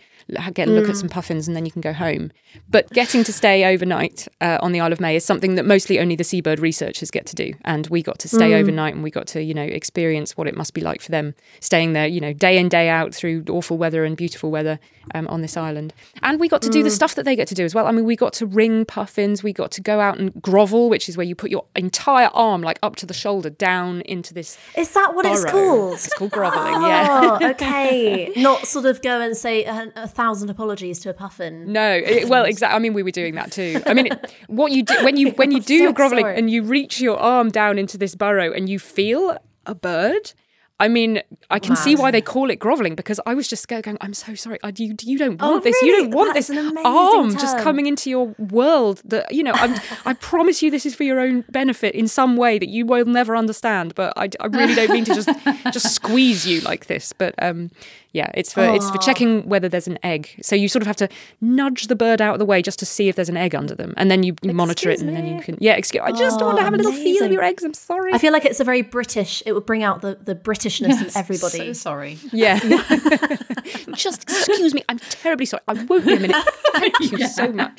get 0.52 0.68
a 0.68 0.70
look 0.70 0.88
at 0.88 0.96
some 0.96 1.08
puffins, 1.08 1.48
and 1.48 1.56
then 1.56 1.64
you 1.64 1.72
can 1.72 1.80
go 1.80 1.92
home. 1.92 2.30
But 2.68 2.90
getting 2.90 3.24
to 3.24 3.32
stay 3.32 3.64
overnight 3.64 4.28
uh, 4.40 4.58
on 4.60 4.72
the 4.72 4.80
Isle 4.80 4.92
of 4.92 5.00
May 5.00 5.16
is 5.16 5.24
something 5.24 5.54
that 5.54 5.64
mostly 5.64 5.98
only 5.98 6.16
the 6.16 6.24
seabird 6.24 6.60
researchers 6.60 7.10
get 7.10 7.26
to 7.26 7.34
do. 7.34 7.54
And 7.64 7.86
we 7.88 8.02
got 8.02 8.18
to 8.20 8.28
stay 8.28 8.54
overnight 8.54 8.94
and 8.94 9.02
we 9.02 9.10
got 9.10 9.26
to, 9.28 9.42
you 9.42 9.54
know, 9.54 9.62
experience 9.62 10.36
what 10.36 10.46
it 10.46 10.56
must 10.56 10.74
be 10.74 10.80
like 10.80 11.00
for 11.00 11.10
them 11.10 11.34
staying 11.60 11.92
there, 11.94 12.06
you 12.06 12.20
know, 12.20 12.32
day 12.32 12.58
in, 12.58 12.68
day 12.68 12.88
out 12.88 13.14
through 13.14 13.44
awful 13.48 13.78
weather 13.78 14.04
and 14.04 14.16
beautiful 14.16 14.50
weather 14.50 14.78
um, 15.14 15.26
on 15.28 15.40
this 15.40 15.56
island. 15.56 15.94
And 16.22 16.38
we 16.38 16.48
got 16.48 16.62
to 16.62 16.68
do 16.68 16.82
the 16.82 16.90
stuff 16.90 17.14
that 17.14 17.24
they 17.24 17.36
get 17.36 17.48
to 17.48 17.54
do 17.54 17.64
as 17.64 17.74
well. 17.74 17.86
I 17.86 17.92
mean, 17.92 18.04
we 18.04 18.16
got 18.16 18.32
to 18.34 18.46
ring 18.46 18.84
puffins, 18.84 19.42
we 19.42 19.52
got 19.52 19.70
to 19.72 19.80
go 19.80 20.00
out 20.00 20.18
and 20.18 20.34
grovel, 20.42 20.88
which 20.88 21.08
is 21.08 21.16
where 21.16 21.26
you 21.26 21.34
put 21.34 21.50
your 21.50 21.64
entire 21.76 22.30
arm 22.34 22.62
like 22.62 22.78
up 22.82 22.96
to 22.96 23.06
the 23.06 23.14
shoulder 23.14 23.50
down 23.50 24.02
into 24.02 24.34
this 24.34 24.58
Is 24.88 24.94
that 24.94 25.14
what 25.14 25.26
it's 25.26 25.44
called? 25.44 25.94
It's 25.94 26.14
called 26.14 26.30
groveling, 26.30 26.74
oh, 26.76 26.88
yeah. 26.88 27.38
Oh, 27.42 27.46
okay. 27.50 28.32
Not 28.36 28.66
sort 28.66 28.86
of 28.86 29.02
go 29.02 29.20
and 29.20 29.36
say 29.36 29.64
a, 29.64 29.92
a 29.96 30.08
thousand 30.08 30.48
apologies 30.48 30.98
to 31.00 31.10
a 31.10 31.12
puffin. 31.14 31.70
No, 31.70 31.92
it, 31.92 32.26
well, 32.26 32.46
exactly. 32.46 32.74
I 32.74 32.78
mean, 32.78 32.94
we 32.94 33.02
were 33.02 33.10
doing 33.10 33.34
that 33.34 33.52
too. 33.52 33.82
I 33.84 33.92
mean, 33.92 34.06
it, 34.06 34.34
what 34.46 34.72
you 34.72 34.82
do 34.82 34.94
when 35.04 35.18
you 35.18 35.32
when 35.32 35.50
you 35.50 35.58
oh, 35.58 35.62
do 35.62 35.74
your 35.74 35.92
groveling 35.92 36.22
sorry. 36.22 36.38
and 36.38 36.48
you 36.50 36.62
reach 36.62 37.02
your 37.02 37.18
arm 37.18 37.50
down 37.50 37.78
into 37.78 37.98
this 37.98 38.14
burrow 38.14 38.50
and 38.50 38.70
you 38.70 38.78
feel 38.78 39.36
a 39.66 39.74
bird. 39.74 40.32
I 40.80 40.86
mean, 40.86 41.20
I 41.50 41.58
can 41.58 41.74
see 41.74 41.96
why 41.96 42.12
they 42.12 42.20
call 42.20 42.50
it 42.50 42.60
groveling 42.60 42.94
because 42.94 43.18
I 43.26 43.34
was 43.34 43.48
just 43.48 43.64
scared 43.64 43.84
going, 43.84 43.98
I'm 44.00 44.14
so 44.14 44.34
sorry. 44.36 44.58
I, 44.62 44.72
you, 44.76 44.94
you 45.02 45.18
don't 45.18 45.36
Oh, 45.42 45.50
want 45.52 45.64
this. 45.64 45.80
You 45.82 45.96
don't 45.96 46.10
want 46.12 46.34
this 46.34 46.50
arm 46.84 47.32
just 47.36 47.58
coming 47.58 47.86
into 47.86 48.08
your 48.10 48.26
world 48.38 49.02
that, 49.06 49.34
you 49.34 49.42
know, 49.42 49.52
I'm, 49.54 49.74
I 50.06 50.12
promise 50.30 50.62
you 50.62 50.70
this 50.70 50.86
is 50.86 50.94
for 50.94 51.02
your 51.02 51.18
own 51.18 51.42
benefit 51.50 51.96
in 51.96 52.06
some 52.06 52.36
way 52.36 52.60
that 52.60 52.68
you 52.68 52.86
will 52.86 53.04
never 53.06 53.34
understand. 53.36 53.96
But 53.96 54.12
I, 54.16 54.28
I 54.38 54.46
really 54.46 54.76
don't 54.76 54.90
mean 54.90 55.04
to 55.06 55.14
just, 55.14 55.28
just 55.72 55.94
squeeze 55.94 56.46
you 56.46 56.60
like 56.60 56.86
this. 56.86 57.12
But 57.12 57.34
um, 57.42 57.72
yeah, 58.12 58.30
it's 58.34 58.54
for, 58.54 58.64
it's 58.64 58.88
for 58.90 58.98
checking 58.98 59.46
whether 59.48 59.68
there's 59.68 59.86
an 59.86 59.98
egg. 60.02 60.30
So 60.42 60.56
you 60.56 60.68
sort 60.68 60.82
of 60.82 60.86
have 60.86 60.96
to 60.96 61.08
nudge 61.40 61.88
the 61.88 61.96
bird 61.96 62.22
out 62.22 62.34
of 62.34 62.38
the 62.38 62.44
way 62.46 62.62
just 62.62 62.78
to 62.78 62.86
see 62.86 63.08
if 63.08 63.16
there's 63.16 63.28
an 63.28 63.36
egg 63.36 63.54
under 63.54 63.74
them. 63.74 63.92
And 63.96 64.10
then 64.10 64.22
you, 64.22 64.34
you 64.42 64.54
monitor 64.54 64.88
it 64.88 64.94
Excuse 64.94 65.08
and 65.08 65.16
then 65.16 65.36
you 65.36 65.42
can, 65.42 65.58
yeah, 65.60 65.74
excuse, 65.74 66.02
I 66.04 66.12
just 66.12 66.40
want 66.40 66.56
to 66.58 66.64
have 66.64 66.72
a 66.72 66.76
little 66.76 66.92
feel 66.92 67.24
of 67.24 67.32
your 67.32 67.42
eggs. 67.42 67.64
I'm 67.64 67.74
sorry. 67.74 68.12
I 68.14 68.18
feel 68.18 68.32
like 68.32 68.46
it's 68.46 68.60
a 68.60 68.64
very 68.64 68.82
British, 68.82 69.42
it 69.44 69.52
would 69.52 69.66
bring 69.66 69.82
out 69.82 70.00
the, 70.00 70.18
the 70.22 70.34
Britishness 70.34 71.00
of 71.00 71.16
everybody. 71.16 71.58
So 71.58 71.72
sorry. 71.88 72.18
Yeah. 72.32 72.58
Just 73.94 74.22
excuse 74.22 74.74
me. 74.74 74.82
I'm 74.88 74.98
terribly 74.98 75.46
sorry. 75.46 75.62
I 75.68 75.74
won't 75.84 76.06
be 76.06 76.14
a 76.14 76.20
minute. 76.20 76.36
Thank 76.72 77.00
you 77.12 77.28
so 77.28 77.52
much. 77.52 77.78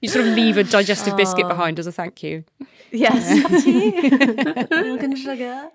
You 0.00 0.08
sort 0.08 0.26
of 0.26 0.34
leave 0.34 0.56
a 0.56 0.64
digestive 0.64 1.16
biscuit 1.16 1.48
behind 1.48 1.78
as 1.78 1.86
a 1.86 1.92
thank 1.92 2.22
you. 2.22 2.44
Yes. 2.90 3.66
Milk 4.70 5.02
and 5.02 5.18
sugar. 5.18 5.70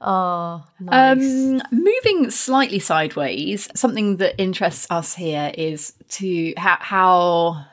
Oh, 0.00 0.64
nice. 0.78 1.22
Um, 1.22 1.62
moving 1.72 2.30
slightly 2.30 2.78
sideways, 2.78 3.68
something 3.74 4.18
that 4.18 4.40
interests 4.40 4.86
us 4.90 5.14
here 5.14 5.52
is 5.56 5.92
to 6.10 6.54
how, 6.56 6.76
how 6.80 7.66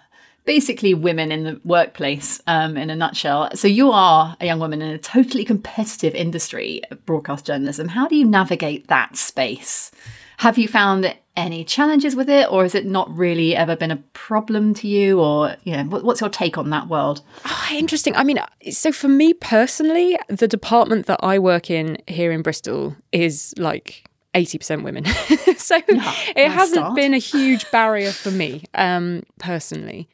basically 0.46 0.94
women 0.94 1.32
in 1.32 1.44
the 1.44 1.62
workplace, 1.64 2.42
um, 2.48 2.78
in 2.78 2.90
a 2.90 2.96
nutshell. 2.96 3.50
So 3.56 3.68
you 3.68 3.92
are 3.92 4.36
a 4.40 4.46
young 4.46 4.60
woman 4.60 4.82
in 4.82 4.92
a 4.92 4.98
totally 4.98 5.46
competitive 5.46 6.16
industry, 6.16 6.82
broadcast 7.06 7.46
journalism. 7.46 7.90
How 7.90 8.08
do 8.08 8.16
you 8.16 8.26
navigate 8.26 8.88
that 8.88 9.18
space? 9.18 9.92
Have 10.38 10.58
you 10.58 10.68
found 10.68 11.16
any 11.36 11.64
challenges 11.64 12.16
with 12.16 12.30
it, 12.30 12.52
or 12.52 12.64
has 12.64 12.76
it 12.76 12.86
not 12.86 13.14
really 13.16 13.56
ever 13.56 13.76
been 13.76 13.92
a 13.92 13.98
problem 14.14 14.74
to 14.76 14.88
you? 14.88 15.20
Or 15.20 15.56
you 15.64 15.76
know, 15.76 15.84
what's 15.84 16.22
your 16.22 16.30
take 16.30 16.58
on 16.58 16.70
that 16.70 16.88
world? 16.88 17.22
Oh, 17.46 17.68
interesting. 17.72 18.16
I 18.16 18.24
mean, 18.24 18.40
so 18.72 18.92
for 18.92 19.08
me 19.08 19.34
personally, 19.34 20.18
the 20.30 20.48
department 20.48 21.06
that 21.08 21.20
I 21.24 21.40
work 21.40 21.70
in 21.70 21.98
here 22.08 22.32
in 22.32 22.42
Bristol 22.42 22.96
is 23.12 23.54
like 23.58 24.06
80% 24.36 24.84
women. 24.84 25.06
so 25.58 25.78
it 25.78 25.92
nice 25.92 26.36
hasn't 26.36 26.80
start. 26.80 26.96
been 26.96 27.14
a 27.14 27.20
huge 27.20 27.70
barrier 27.72 28.12
for 28.12 28.32
me 28.32 28.64
um, 28.74 29.24
personally. 29.40 30.10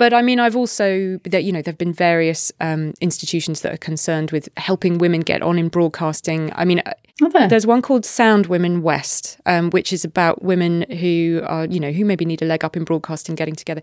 But 0.00 0.14
I 0.14 0.22
mean, 0.22 0.40
I've 0.40 0.56
also 0.56 1.18
that 1.24 1.44
you 1.44 1.52
know 1.52 1.60
there've 1.60 1.76
been 1.76 1.92
various 1.92 2.50
um, 2.58 2.94
institutions 3.02 3.60
that 3.60 3.74
are 3.74 3.76
concerned 3.90 4.30
with 4.30 4.48
helping 4.56 4.96
women 4.96 5.20
get 5.20 5.42
on 5.42 5.58
in 5.58 5.68
broadcasting. 5.68 6.50
I 6.54 6.64
mean, 6.64 6.80
there? 7.18 7.48
there's 7.48 7.66
one 7.66 7.82
called 7.82 8.06
Sound 8.06 8.46
Women 8.46 8.80
West, 8.80 9.38
um, 9.44 9.68
which 9.68 9.92
is 9.92 10.02
about 10.02 10.42
women 10.42 10.86
who 10.90 11.42
are 11.44 11.66
you 11.66 11.78
know 11.78 11.92
who 11.92 12.06
maybe 12.06 12.24
need 12.24 12.40
a 12.40 12.46
leg 12.46 12.64
up 12.64 12.78
in 12.78 12.84
broadcasting, 12.84 13.34
getting 13.34 13.54
together. 13.54 13.82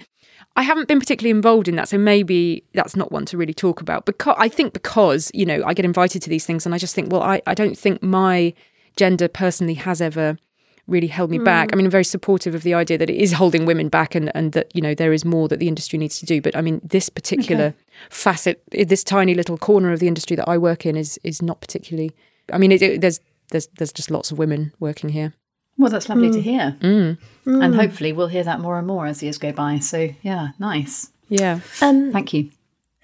I 0.55 0.63
haven't 0.63 0.87
been 0.87 0.99
particularly 0.99 1.29
involved 1.29 1.67
in 1.67 1.75
that, 1.75 1.87
so 1.87 1.99
maybe 1.99 2.63
that's 2.73 2.95
not 2.95 3.11
one 3.11 3.25
to 3.25 3.37
really 3.37 3.53
talk 3.53 3.79
about. 3.79 4.07
Because 4.07 4.35
I 4.39 4.49
think 4.49 4.73
because 4.73 5.29
you 5.35 5.45
know 5.45 5.61
I 5.67 5.75
get 5.75 5.85
invited 5.85 6.23
to 6.23 6.31
these 6.31 6.47
things, 6.47 6.65
and 6.65 6.73
I 6.73 6.79
just 6.79 6.95
think, 6.95 7.11
well, 7.11 7.21
I, 7.21 7.43
I 7.45 7.53
don't 7.53 7.77
think 7.77 8.01
my 8.01 8.55
gender 8.95 9.27
personally 9.27 9.75
has 9.75 10.01
ever 10.01 10.39
really 10.87 11.07
held 11.07 11.29
me 11.29 11.37
back. 11.37 11.69
I 11.69 11.73
mm. 11.73 11.77
mean, 11.77 11.85
I'm 11.87 11.91
very 11.91 12.05
supportive 12.05 12.55
of 12.55 12.63
the 12.63 12.73
idea 12.73 12.97
that 12.97 13.09
it 13.09 13.17
is 13.17 13.33
holding 13.33 13.65
women 13.65 13.89
back 13.89 14.15
and, 14.15 14.31
and 14.35 14.53
that, 14.53 14.73
you 14.73 14.81
know, 14.81 14.95
there 14.95 15.13
is 15.13 15.25
more 15.25 15.47
that 15.49 15.59
the 15.59 15.67
industry 15.67 15.99
needs 15.99 16.19
to 16.19 16.25
do. 16.25 16.41
But 16.41 16.55
I 16.55 16.61
mean, 16.61 16.79
this 16.83 17.09
particular 17.09 17.73
facet, 18.09 18.63
this 18.71 19.03
tiny 19.03 19.33
little 19.33 19.57
corner 19.57 19.91
of 19.91 19.99
the 19.99 20.07
industry 20.07 20.35
that 20.37 20.47
I 20.47 20.57
work 20.57 20.85
in 20.85 20.95
is 20.95 21.19
is 21.23 21.41
not 21.41 21.59
particularly, 21.59 22.11
I 22.53 22.57
mean, 22.57 22.71
it, 22.71 22.81
it, 22.81 23.01
there's, 23.01 23.19
there's, 23.51 23.67
there's 23.77 23.91
just 23.91 24.09
lots 24.09 24.31
of 24.31 24.37
women 24.37 24.73
working 24.79 25.09
here. 25.09 25.33
Well, 25.77 25.91
that's 25.91 26.09
lovely 26.09 26.31
to 26.31 26.39
mm. 26.39 26.41
hear. 26.41 26.77
Mm. 26.79 27.17
And 27.45 27.75
hopefully 27.75 28.13
we'll 28.13 28.27
hear 28.27 28.43
that 28.43 28.59
more 28.59 28.77
and 28.77 28.87
more 28.87 29.05
as 29.05 29.21
years 29.21 29.37
go 29.37 29.51
by. 29.51 29.79
So, 29.79 30.09
yeah, 30.21 30.49
nice. 30.57 31.11
Yeah. 31.29 31.59
Um, 31.81 32.11
Thank 32.11 32.33
you. 32.33 32.49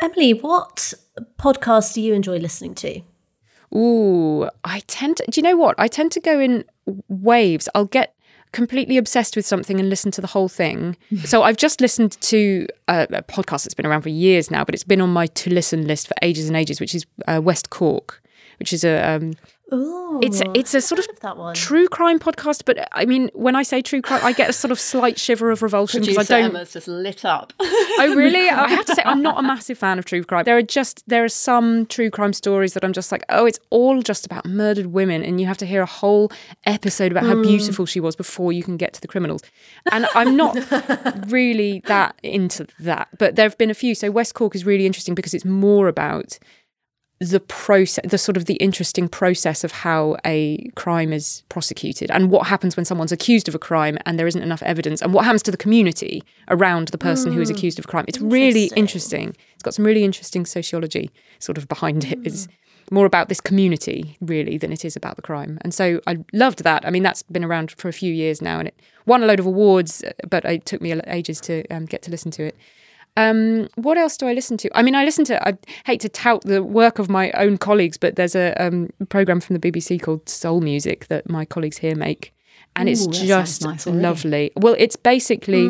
Emily, 0.01 0.33
what 0.33 0.93
podcast 1.37 1.93
do 1.93 2.01
you 2.01 2.13
enjoy 2.13 2.37
listening 2.37 2.75
to? 2.75 3.01
Ooh, 3.75 4.49
I 4.63 4.81
tend 4.87 5.17
to, 5.17 5.25
do 5.29 5.39
you 5.39 5.43
know 5.43 5.57
what? 5.57 5.75
I 5.77 5.87
tend 5.87 6.11
to 6.13 6.19
go 6.19 6.39
in 6.39 6.65
waves. 7.09 7.69
I'll 7.75 7.85
get 7.85 8.15
completely 8.51 8.97
obsessed 8.97 9.35
with 9.35 9.45
something 9.45 9.79
and 9.79 9.89
listen 9.89 10.11
to 10.11 10.21
the 10.21 10.27
whole 10.27 10.47
thing. 10.47 10.95
so 11.25 11.43
I've 11.43 11.57
just 11.57 11.81
listened 11.81 12.13
to 12.21 12.67
a, 12.87 13.07
a 13.11 13.23
podcast 13.23 13.63
that's 13.63 13.73
been 13.73 13.85
around 13.85 14.03
for 14.03 14.09
years 14.09 14.49
now, 14.49 14.63
but 14.63 14.75
it's 14.75 14.83
been 14.83 15.01
on 15.01 15.11
my 15.11 15.27
to 15.27 15.49
listen 15.49 15.87
list 15.87 16.07
for 16.07 16.13
ages 16.21 16.47
and 16.47 16.55
ages, 16.55 16.79
which 16.79 16.95
is 16.95 17.05
uh, 17.27 17.41
West 17.43 17.69
Cork, 17.69 18.21
which 18.59 18.71
is 18.71 18.83
a 18.83 19.01
um, 19.09 19.33
Oh, 19.75 20.19
it's 20.21 20.39
a, 20.39 20.45
it's 20.53 20.75
a 20.75 20.81
sort 20.81 20.99
of 20.99 21.07
that 21.21 21.35
one. 21.35 21.55
true 21.55 21.87
crime 21.87 22.19
podcast. 22.19 22.63
But 22.63 22.87
I 22.91 23.05
mean, 23.05 23.31
when 23.33 23.55
I 23.55 23.63
say 23.63 23.81
true 23.81 24.03
crime, 24.03 24.21
I 24.23 24.31
get 24.31 24.47
a 24.47 24.53
sort 24.53 24.71
of 24.71 24.79
slight 24.79 25.19
shiver 25.19 25.49
of 25.49 25.63
revulsion 25.63 26.01
because 26.01 26.17
I 26.17 26.23
don't. 26.23 26.55
Emma's 26.55 26.73
just 26.73 26.87
lit 26.87 27.25
up. 27.25 27.53
Oh 27.95 28.15
really? 28.15 28.49
I 28.49 28.69
have 28.69 28.85
to 28.85 28.95
say 28.95 29.03
I'm 29.05 29.21
not 29.21 29.37
a 29.37 29.43
massive 29.43 29.77
fan 29.77 29.99
of 29.99 30.05
true 30.05 30.23
crime. 30.23 30.45
There 30.45 30.57
are 30.57 30.63
just 30.63 31.07
there 31.07 31.23
are 31.23 31.29
some 31.29 31.85
true 31.87 32.09
crime 32.09 32.33
stories 32.33 32.73
that 32.73 32.83
I'm 32.83 32.93
just 32.93 33.11
like, 33.11 33.23
oh, 33.29 33.45
it's 33.45 33.59
all 33.69 34.01
just 34.01 34.25
about 34.25 34.45
murdered 34.45 34.87
women, 34.87 35.23
and 35.23 35.39
you 35.39 35.47
have 35.47 35.57
to 35.59 35.65
hear 35.65 35.81
a 35.81 35.87
whole 35.87 36.31
episode 36.65 37.11
about 37.11 37.23
how 37.23 37.35
hmm. 37.35 37.43
beautiful 37.43 37.85
she 37.85 37.99
was 37.99 38.15
before 38.15 38.51
you 38.51 38.63
can 38.63 38.77
get 38.77 38.93
to 38.93 39.01
the 39.01 39.07
criminals. 39.07 39.41
And 39.91 40.07
I'm 40.15 40.35
not 40.35 40.55
really 41.27 41.81
that 41.85 42.15
into 42.23 42.67
that, 42.79 43.09
but 43.17 43.35
there 43.35 43.45
have 43.45 43.57
been 43.57 43.71
a 43.71 43.75
few. 43.75 43.95
So 43.95 44.11
West 44.11 44.33
Cork 44.33 44.55
is 44.55 44.65
really 44.65 44.85
interesting 44.85 45.15
because 45.15 45.33
it's 45.33 45.45
more 45.45 45.87
about 45.87 46.39
the 47.29 47.39
process 47.39 48.03
the 48.09 48.17
sort 48.17 48.37
of 48.37 48.45
the 48.45 48.55
interesting 48.55 49.07
process 49.07 49.63
of 49.63 49.71
how 49.71 50.17
a 50.25 50.69
crime 50.75 51.13
is 51.13 51.43
prosecuted 51.49 52.11
and 52.11 52.29
what 52.29 52.47
happens 52.47 52.75
when 52.75 52.85
someone's 52.85 53.11
accused 53.11 53.47
of 53.47 53.55
a 53.55 53.59
crime 53.59 53.97
and 54.05 54.19
there 54.19 54.27
isn't 54.27 54.41
enough 54.41 54.63
evidence 54.63 55.01
and 55.01 55.13
what 55.13 55.25
happens 55.25 55.43
to 55.43 55.51
the 55.51 55.57
community 55.57 56.23
around 56.49 56.89
the 56.89 56.97
person 56.97 57.31
who 57.31 57.41
is 57.41 57.49
hmm. 57.49 57.55
accused 57.55 57.79
of 57.79 57.87
crime. 57.87 58.05
It's 58.07 58.19
really 58.19 58.71
interesting. 58.75 59.35
it's 59.53 59.63
got 59.63 59.73
some 59.73 59.85
really 59.85 60.03
interesting 60.03 60.45
sociology 60.45 61.11
sort 61.39 61.57
of 61.57 61.67
behind 61.67 62.05
it. 62.05 62.19
It's 62.23 62.45
hmm. 62.45 62.95
more 62.95 63.05
about 63.05 63.29
this 63.29 63.39
community 63.39 64.17
really 64.21 64.57
than 64.57 64.71
it 64.71 64.83
is 64.83 64.95
about 64.95 65.15
the 65.15 65.21
crime. 65.21 65.59
And 65.61 65.73
so 65.73 66.01
i 66.07 66.17
loved 66.33 66.63
that. 66.63 66.85
I 66.85 66.89
mean 66.89 67.03
that's 67.03 67.23
been 67.23 67.43
around 67.43 67.71
for 67.71 67.87
a 67.89 67.93
few 67.93 68.13
years 68.13 68.41
now 68.41 68.59
and 68.59 68.67
it 68.67 68.79
won 69.05 69.23
a 69.23 69.25
load 69.25 69.39
of 69.39 69.45
awards 69.45 70.03
uh, 70.03 70.11
but 70.29 70.45
it 70.45 70.65
took 70.65 70.81
me 70.81 70.93
ages 71.07 71.39
to 71.41 71.65
um, 71.69 71.85
get 71.85 72.01
to 72.03 72.11
listen 72.11 72.31
to 72.31 72.43
it 72.43 72.55
um, 73.17 73.67
what 73.75 73.97
else 73.97 74.17
do 74.17 74.27
I 74.27 74.33
listen 74.33 74.57
to? 74.57 74.69
I 74.77 74.81
mean, 74.81 74.95
I 74.95 75.03
listen 75.05 75.25
to. 75.25 75.47
I 75.47 75.57
hate 75.85 76.01
to 76.01 76.09
tout 76.09 76.41
the 76.45 76.63
work 76.63 76.99
of 76.99 77.09
my 77.09 77.31
own 77.31 77.57
colleagues, 77.57 77.97
but 77.97 78.15
there's 78.15 78.35
a 78.35 78.53
um, 78.63 78.89
program 79.09 79.39
from 79.39 79.57
the 79.57 79.71
BBC 79.71 80.01
called 80.01 80.27
Soul 80.27 80.61
Music 80.61 81.07
that 81.07 81.29
my 81.29 81.45
colleagues 81.45 81.77
here 81.77 81.95
make, 81.95 82.33
and 82.75 82.89
it's 82.89 83.01
Ooh, 83.07 83.13
sounds 83.13 83.27
just 83.27 83.61
nice 83.63 83.85
lovely. 83.87 84.51
Well, 84.55 84.75
it's 84.79 84.95
basically 84.95 85.69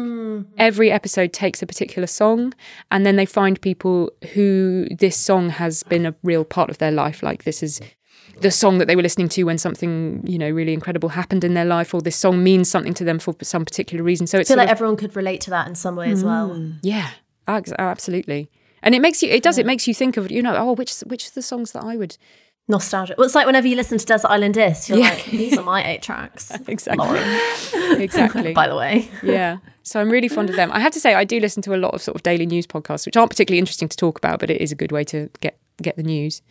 every 0.58 0.92
episode 0.92 1.32
takes 1.34 1.62
a 1.62 1.66
particular 1.68 2.08
song, 2.08 2.54
and 2.92 3.06
then 3.06 3.18
they 3.18 3.26
find 3.26 3.60
people 3.62 4.12
who 4.34 4.88
this 4.98 5.18
song 5.18 5.50
has 5.50 5.84
been 5.84 6.06
a 6.06 6.16
real 6.24 6.46
part 6.46 6.70
of 6.70 6.78
their 6.78 6.92
life. 6.92 7.22
Like 7.24 7.44
this 7.44 7.62
is 7.62 7.82
the 8.42 8.50
song 8.52 8.80
that 8.80 8.88
they 8.88 8.96
were 8.96 9.04
listening 9.04 9.30
to 9.30 9.44
when 9.44 9.58
something 9.58 10.24
you 10.26 10.38
know 10.40 10.50
really 10.50 10.74
incredible 10.74 11.10
happened 11.10 11.44
in 11.44 11.54
their 11.56 11.66
life, 11.66 11.94
or 11.94 12.02
this 12.02 12.16
song 12.16 12.42
means 12.42 12.70
something 12.70 12.94
to 12.96 13.04
them 13.04 13.20
for 13.20 13.36
some 13.42 13.66
particular 13.66 14.04
reason. 14.04 14.28
So 14.28 14.38
I 14.38 14.42
it's 14.42 14.50
feel 14.50 14.58
like 14.58 14.70
of- 14.70 14.72
everyone 14.72 14.96
could 14.98 15.16
relate 15.16 15.42
to 15.42 15.50
that 15.52 15.68
in 15.68 15.76
some 15.76 15.96
way 15.98 16.10
as 16.10 16.24
well. 16.24 16.58
yeah, 16.82 17.10
Ex- 17.10 17.20
oh, 17.48 17.62
absolutely. 17.78 18.50
And 18.82 18.94
it 18.94 19.02
makes 19.02 19.24
you. 19.24 19.30
It 19.30 19.44
does. 19.44 19.58
It 19.58 19.66
makes 19.66 19.88
you 19.88 19.94
think 19.94 20.18
of 20.18 20.32
you 20.32 20.42
know. 20.42 20.56
Oh, 20.56 20.74
which 20.74 20.94
which 21.08 21.28
of 21.28 21.34
the 21.34 21.42
songs 21.42 21.72
that 21.72 21.84
I 21.84 21.96
would 21.96 22.18
Nostalgic. 22.68 23.18
Well, 23.18 23.26
it's 23.26 23.36
like 23.36 23.46
whenever 23.46 23.68
you 23.68 23.76
listen 23.76 23.98
to 23.98 24.06
Desert 24.06 24.30
Island 24.30 24.54
Disc, 24.54 24.88
you're 24.88 24.98
Yeah. 24.98 25.10
like, 25.10 25.26
these 25.26 25.58
are 25.58 25.64
my 25.64 25.86
eight 25.86 26.02
tracks. 26.02 26.50
exactly 26.68 27.20
exactly. 28.04 28.54
By 28.54 28.68
the 28.70 28.76
way, 28.76 29.10
yeah. 29.22 29.58
So 29.84 30.00
I'm 30.00 30.10
really 30.10 30.30
fond 30.30 30.50
of 30.50 30.56
them. 30.56 30.72
I 30.72 30.80
have 30.80 30.94
to 30.94 31.00
say 31.00 31.14
I 31.14 31.26
do 31.26 31.42
listen 31.42 31.62
to 31.64 31.76
a 31.76 31.78
lot 31.78 31.94
of 31.94 32.02
sort 32.02 32.16
of 32.16 32.24
daily 32.24 32.46
news 32.46 32.66
podcasts, 32.66 33.06
which 33.06 33.18
aren't 33.18 33.32
particularly 33.32 33.60
interesting 33.60 33.90
to 33.90 33.98
talk 33.98 34.18
about, 34.18 34.40
but 34.40 34.50
it 34.50 34.62
is 34.62 34.72
a 34.72 34.76
good 34.76 34.94
way 34.94 35.04
to 35.06 35.30
get 35.42 35.58
get 35.82 35.98
the 35.98 36.04
news. 36.04 36.42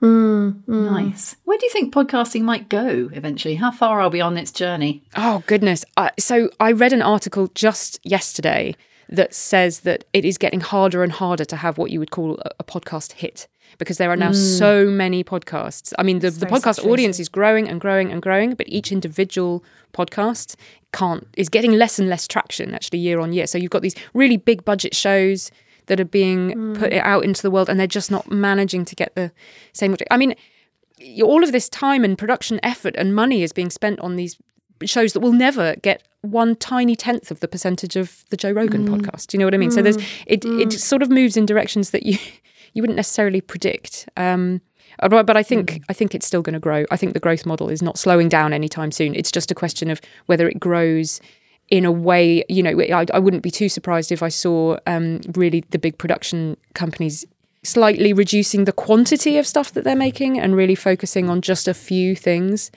Nice. 0.00 1.36
Where 1.44 1.56
do 1.56 1.64
you 1.66 1.70
think 1.72 1.94
podcasting 1.94 2.42
might 2.42 2.68
go 2.68 3.08
eventually? 3.12 3.54
How 3.54 3.70
far 3.70 4.00
are 4.00 4.10
we 4.10 4.20
on 4.20 4.36
its 4.36 4.50
journey? 4.52 5.02
Oh 5.16 5.42
goodness! 5.46 5.84
Uh, 5.96 6.10
so 6.18 6.50
I 6.60 6.72
read 6.72 6.92
an 6.92 7.00
article 7.02 7.48
just 7.54 8.00
yesterday 8.04 8.74
that 9.08 9.34
says 9.34 9.80
that 9.80 10.04
it 10.12 10.24
is 10.24 10.38
getting 10.38 10.60
harder 10.60 11.02
and 11.02 11.12
harder 11.12 11.44
to 11.44 11.56
have 11.56 11.78
what 11.78 11.90
you 11.90 11.98
would 11.98 12.10
call 12.10 12.38
a, 12.38 12.50
a 12.60 12.64
podcast 12.64 13.12
hit 13.12 13.48
because 13.78 13.98
there 13.98 14.10
are 14.10 14.16
now 14.16 14.30
mm. 14.30 14.58
so 14.58 14.86
many 14.86 15.24
podcasts. 15.24 15.92
I 15.98 16.02
mean, 16.02 16.20
the, 16.20 16.30
the 16.30 16.46
very 16.46 16.52
podcast 16.52 16.86
audience 16.86 17.18
is 17.18 17.28
growing 17.28 17.68
and 17.68 17.80
growing 17.80 18.12
and 18.12 18.22
growing, 18.22 18.54
but 18.54 18.68
each 18.68 18.92
individual 18.92 19.64
podcast 19.92 20.56
can't 20.92 21.26
is 21.36 21.48
getting 21.48 21.72
less 21.72 21.98
and 21.98 22.08
less 22.08 22.28
traction 22.28 22.74
actually 22.74 23.00
year 23.00 23.20
on 23.20 23.32
year. 23.32 23.46
So 23.46 23.58
you've 23.58 23.70
got 23.70 23.82
these 23.82 23.96
really 24.12 24.36
big 24.36 24.64
budget 24.64 24.94
shows 24.94 25.50
that 25.86 26.00
are 26.00 26.04
being 26.04 26.74
put 26.74 26.92
mm. 26.92 27.00
out 27.02 27.24
into 27.24 27.42
the 27.42 27.50
world, 27.50 27.68
and 27.68 27.78
they're 27.78 27.86
just 27.86 28.10
not 28.10 28.30
managing 28.30 28.84
to 28.86 28.94
get 28.94 29.14
the 29.14 29.32
same. 29.72 29.94
I 30.10 30.16
mean, 30.16 30.34
all 31.22 31.42
of 31.42 31.52
this 31.52 31.68
time 31.68 32.04
and 32.04 32.16
production 32.16 32.58
effort 32.62 32.94
and 32.96 33.14
money 33.14 33.42
is 33.42 33.52
being 33.52 33.70
spent 33.70 34.00
on 34.00 34.16
these 34.16 34.38
shows 34.84 35.12
that 35.12 35.20
will 35.20 35.32
never 35.32 35.76
get 35.76 36.02
one 36.22 36.56
tiny 36.56 36.96
tenth 36.96 37.30
of 37.30 37.40
the 37.40 37.48
percentage 37.48 37.96
of 37.96 38.24
the 38.30 38.36
Joe 38.36 38.52
Rogan 38.52 38.88
podcast. 38.88 39.28
Do 39.28 39.36
you 39.36 39.38
know 39.40 39.46
what 39.46 39.54
I 39.54 39.58
mean? 39.58 39.70
So 39.70 39.82
there's 39.82 39.98
it 40.26 40.44
it 40.44 40.72
sort 40.72 41.02
of 41.02 41.10
moves 41.10 41.36
in 41.36 41.46
directions 41.46 41.90
that 41.90 42.04
you 42.04 42.18
you 42.72 42.82
wouldn't 42.82 42.96
necessarily 42.96 43.40
predict. 43.40 44.08
Um 44.16 44.60
uh, 45.00 45.08
but 45.08 45.26
but 45.26 45.36
I 45.36 45.42
think 45.42 45.82
I 45.88 45.92
think 45.92 46.14
it's 46.14 46.26
still 46.26 46.42
going 46.42 46.54
to 46.54 46.60
grow. 46.60 46.84
I 46.90 46.96
think 46.96 47.14
the 47.14 47.20
growth 47.20 47.44
model 47.46 47.68
is 47.68 47.82
not 47.82 47.98
slowing 47.98 48.28
down 48.28 48.52
anytime 48.52 48.92
soon. 48.92 49.14
It's 49.14 49.30
just 49.30 49.50
a 49.50 49.54
question 49.54 49.90
of 49.90 50.00
whether 50.26 50.48
it 50.48 50.60
grows 50.60 51.20
in 51.68 51.84
a 51.84 51.92
way. 51.92 52.44
You 52.48 52.62
know, 52.62 52.80
I, 52.80 53.06
I 53.12 53.18
wouldn't 53.18 53.42
be 53.42 53.50
too 53.50 53.68
surprised 53.68 54.12
if 54.12 54.22
I 54.22 54.28
saw 54.28 54.78
um, 54.86 55.20
really 55.34 55.64
the 55.70 55.78
big 55.78 55.98
production 55.98 56.56
companies 56.74 57.24
slightly 57.64 58.12
reducing 58.12 58.64
the 58.64 58.72
quantity 58.72 59.38
of 59.38 59.46
stuff 59.46 59.72
that 59.72 59.84
they're 59.84 59.96
making 59.96 60.38
and 60.38 60.54
really 60.54 60.74
focusing 60.74 61.30
on 61.30 61.40
just 61.40 61.66
a 61.66 61.74
few 61.74 62.14
things 62.14 62.70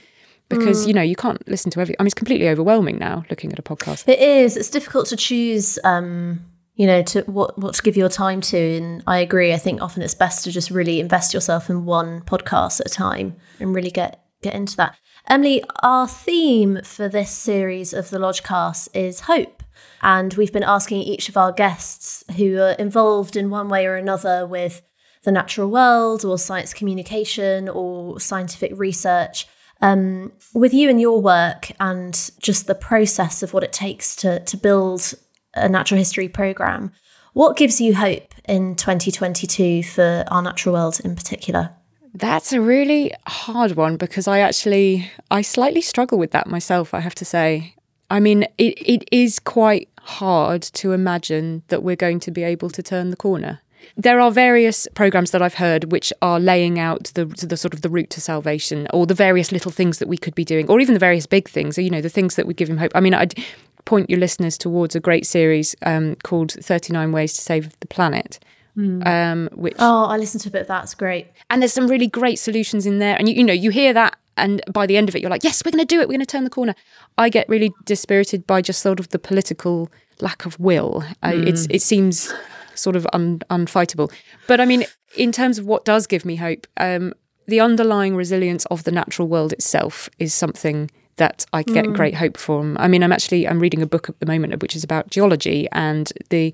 because 0.49 0.87
you 0.87 0.93
know 0.93 1.01
you 1.01 1.15
can't 1.15 1.45
listen 1.47 1.69
to 1.71 1.79
every 1.79 1.97
i 1.99 2.03
mean 2.03 2.07
it's 2.07 2.13
completely 2.13 2.47
overwhelming 2.47 2.97
now 2.97 3.23
looking 3.29 3.51
at 3.51 3.59
a 3.59 3.61
podcast 3.61 4.07
it 4.07 4.19
is. 4.19 4.55
It's 4.55 4.69
difficult 4.69 5.07
to 5.07 5.17
choose. 5.17 5.79
Um, 5.83 6.45
you 6.75 6.85
know, 6.85 7.01
to 7.01 7.21
what 7.23 7.57
what 7.57 7.73
to 7.73 7.81
give 7.81 7.97
your 7.97 8.07
time 8.07 8.39
to, 8.39 8.57
and 8.57 9.03
I 9.07 9.17
agree. 9.17 9.51
I 9.51 9.57
think 9.57 9.81
often 9.81 10.03
it's 10.03 10.13
best 10.13 10.43
to 10.43 10.51
just 10.51 10.69
really 10.69 10.99
invest 10.99 11.33
yourself 11.33 11.71
in 11.71 11.85
one 11.85 12.21
podcast 12.21 12.79
at 12.79 12.85
a 12.85 12.89
time 12.89 13.35
and 13.59 13.73
really 13.73 13.89
get 13.89 14.23
get 14.43 14.53
into 14.53 14.77
that. 14.77 14.95
Emily, 15.27 15.63
our 15.81 16.07
theme 16.07 16.79
for 16.83 17.09
this 17.09 17.31
series 17.31 17.93
of 17.93 18.11
the 18.11 18.19
Lodgecast 18.19 18.89
is 18.93 19.21
hope. 19.21 19.63
And 20.01 20.33
we've 20.35 20.53
been 20.53 20.63
asking 20.63 21.01
each 21.01 21.27
of 21.29 21.35
our 21.35 21.51
guests 21.51 22.23
who 22.37 22.59
are 22.59 22.71
involved 22.73 23.35
in 23.35 23.49
one 23.49 23.67
way 23.67 23.85
or 23.85 23.95
another 23.95 24.45
with 24.45 24.81
the 25.23 25.31
natural 25.31 25.69
world 25.69 26.23
or 26.23 26.37
science 26.37 26.73
communication 26.73 27.67
or 27.67 28.19
scientific 28.19 28.71
research. 28.75 29.47
Um, 29.81 30.31
with 30.53 30.73
you 30.73 30.89
and 30.89 30.99
your 30.99 31.21
work 31.21 31.71
and 31.79 32.31
just 32.39 32.67
the 32.67 32.75
process 32.75 33.43
of 33.43 33.53
what 33.53 33.63
it 33.63 33.71
takes 33.71 34.15
to, 34.17 34.39
to 34.39 34.57
build 34.57 35.13
a 35.53 35.69
natural 35.69 35.97
history 35.97 36.27
program, 36.27 36.91
what 37.33 37.57
gives 37.57 37.79
you 37.79 37.95
hope 37.95 38.33
in 38.47 38.75
2022 38.75 39.83
for 39.83 40.23
our 40.29 40.41
natural 40.41 40.73
world 40.73 40.99
in 41.03 41.15
particular? 41.15 41.71
that's 42.17 42.51
a 42.51 42.59
really 42.59 43.11
hard 43.27 43.75
one 43.75 43.95
because 43.95 44.27
i 44.27 44.39
actually 44.39 45.09
i 45.29 45.41
slightly 45.41 45.81
struggle 45.81 46.17
with 46.17 46.31
that 46.31 46.47
myself 46.47 46.93
i 46.93 46.99
have 46.99 47.13
to 47.13 47.25
say 47.25 47.75
i 48.09 48.19
mean 48.19 48.43
it, 48.57 48.73
it 48.79 49.07
is 49.11 49.39
quite 49.39 49.89
hard 49.99 50.61
to 50.61 50.93
imagine 50.93 51.61
that 51.67 51.83
we're 51.83 51.95
going 51.95 52.19
to 52.19 52.31
be 52.31 52.43
able 52.43 52.69
to 52.69 52.81
turn 52.81 53.09
the 53.09 53.15
corner 53.15 53.61
there 53.95 54.19
are 54.19 54.31
various 54.31 54.87
programs 54.95 55.31
that 55.31 55.41
I've 55.41 55.53
heard 55.55 55.91
which 55.91 56.11
are 56.21 56.39
laying 56.39 56.79
out 56.79 57.11
the 57.15 57.25
the 57.25 57.55
sort 57.57 57.73
of 57.73 57.81
the 57.81 57.89
route 57.89 58.09
to 58.11 58.21
salvation, 58.21 58.87
or 58.93 59.05
the 59.05 59.13
various 59.13 59.51
little 59.51 59.71
things 59.71 59.99
that 59.99 60.07
we 60.07 60.17
could 60.17 60.35
be 60.35 60.43
doing, 60.45 60.67
or 60.69 60.79
even 60.79 60.93
the 60.93 60.99
various 60.99 61.25
big 61.25 61.47
things. 61.47 61.77
You 61.77 61.89
know, 61.89 62.01
the 62.01 62.09
things 62.09 62.35
that 62.35 62.45
would 62.47 62.57
give 62.57 62.69
him 62.69 62.77
hope. 62.77 62.91
I 62.95 62.99
mean, 62.99 63.13
I'd 63.13 63.35
point 63.85 64.09
your 64.09 64.19
listeners 64.19 64.57
towards 64.57 64.95
a 64.95 64.99
great 64.99 65.25
series 65.25 65.73
um, 65.85 66.15
called 66.23 66.51
39 66.51 67.11
Ways 67.13 67.33
to 67.35 67.41
Save 67.41 67.79
the 67.79 67.87
Planet. 67.87 68.39
Um, 68.77 69.49
which 69.53 69.73
Oh, 69.79 70.05
I 70.05 70.17
listened 70.17 70.41
to 70.43 70.49
a 70.49 70.51
bit 70.51 70.61
of 70.61 70.67
that. 70.67 70.83
It's 70.83 70.93
great. 70.93 71.27
and 71.49 71.61
there's 71.63 71.73
some 71.73 71.87
really 71.87 72.05
great 72.07 72.37
solutions 72.37 72.85
in 72.85 72.99
there 72.99 73.15
and 73.17 73.27
you, 73.27 73.33
you 73.33 73.43
know 73.43 73.53
you 73.53 73.71
hear 73.71 73.91
that 73.93 74.15
and 74.35 74.61
by 74.71 74.85
the 74.85 74.97
end 74.97 75.09
of 75.09 75.15
it 75.15 75.21
you're 75.21 75.31
like 75.31 75.43
yes 75.43 75.63
we're 75.65 75.71
going 75.71 75.79
to 75.83 75.95
do 75.95 75.99
it 75.99 76.07
we're 76.07 76.13
going 76.13 76.19
to 76.19 76.27
turn 76.27 76.43
the 76.43 76.49
corner 76.51 76.75
i 77.17 77.27
get 77.27 77.49
really 77.49 77.71
dispirited 77.85 78.45
by 78.45 78.61
just 78.61 78.79
sort 78.83 78.99
of 78.99 79.09
the 79.09 79.17
political 79.17 79.89
lack 80.21 80.45
of 80.45 80.59
will 80.59 81.03
uh, 81.23 81.31
it's 81.33 81.65
it 81.71 81.81
seems 81.81 82.31
sort 82.77 82.95
of 82.95 83.07
un, 83.13 83.39
unfightable 83.49 84.11
but 84.47 84.59
i 84.59 84.65
mean 84.65 84.85
in 85.15 85.31
terms 85.31 85.57
of 85.57 85.65
what 85.65 85.85
does 85.85 86.07
give 86.07 86.25
me 86.25 86.35
hope 86.35 86.67
um, 86.77 87.13
the 87.47 87.59
underlying 87.59 88.15
resilience 88.15 88.65
of 88.65 88.83
the 88.83 88.91
natural 88.91 89.27
world 89.27 89.53
itself 89.53 90.09
is 90.19 90.33
something 90.33 90.91
that 91.15 91.45
I 91.51 91.63
get 91.63 91.91
great 91.93 92.13
hope 92.13 92.37
from. 92.37 92.77
I 92.79 92.87
mean, 92.87 93.03
I'm 93.03 93.11
actually 93.11 93.47
I'm 93.47 93.59
reading 93.59 93.81
a 93.81 93.87
book 93.87 94.07
at 94.07 94.19
the 94.19 94.25
moment 94.25 94.61
which 94.61 94.75
is 94.75 94.83
about 94.83 95.09
geology 95.09 95.67
and 95.71 96.11
the 96.29 96.53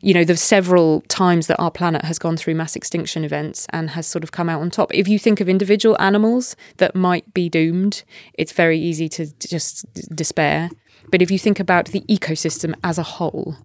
you 0.00 0.14
know, 0.14 0.24
there's 0.24 0.42
several 0.42 1.02
times 1.02 1.46
that 1.46 1.58
our 1.60 1.70
planet 1.70 2.04
has 2.04 2.18
gone 2.18 2.36
through 2.36 2.54
mass 2.54 2.76
extinction 2.76 3.24
events 3.24 3.66
and 3.70 3.90
has 3.90 4.06
sort 4.06 4.24
of 4.24 4.32
come 4.32 4.48
out 4.48 4.60
on 4.60 4.70
top. 4.70 4.92
If 4.94 5.08
you 5.08 5.18
think 5.18 5.40
of 5.40 5.48
individual 5.48 5.96
animals 6.00 6.56
that 6.76 6.94
might 6.94 7.32
be 7.32 7.48
doomed, 7.48 8.02
it's 8.34 8.52
very 8.52 8.78
easy 8.78 9.08
to 9.10 9.26
just 9.38 9.86
despair. 10.14 10.70
But 11.10 11.22
if 11.22 11.30
you 11.30 11.38
think 11.38 11.58
about 11.58 11.86
the 11.86 12.02
ecosystem 12.02 12.74
as 12.84 12.98
a 12.98 13.02
whole, 13.02 13.56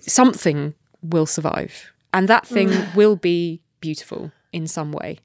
something 0.00 0.74
will 1.02 1.26
survive, 1.26 1.92
and 2.12 2.28
that 2.28 2.46
thing 2.46 2.70
will 2.94 3.16
be 3.16 3.60
beautiful 3.80 4.32
in 4.52 4.66
some 4.66 4.92
way. 4.92 5.18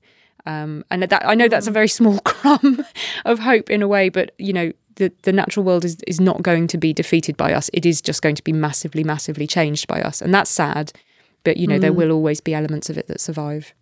Um, 0.45 0.85
and 0.89 1.03
that 1.03 1.27
I 1.27 1.35
know 1.35 1.47
that's 1.47 1.67
a 1.67 1.71
very 1.71 1.89
small 1.89 2.19
crumb 2.25 2.85
of 3.25 3.39
hope 3.39 3.69
in 3.69 3.81
a 3.81 3.87
way, 3.87 4.09
but 4.09 4.31
you 4.37 4.53
know 4.53 4.71
the 4.95 5.11
the 5.23 5.33
natural 5.33 5.65
world 5.65 5.85
is 5.85 5.97
is 6.07 6.19
not 6.19 6.41
going 6.41 6.67
to 6.67 6.77
be 6.77 6.93
defeated 6.93 7.37
by 7.37 7.53
us. 7.53 7.69
It 7.73 7.85
is 7.85 8.01
just 8.01 8.21
going 8.21 8.35
to 8.35 8.43
be 8.43 8.53
massively, 8.53 9.03
massively 9.03 9.47
changed 9.47 9.87
by 9.87 10.01
us, 10.01 10.21
and 10.21 10.33
that's 10.33 10.49
sad. 10.49 10.91
But 11.43 11.57
you 11.57 11.67
know 11.67 11.79
there 11.79 11.93
will 11.93 12.11
always 12.11 12.41
be 12.41 12.53
elements 12.53 12.89
of 12.89 12.97
it 12.97 13.07
that 13.07 13.21
survive. 13.21 13.73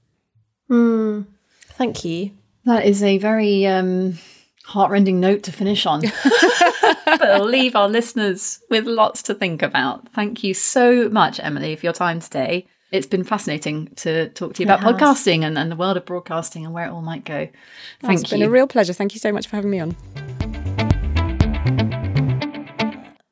Thank 1.77 2.05
you. 2.05 2.31
That 2.65 2.85
is 2.85 3.03
a 3.03 3.17
very 3.17 3.67
um, 3.67 4.17
heartrending 4.65 5.19
note 5.19 5.43
to 5.43 5.51
finish 5.51 5.85
on. 5.85 6.01
but 7.05 7.21
it'll 7.21 7.45
leave 7.47 7.75
our 7.75 7.87
listeners 7.89 8.59
with 8.69 8.85
lots 8.85 9.21
to 9.23 9.33
think 9.33 9.61
about. 9.61 10.09
Thank 10.13 10.43
you 10.43 10.53
so 10.53 11.09
much, 11.09 11.39
Emily, 11.41 11.75
for 11.75 11.85
your 11.85 11.93
time 11.93 12.19
today. 12.19 12.67
It's 12.91 13.07
been 13.07 13.23
fascinating 13.23 13.87
to 13.97 14.29
talk 14.29 14.53
to 14.53 14.63
you 14.63 14.67
about 14.67 14.81
has. 14.81 14.93
podcasting 14.93 15.43
and, 15.43 15.57
and 15.57 15.71
the 15.71 15.75
world 15.75 15.97
of 15.97 16.05
broadcasting 16.05 16.65
and 16.65 16.73
where 16.73 16.85
it 16.85 16.91
all 16.91 17.01
might 17.01 17.25
go. 17.25 17.33
Thank 17.35 17.53
it's 18.01 18.05
you. 18.05 18.13
It's 18.13 18.29
been 18.31 18.43
a 18.43 18.49
real 18.49 18.67
pleasure. 18.67 18.93
Thank 18.93 19.13
you 19.13 19.19
so 19.19 19.31
much 19.31 19.47
for 19.47 19.55
having 19.55 19.71
me 19.71 19.79
on. 19.79 19.91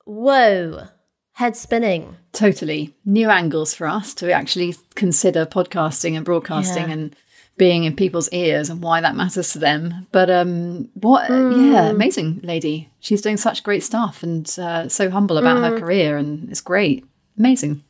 Whoa. 0.05 0.87
Head 1.33 1.55
spinning. 1.55 2.15
Totally. 2.31 2.95
New 3.05 3.29
angles 3.29 3.73
for 3.73 3.87
us 3.87 4.13
to 4.15 4.31
actually 4.31 4.75
consider 4.95 5.45
podcasting 5.45 6.15
and 6.15 6.25
broadcasting 6.25 6.87
Yeah. 6.87 6.93
and 6.93 7.15
being 7.57 7.83
in 7.83 7.95
people's 7.95 8.29
ears 8.29 8.69
and 8.69 8.81
why 8.81 8.99
that 9.01 9.15
matters 9.15 9.53
to 9.53 9.59
them. 9.59 10.07
But 10.11 10.29
um 10.29 10.89
what 10.95 11.29
yeah, 11.29 11.89
amazing 11.89 12.39
lady. 12.43 12.89
She's 12.99 13.21
doing 13.21 13.37
such 13.37 13.63
great 13.63 13.83
stuff 13.83 14.23
and 14.23 14.47
uh, 14.59 14.87
so 14.89 15.09
humble 15.09 15.37
about 15.37 15.57
her 15.57 15.79
career 15.79 16.17
and 16.17 16.49
it's 16.49 16.61
great. 16.61 17.05
Amazing. 17.37 17.83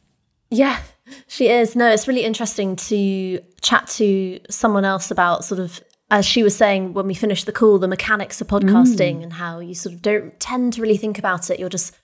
Yeah, 0.49 0.79
she 1.27 1.49
is. 1.49 1.75
No, 1.75 1.89
it's 1.89 2.07
really 2.07 2.23
interesting 2.23 2.75
to 2.75 3.39
chat 3.61 3.87
to 3.87 4.39
someone 4.49 4.85
else 4.85 5.11
about 5.11 5.43
sort 5.43 5.59
of, 5.59 5.81
as 6.11 6.25
she 6.25 6.43
was 6.43 6.55
saying 6.55 6.93
when 6.93 7.07
we 7.07 7.13
finished 7.13 7.45
the 7.45 7.51
call, 7.51 7.79
the 7.79 7.87
mechanics 7.87 8.39
of 8.39 8.47
podcasting 8.47 9.23
and 9.23 9.33
how 9.33 9.59
you 9.59 9.73
sort 9.73 9.95
of 9.95 10.01
don't 10.01 10.39
tend 10.39 10.73
to 10.73 10.81
really 10.81 10.97
think 10.97 11.17
about 11.17 11.49
it. 11.49 11.59
You're 11.59 11.69
just 11.69 11.95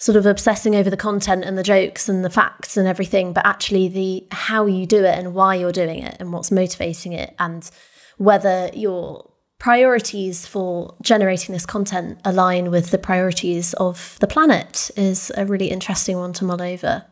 sort 0.00 0.16
of 0.16 0.24
obsessing 0.24 0.74
over 0.74 0.88
the 0.88 0.96
content 0.96 1.44
and 1.44 1.56
the 1.56 1.62
jokes 1.62 2.08
and 2.08 2.24
the 2.24 2.30
facts 2.30 2.76
and 2.76 2.88
everything, 2.88 3.32
but 3.34 3.44
actually 3.46 3.86
the 3.86 4.26
how 4.32 4.64
you 4.66 4.86
do 4.86 5.04
it 5.04 5.18
and 5.18 5.34
why 5.34 5.54
you're 5.54 5.70
doing 5.70 6.02
it 6.02 6.16
and 6.18 6.32
what's 6.32 6.50
motivating 6.50 7.12
it 7.12 7.34
and 7.38 7.70
whether 8.16 8.70
your 8.74 9.30
priorities 9.58 10.46
for 10.46 10.96
generating 11.02 11.52
this 11.52 11.66
content 11.66 12.18
align 12.24 12.70
with 12.70 12.90
the 12.90 12.98
priorities 12.98 13.74
of 13.74 14.16
the 14.20 14.26
planet 14.26 14.90
is 14.96 15.30
a 15.36 15.44
really 15.44 15.70
interesting 15.70 16.16
one 16.16 16.32
to 16.32 16.46
mull 16.46 16.62
over. 16.62 17.04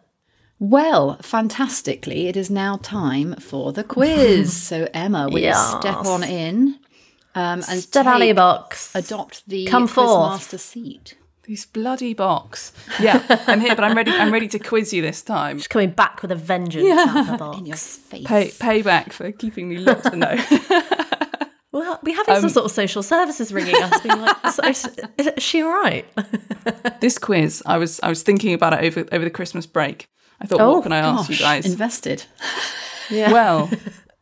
Well, 0.59 1.19
fantastically, 1.21 2.27
it 2.27 2.37
is 2.39 2.51
now 2.51 2.79
time 2.79 3.35
for 3.35 3.73
the 3.73 3.85
quiz. 3.85 4.57
so 4.63 4.89
Emma, 4.95 5.29
will 5.31 5.41
you 5.41 5.53
step 5.55 6.07
on 6.07 6.25
in 6.25 6.79
um, 7.35 7.63
and 7.69 7.83
Step 7.83 8.07
out 8.07 8.23
of 8.23 8.27
your 8.27 8.35
box. 8.35 8.95
adopt 8.95 9.47
the 9.47 9.67
Come 9.67 9.87
forth. 9.87 10.33
master 10.33 10.59
seat? 10.59 11.17
This 11.49 11.65
bloody 11.65 12.13
box. 12.13 12.75
Yeah, 13.01 13.25
I'm 13.47 13.63
here, 13.63 13.75
but 13.75 13.83
I'm 13.83 13.97
ready. 13.97 14.11
I'm 14.11 14.31
ready 14.31 14.49
to 14.49 14.59
quiz 14.59 14.93
you 14.93 15.01
this 15.01 15.23
time. 15.23 15.57
She's 15.57 15.67
coming 15.67 15.93
back 15.93 16.21
with 16.21 16.31
a 16.31 16.37
vengeance 16.37 16.87
out 16.91 17.17
of 17.17 17.27
the 17.27 17.39
box. 17.39 17.59
In 17.59 17.65
your 17.65 17.77
face. 17.77 18.27
Pay 18.27 18.49
payback 18.83 19.15
for 19.15 19.33
keeping 19.33 19.67
me 19.71 19.79
locked. 19.79 20.13
No, 20.13 20.37
Well, 21.73 21.99
we 22.03 22.13
having 22.13 22.35
some 22.35 22.45
um, 22.45 22.51
sort 22.51 22.67
of 22.67 22.71
social 22.71 23.03
services 23.03 23.51
ringing 23.51 23.75
us, 23.77 24.01
being 24.03 24.21
like, 24.21 24.47
so, 24.49 24.63
is, 24.67 24.91
is 25.17 25.43
she 25.43 25.63
all 25.63 25.71
right? 25.71 26.05
this 27.01 27.19
quiz. 27.19 27.63
I 27.65 27.79
was 27.79 27.99
I 28.03 28.11
was 28.11 28.23
thinking 28.23 28.53
about 28.53 28.75
it 28.75 28.85
over 28.85 29.09
over 29.11 29.25
the 29.25 29.31
Christmas 29.31 29.65
break. 29.65 30.07
I 30.43 30.47
thought, 30.47 30.61
Oh, 30.61 30.75
what 30.75 30.83
can 30.83 30.93
I 30.93 30.99
ask 30.99 31.31
you 31.31 31.37
guys? 31.39 31.65
invested. 31.65 32.25
Yeah. 33.09 33.33
Well, 33.33 33.71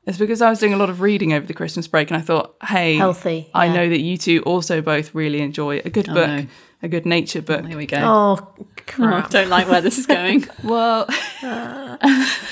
it's 0.07 0.19
because 0.19 0.41
I 0.41 0.49
was 0.49 0.61
doing 0.61 0.75
a 0.75 0.77
lot 0.77 0.91
of 0.91 1.01
reading 1.01 1.33
over 1.33 1.45
the 1.45 1.55
Christmas 1.55 1.89
break, 1.89 2.11
and 2.11 2.17
I 2.17 2.21
thought, 2.21 2.55
hey, 2.63 2.95
Healthy, 2.95 3.51
I 3.53 3.67
know 3.67 3.89
that 3.89 4.01
you 4.01 4.17
two 4.17 4.43
also 4.43 4.81
both 4.81 5.13
really 5.13 5.41
enjoy 5.41 5.81
a 5.85 5.91
good 5.91 6.09
oh, 6.09 6.15
book, 6.15 6.29
no. 6.29 6.47
A 6.87 6.89
good 6.89 7.05
nature 7.05 7.43
book. 7.43 7.67
Here 7.67 7.77
we 7.77 7.87
go. 7.87 7.99
oh, 8.03 8.55
I 8.59 8.81
crap. 8.91 9.31
don't 9.31 9.51
like 9.51 9.69
where 9.69 9.83
this 9.83 9.99
is 9.99 10.07
going. 10.07 10.47
Well, 10.65 11.07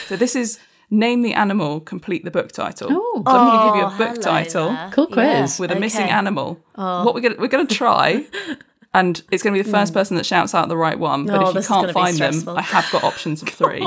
so 0.06 0.16
this 0.16 0.36
is 0.36 0.58
name 0.90 1.22
the 1.22 1.32
animal, 1.32 1.80
complete 1.80 2.24
the 2.24 2.30
book 2.30 2.52
title. 2.52 2.88
Oh. 2.92 3.22
so 3.26 3.32
I'm 3.32 3.48
going 3.48 3.58
to 3.58 3.66
give 3.66 3.76
you 3.76 3.82
Oh, 3.82 3.94
a 3.94 3.98
book 3.98 4.22
hello 4.22 4.36
title 4.36 4.68
there. 4.68 4.90
Cool 4.92 5.06
quiz. 5.06 5.58
with 5.58 5.70
a 5.70 5.80
missing 5.80 6.04
okay. 6.04 6.10
animal. 6.10 6.60
Oh. 6.74 7.04
What 7.04 7.14
we're 7.14 7.22
gonna 7.22 7.36
we're 7.38 7.48
gonna 7.48 7.66
try, 7.66 8.26
and 8.94 9.22
it's 9.30 9.42
gonna 9.42 9.56
be 9.56 9.62
the 9.62 9.70
first 9.70 9.92
hmm. 9.92 9.98
person 9.98 10.16
that 10.16 10.26
shouts 10.26 10.54
out 10.54 10.68
the 10.68 10.76
right 10.76 10.98
one. 10.98 11.26
But 11.26 11.42
Oh, 11.42 11.48
if 11.48 11.54
you 11.54 11.62
can't 11.62 11.92
find 11.92 12.18
them. 12.18 12.48
I 12.48 12.62
have 12.62 12.88
got 12.92 13.04
options 13.04 13.42
of 13.42 13.48
three. 13.48 13.86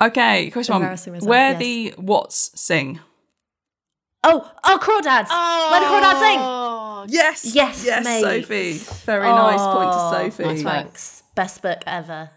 okay, 0.00 0.50
question 0.50 0.74
one: 0.74 0.82
myself, 0.82 1.22
Where 1.22 1.50
yes. 1.52 1.58
the 1.60 1.94
Watts 1.98 2.50
sing? 2.60 3.00
Oh, 4.26 4.50
oh, 4.64 4.78
crawdads. 4.80 5.26
Oh. 5.30 5.68
Where 5.70 5.80
the 5.80 5.86
crawdads 5.86 6.20
sing? 6.20 6.63
Yes, 7.08 7.44
Yes, 7.54 7.84
yes, 7.84 8.04
mate. 8.04 8.20
Sophie. 8.22 8.72
Very 9.04 9.28
nice 9.28 9.60
point 9.60 9.92
to 9.92 9.98
Oh, 9.98 10.10
Sophie. 10.12 10.44
nice. 10.44 10.62
Thanks. 10.62 11.22
Best 11.34 11.62
book 11.62 11.82
ever. 11.86 12.30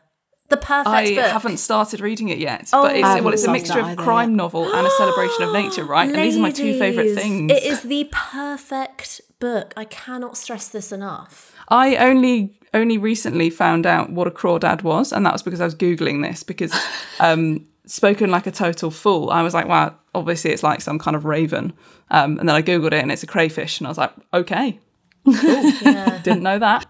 The 0.49 0.57
perfect 0.57 0.87
I 0.87 1.13
book. 1.15 1.25
haven't 1.25 1.57
started 1.57 1.99
reading 1.99 2.29
it 2.29 2.37
yet, 2.37 2.69
Oh. 2.71 2.83
but 2.83 2.95
it's, 2.95 3.03
well, 3.21 3.33
it's 3.33 3.43
a 3.43 3.51
mixture 3.51 3.79
of 3.79 3.97
crime 3.97 4.35
novel 4.35 4.63
and 4.73 4.87
a 4.87 4.89
celebration 4.91 5.43
of 5.43 5.51
nature, 5.53 5.83
right? 5.83 6.07
And 6.07 6.17
these 6.17 6.37
are 6.37 6.39
my 6.39 6.51
two 6.51 6.79
favourite 6.79 7.13
things. 7.15 7.51
It 7.51 7.63
is 7.63 7.81
the 7.81 8.09
perfect 8.11 9.19
book. 9.39 9.73
I 9.75 9.83
cannot 9.85 10.37
stress 10.37 10.69
this 10.69 10.91
enough. 10.91 11.53
I 11.69 11.97
only 11.97 12.53
only 12.73 12.97
recently 12.97 13.49
found 13.49 13.85
out 13.85 14.09
what 14.11 14.27
a 14.27 14.31
crawdad 14.31 14.83
was, 14.83 15.11
and 15.11 15.25
that 15.25 15.33
was 15.33 15.41
because 15.43 15.59
I 15.61 15.65
was 15.65 15.75
googling 15.75 16.21
this 16.27 16.43
because 16.43 16.73
um, 17.19 17.65
spoken 17.87 18.29
like 18.29 18.45
a 18.47 18.51
total 18.51 18.91
fool. 18.91 19.29
I 19.31 19.41
was 19.41 19.53
like, 19.53 19.67
wow, 19.67 19.95
obviously 20.13 20.51
it's 20.51 20.63
like 20.63 20.81
some 20.81 20.99
kind 20.99 21.15
of 21.15 21.25
raven, 21.25 21.73
um, 22.11 22.37
and 22.39 22.47
then 22.47 22.55
I 22.55 22.61
googled 22.61 22.87
it 22.87 23.01
and 23.01 23.11
it's 23.11 23.23
a 23.23 23.27
crayfish, 23.27 23.79
and 23.79 23.87
I 23.87 23.89
was 23.89 23.97
like, 23.97 24.13
okay, 24.33 24.79
didn't 25.25 26.43
know 26.43 26.59
that. 26.59 26.85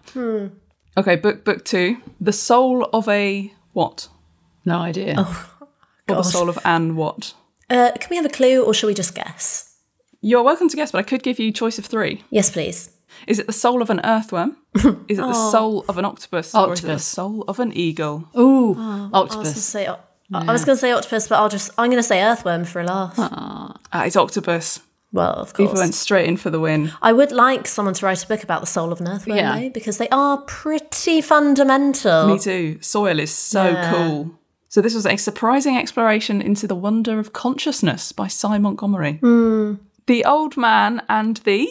Okay, 0.96 1.16
book 1.16 1.44
book 1.44 1.64
two, 1.64 1.96
the 2.20 2.32
soul 2.32 2.84
of 2.92 3.08
a 3.08 3.52
what? 3.72 4.08
No 4.64 4.78
idea. 4.78 5.26
Or 6.08 6.16
the 6.16 6.22
soul 6.22 6.48
of 6.48 6.58
Anne 6.64 6.96
what? 6.96 7.34
Uh, 7.70 7.92
can 7.98 8.08
we 8.10 8.16
have 8.16 8.26
a 8.26 8.30
clue 8.30 8.64
or 8.64 8.72
shall 8.74 8.88
we 8.88 8.94
just 8.94 9.14
guess? 9.14 9.76
You're 10.20 10.42
welcome 10.42 10.68
to 10.68 10.76
guess, 10.76 10.90
but 10.90 10.98
I 10.98 11.02
could 11.02 11.22
give 11.22 11.38
you 11.38 11.52
choice 11.52 11.78
of 11.78 11.86
three. 11.86 12.24
Yes, 12.30 12.50
please. 12.50 12.90
Is 13.26 13.38
it 13.38 13.46
the 13.46 13.52
soul 13.52 13.82
of 13.82 13.90
an 13.90 14.00
earthworm? 14.04 14.56
Is 15.08 15.18
it 15.18 15.22
the 15.22 15.50
soul 15.50 15.84
of 15.88 15.98
an 15.98 16.04
octopus? 16.04 16.54
Or 16.54 16.72
is 16.72 16.84
it 16.84 16.86
the 16.86 16.98
soul 16.98 17.44
of 17.48 17.58
an 17.60 17.72
eagle? 17.72 18.28
Ooh, 18.38 18.74
I 18.78 19.20
was 19.20 19.34
going 19.34 19.46
to 19.46 19.54
octopus. 20.32 20.40
say, 20.42 20.48
I 20.48 20.50
I 20.50 20.52
was 20.52 20.64
going 20.64 20.76
to 20.76 20.80
say 20.80 20.92
octopus, 20.92 21.28
but 21.28 21.36
I'll 21.38 21.48
just, 21.48 21.70
I'm 21.78 21.90
going 21.90 22.02
to 22.02 22.06
say 22.08 22.22
earthworm 22.22 22.64
for 22.64 22.80
a 22.80 22.84
laugh. 22.84 23.14
Ah, 23.16 24.04
it's 24.04 24.16
octopus. 24.16 24.80
Well, 25.12 25.30
of 25.32 25.54
course. 25.54 25.68
People 25.68 25.80
went 25.80 25.94
straight 25.94 26.28
in 26.28 26.36
for 26.36 26.50
the 26.50 26.60
win. 26.60 26.92
I 27.00 27.12
would 27.14 27.32
like 27.32 27.66
someone 27.66 27.94
to 27.94 28.04
write 28.04 28.22
a 28.22 28.26
book 28.26 28.42
about 28.42 28.60
the 28.60 28.66
soul 28.66 28.92
of 28.92 29.00
an 29.00 29.08
earthworm, 29.08 29.38
Yeah. 29.38 29.58
though, 29.58 29.70
because 29.70 29.96
they 29.96 30.08
are 30.10 30.36
pretty 30.42 31.22
fundamental. 31.22 32.28
Me 32.28 32.38
too. 32.38 32.78
Soil 32.82 33.18
is 33.18 33.30
so 33.32 33.74
cool. 33.90 34.38
So 34.68 34.82
this 34.82 34.94
was 34.94 35.06
a 35.06 35.16
surprising 35.16 35.78
exploration 35.78 36.42
into 36.42 36.66
the 36.66 36.74
wonder 36.74 37.18
of 37.18 37.32
consciousness 37.32 38.12
by 38.12 38.26
Sy 38.28 38.58
Montgomery. 38.58 39.18
The 39.22 40.24
Old 40.26 40.56
Man 40.58 41.02
and 41.08 41.38
the 41.38 41.68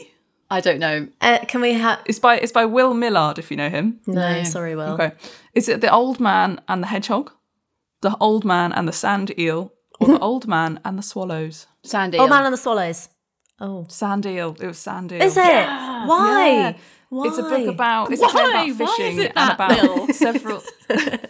I 0.49 0.61
don't 0.61 0.79
know. 0.79 1.07
Uh, 1.19 1.39
can 1.47 1.59
we 1.61 1.73
have? 1.73 1.99
it's 2.05 2.19
by 2.19 2.37
it's 2.37 2.51
by 2.53 2.65
Will 2.65 2.93
Millard, 2.93 3.37
if 3.37 3.51
you 3.51 3.57
know 3.57 3.69
him. 3.69 3.99
No, 4.07 4.43
sorry, 4.43 4.75
Will. 4.75 4.93
Okay. 4.93 5.11
Is 5.53 5.67
it 5.69 5.81
the 5.81 5.91
Old 5.93 6.19
Man 6.19 6.59
and 6.67 6.81
the 6.81 6.87
Hedgehog? 6.87 7.31
The 8.01 8.15
Old 8.19 8.45
Man 8.45 8.71
and 8.73 8.87
the 8.87 8.91
Sand 8.93 9.37
Eel? 9.39 9.71
Or 9.99 10.07
the 10.07 10.19
Old 10.29 10.47
Man 10.47 10.79
and 10.85 10.97
the 10.97 11.03
Swallows? 11.03 11.67
Sandy. 11.83 12.17
Old 12.19 12.29
Man 12.29 12.43
and 12.45 12.53
the 12.53 12.57
Swallows. 12.57 13.09
Oh, 13.59 13.85
Sand 13.89 14.25
eel. 14.27 14.55
It 14.61 14.67
was 14.67 14.77
sand 14.77 15.11
eel. 15.11 15.19
is 15.21 15.35
it? 15.35 15.41
Why? 15.43 16.47
Yeah. 16.51 16.73
Why? 17.09 17.27
It's 17.27 17.37
a 17.39 17.41
book 17.43 17.67
about 17.67 18.11
it's 18.11 18.21
a 18.21 18.27
tale 18.27 18.43
Why? 18.43 18.65
about 18.65 18.79
Why 18.79 18.83
is 18.83 18.97
fishing 18.97 19.19
it 19.21 19.31
and 19.35 19.51
about 19.53 20.13
several 20.15 20.59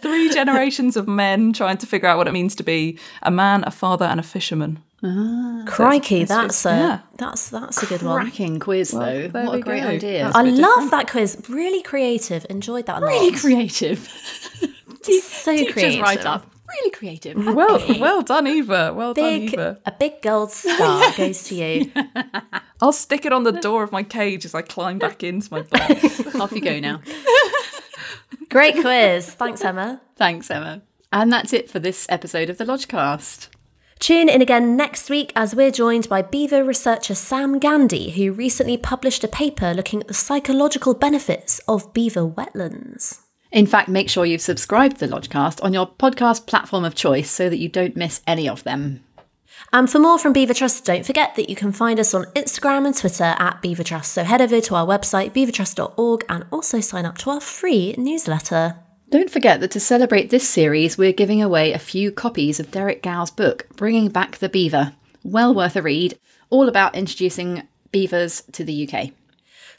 three 0.02 0.28
generations 0.28 0.96
of 0.98 1.08
men 1.08 1.52
trying 1.54 1.78
to 1.78 1.86
figure 1.86 2.06
out 2.08 2.18
what 2.18 2.26
it 2.28 2.32
means 2.32 2.54
to 2.56 2.62
be 2.64 2.98
a 3.22 3.30
man, 3.30 3.64
a 3.66 3.70
father, 3.70 4.04
and 4.04 4.20
a 4.20 4.22
fisherman. 4.22 4.82
Ah. 5.02 5.62
Crikey, 5.66 6.22
it's- 6.22 6.28
that's 6.28 6.66
a 6.66 6.68
yeah. 6.70 7.00
that's 7.16 7.48
that's 7.48 7.82
a 7.82 7.86
good 7.86 8.02
one. 8.02 8.20
Cracking 8.20 8.58
quiz, 8.58 8.90
though. 8.90 9.28
there 9.28 9.46
What 9.46 9.54
a 9.54 9.60
great 9.60 9.82
go. 9.84 9.88
idea. 9.88 10.24
That's 10.24 10.36
I 10.36 10.42
bit 10.42 10.54
love 10.54 10.70
different. 10.82 10.90
that 10.90 11.10
quiz. 11.10 11.42
Really 11.48 11.82
creative. 11.82 12.44
Enjoyed 12.50 12.84
that 12.86 12.98
a 12.98 13.06
lot. 13.06 13.08
really 13.08 13.34
creative. 13.38 14.00
so 15.02 15.56
Teachers 15.56 15.72
creative. 15.72 16.02
write 16.02 16.26
up. 16.26 16.44
Really 16.68 16.90
creative. 16.90 17.36
Mm-hmm. 17.36 17.54
Well, 17.54 17.82
well 18.00 18.22
done, 18.22 18.46
Eva. 18.46 18.92
Well 18.94 19.14
Big, 19.14 19.52
done, 19.52 19.60
Eva. 19.60 19.80
a 19.86 19.92
big 19.92 20.20
gold 20.22 20.50
star 20.50 21.12
goes 21.16 21.44
to 21.44 21.54
you. 21.54 21.90
I'll 22.82 22.92
stick 22.92 23.24
it 23.24 23.32
on 23.32 23.44
the 23.44 23.52
door 23.52 23.82
of 23.82 23.90
my 23.92 24.02
cage 24.02 24.44
as 24.44 24.54
I 24.54 24.62
climb 24.62 24.98
back 24.98 25.22
into 25.22 25.48
my 25.52 25.62
box. 25.62 26.34
Off 26.36 26.52
you 26.52 26.60
go 26.60 26.78
now. 26.78 27.00
Great 28.50 28.80
quiz. 28.80 29.30
Thanks, 29.30 29.64
Emma. 29.64 30.00
Thanks, 30.16 30.50
Emma. 30.50 30.82
And 31.12 31.32
that's 31.32 31.52
it 31.52 31.70
for 31.70 31.78
this 31.78 32.06
episode 32.08 32.50
of 32.50 32.58
the 32.58 32.64
Lodgecast. 32.64 33.48
Tune 33.98 34.28
in 34.28 34.40
again 34.40 34.76
next 34.76 35.10
week 35.10 35.32
as 35.34 35.54
we're 35.56 35.72
joined 35.72 36.08
by 36.08 36.22
beaver 36.22 36.62
researcher 36.62 37.14
Sam 37.14 37.58
Gandy, 37.58 38.10
who 38.10 38.30
recently 38.32 38.76
published 38.76 39.24
a 39.24 39.28
paper 39.28 39.74
looking 39.74 40.00
at 40.00 40.06
the 40.08 40.14
psychological 40.14 40.94
benefits 40.94 41.58
of 41.66 41.92
beaver 41.92 42.26
wetlands. 42.26 43.20
In 43.50 43.66
fact, 43.66 43.88
make 43.88 44.10
sure 44.10 44.26
you've 44.26 44.40
subscribed 44.42 44.98
to 44.98 45.06
the 45.06 45.14
Lodgecast 45.14 45.62
on 45.64 45.72
your 45.72 45.86
podcast 45.86 46.46
platform 46.46 46.84
of 46.84 46.94
choice 46.94 47.30
so 47.30 47.48
that 47.48 47.58
you 47.58 47.68
don't 47.68 47.96
miss 47.96 48.20
any 48.26 48.48
of 48.48 48.64
them. 48.64 49.04
And 49.72 49.90
for 49.90 49.98
more 49.98 50.18
from 50.18 50.32
Beaver 50.32 50.54
Trust, 50.54 50.84
don't 50.84 51.04
forget 51.04 51.34
that 51.34 51.48
you 51.48 51.56
can 51.56 51.72
find 51.72 51.98
us 51.98 52.14
on 52.14 52.26
Instagram 52.36 52.86
and 52.86 52.96
Twitter 52.96 53.34
at 53.38 53.60
Beaver 53.62 53.82
Trust. 53.82 54.12
So 54.12 54.22
head 54.22 54.40
over 54.40 54.60
to 54.60 54.74
our 54.74 54.86
website, 54.86 55.32
beavertrust.org, 55.32 56.24
and 56.28 56.44
also 56.50 56.80
sign 56.80 57.06
up 57.06 57.18
to 57.18 57.30
our 57.30 57.40
free 57.40 57.94
newsletter. 57.98 58.76
Don't 59.10 59.30
forget 59.30 59.60
that 59.60 59.70
to 59.70 59.80
celebrate 59.80 60.28
this 60.30 60.46
series, 60.48 60.98
we're 60.98 61.12
giving 61.12 61.42
away 61.42 61.72
a 61.72 61.78
few 61.78 62.12
copies 62.12 62.60
of 62.60 62.70
Derek 62.70 63.02
Gow's 63.02 63.30
book, 63.30 63.66
Bringing 63.74 64.10
Back 64.10 64.36
the 64.36 64.50
Beaver. 64.50 64.92
Well 65.24 65.54
worth 65.54 65.76
a 65.76 65.82
read, 65.82 66.18
all 66.50 66.68
about 66.68 66.94
introducing 66.94 67.66
beavers 67.90 68.42
to 68.52 68.64
the 68.64 68.88
UK. 68.88 69.12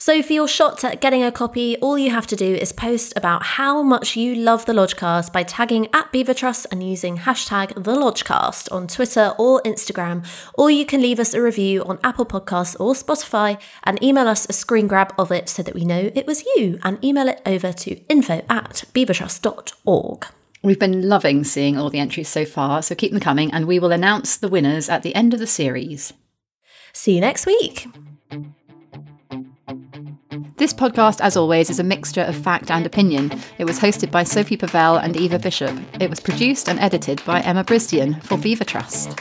So 0.01 0.23
for 0.23 0.31
your 0.31 0.47
shot 0.47 0.85
at 0.85 1.01
getting 1.01 1.23
a 1.23 1.31
copy, 1.31 1.75
all 1.79 1.97
you 1.97 2.09
have 2.09 2.25
to 2.27 2.35
do 2.37 2.55
is 2.55 2.71
post 2.71 3.11
about 3.17 3.43
how 3.43 3.83
much 3.83 4.15
you 4.15 4.33
love 4.33 4.65
the 4.65 4.71
Lodgecast 4.71 5.33
by 5.33 5.43
tagging 5.43 5.89
at 5.93 6.09
Beaver 6.13 6.33
Trust 6.33 6.67
and 6.71 6.81
using 6.81 7.17
hashtag 7.17 7.73
the 7.75 7.95
Lodgecast 7.95 8.71
on 8.71 8.87
Twitter 8.87 9.33
or 9.37 9.61
Instagram, 9.63 10.25
or 10.53 10.71
you 10.71 10.85
can 10.85 11.01
leave 11.01 11.19
us 11.19 11.33
a 11.33 11.41
review 11.41 11.83
on 11.83 11.99
Apple 12.01 12.25
Podcasts 12.25 12.79
or 12.79 12.93
Spotify 12.93 13.59
and 13.83 14.01
email 14.01 14.29
us 14.29 14.47
a 14.47 14.53
screen 14.53 14.87
grab 14.87 15.13
of 15.17 15.33
it 15.33 15.49
so 15.49 15.61
that 15.63 15.75
we 15.75 15.83
know 15.83 16.09
it 16.15 16.25
was 16.25 16.45
you 16.55 16.79
and 16.83 17.03
email 17.03 17.27
it 17.27 17.41
over 17.45 17.73
to 17.73 17.99
info 18.07 18.41
at 18.49 18.85
beavertrust.org. 18.93 20.25
We've 20.63 20.79
been 20.79 21.09
loving 21.09 21.43
seeing 21.43 21.77
all 21.77 21.89
the 21.89 21.99
entries 21.99 22.29
so 22.29 22.45
far, 22.45 22.81
so 22.81 22.95
keep 22.95 23.11
them 23.11 23.19
coming, 23.19 23.51
and 23.51 23.67
we 23.67 23.79
will 23.79 23.91
announce 23.91 24.37
the 24.37 24.47
winners 24.47 24.87
at 24.87 25.03
the 25.03 25.13
end 25.13 25.33
of 25.33 25.41
the 25.41 25.47
series. 25.47 26.13
See 26.93 27.15
you 27.15 27.21
next 27.21 27.45
week. 27.45 27.87
This 30.69 30.77
podcast, 30.79 31.19
as 31.19 31.35
always, 31.35 31.71
is 31.71 31.79
a 31.79 31.83
mixture 31.83 32.21
of 32.21 32.35
fact 32.35 32.69
and 32.69 32.85
opinion. 32.85 33.31
It 33.57 33.65
was 33.65 33.79
hosted 33.79 34.11
by 34.11 34.23
Sophie 34.23 34.55
Pavelle 34.55 35.03
and 35.03 35.17
Eva 35.17 35.39
Bishop. 35.39 35.75
It 35.99 36.11
was 36.11 36.19
produced 36.19 36.69
and 36.69 36.79
edited 36.79 37.25
by 37.25 37.41
Emma 37.41 37.63
Brisdion 37.63 38.21
for 38.21 38.37
Beaver 38.37 38.65
Trust. 38.65 39.17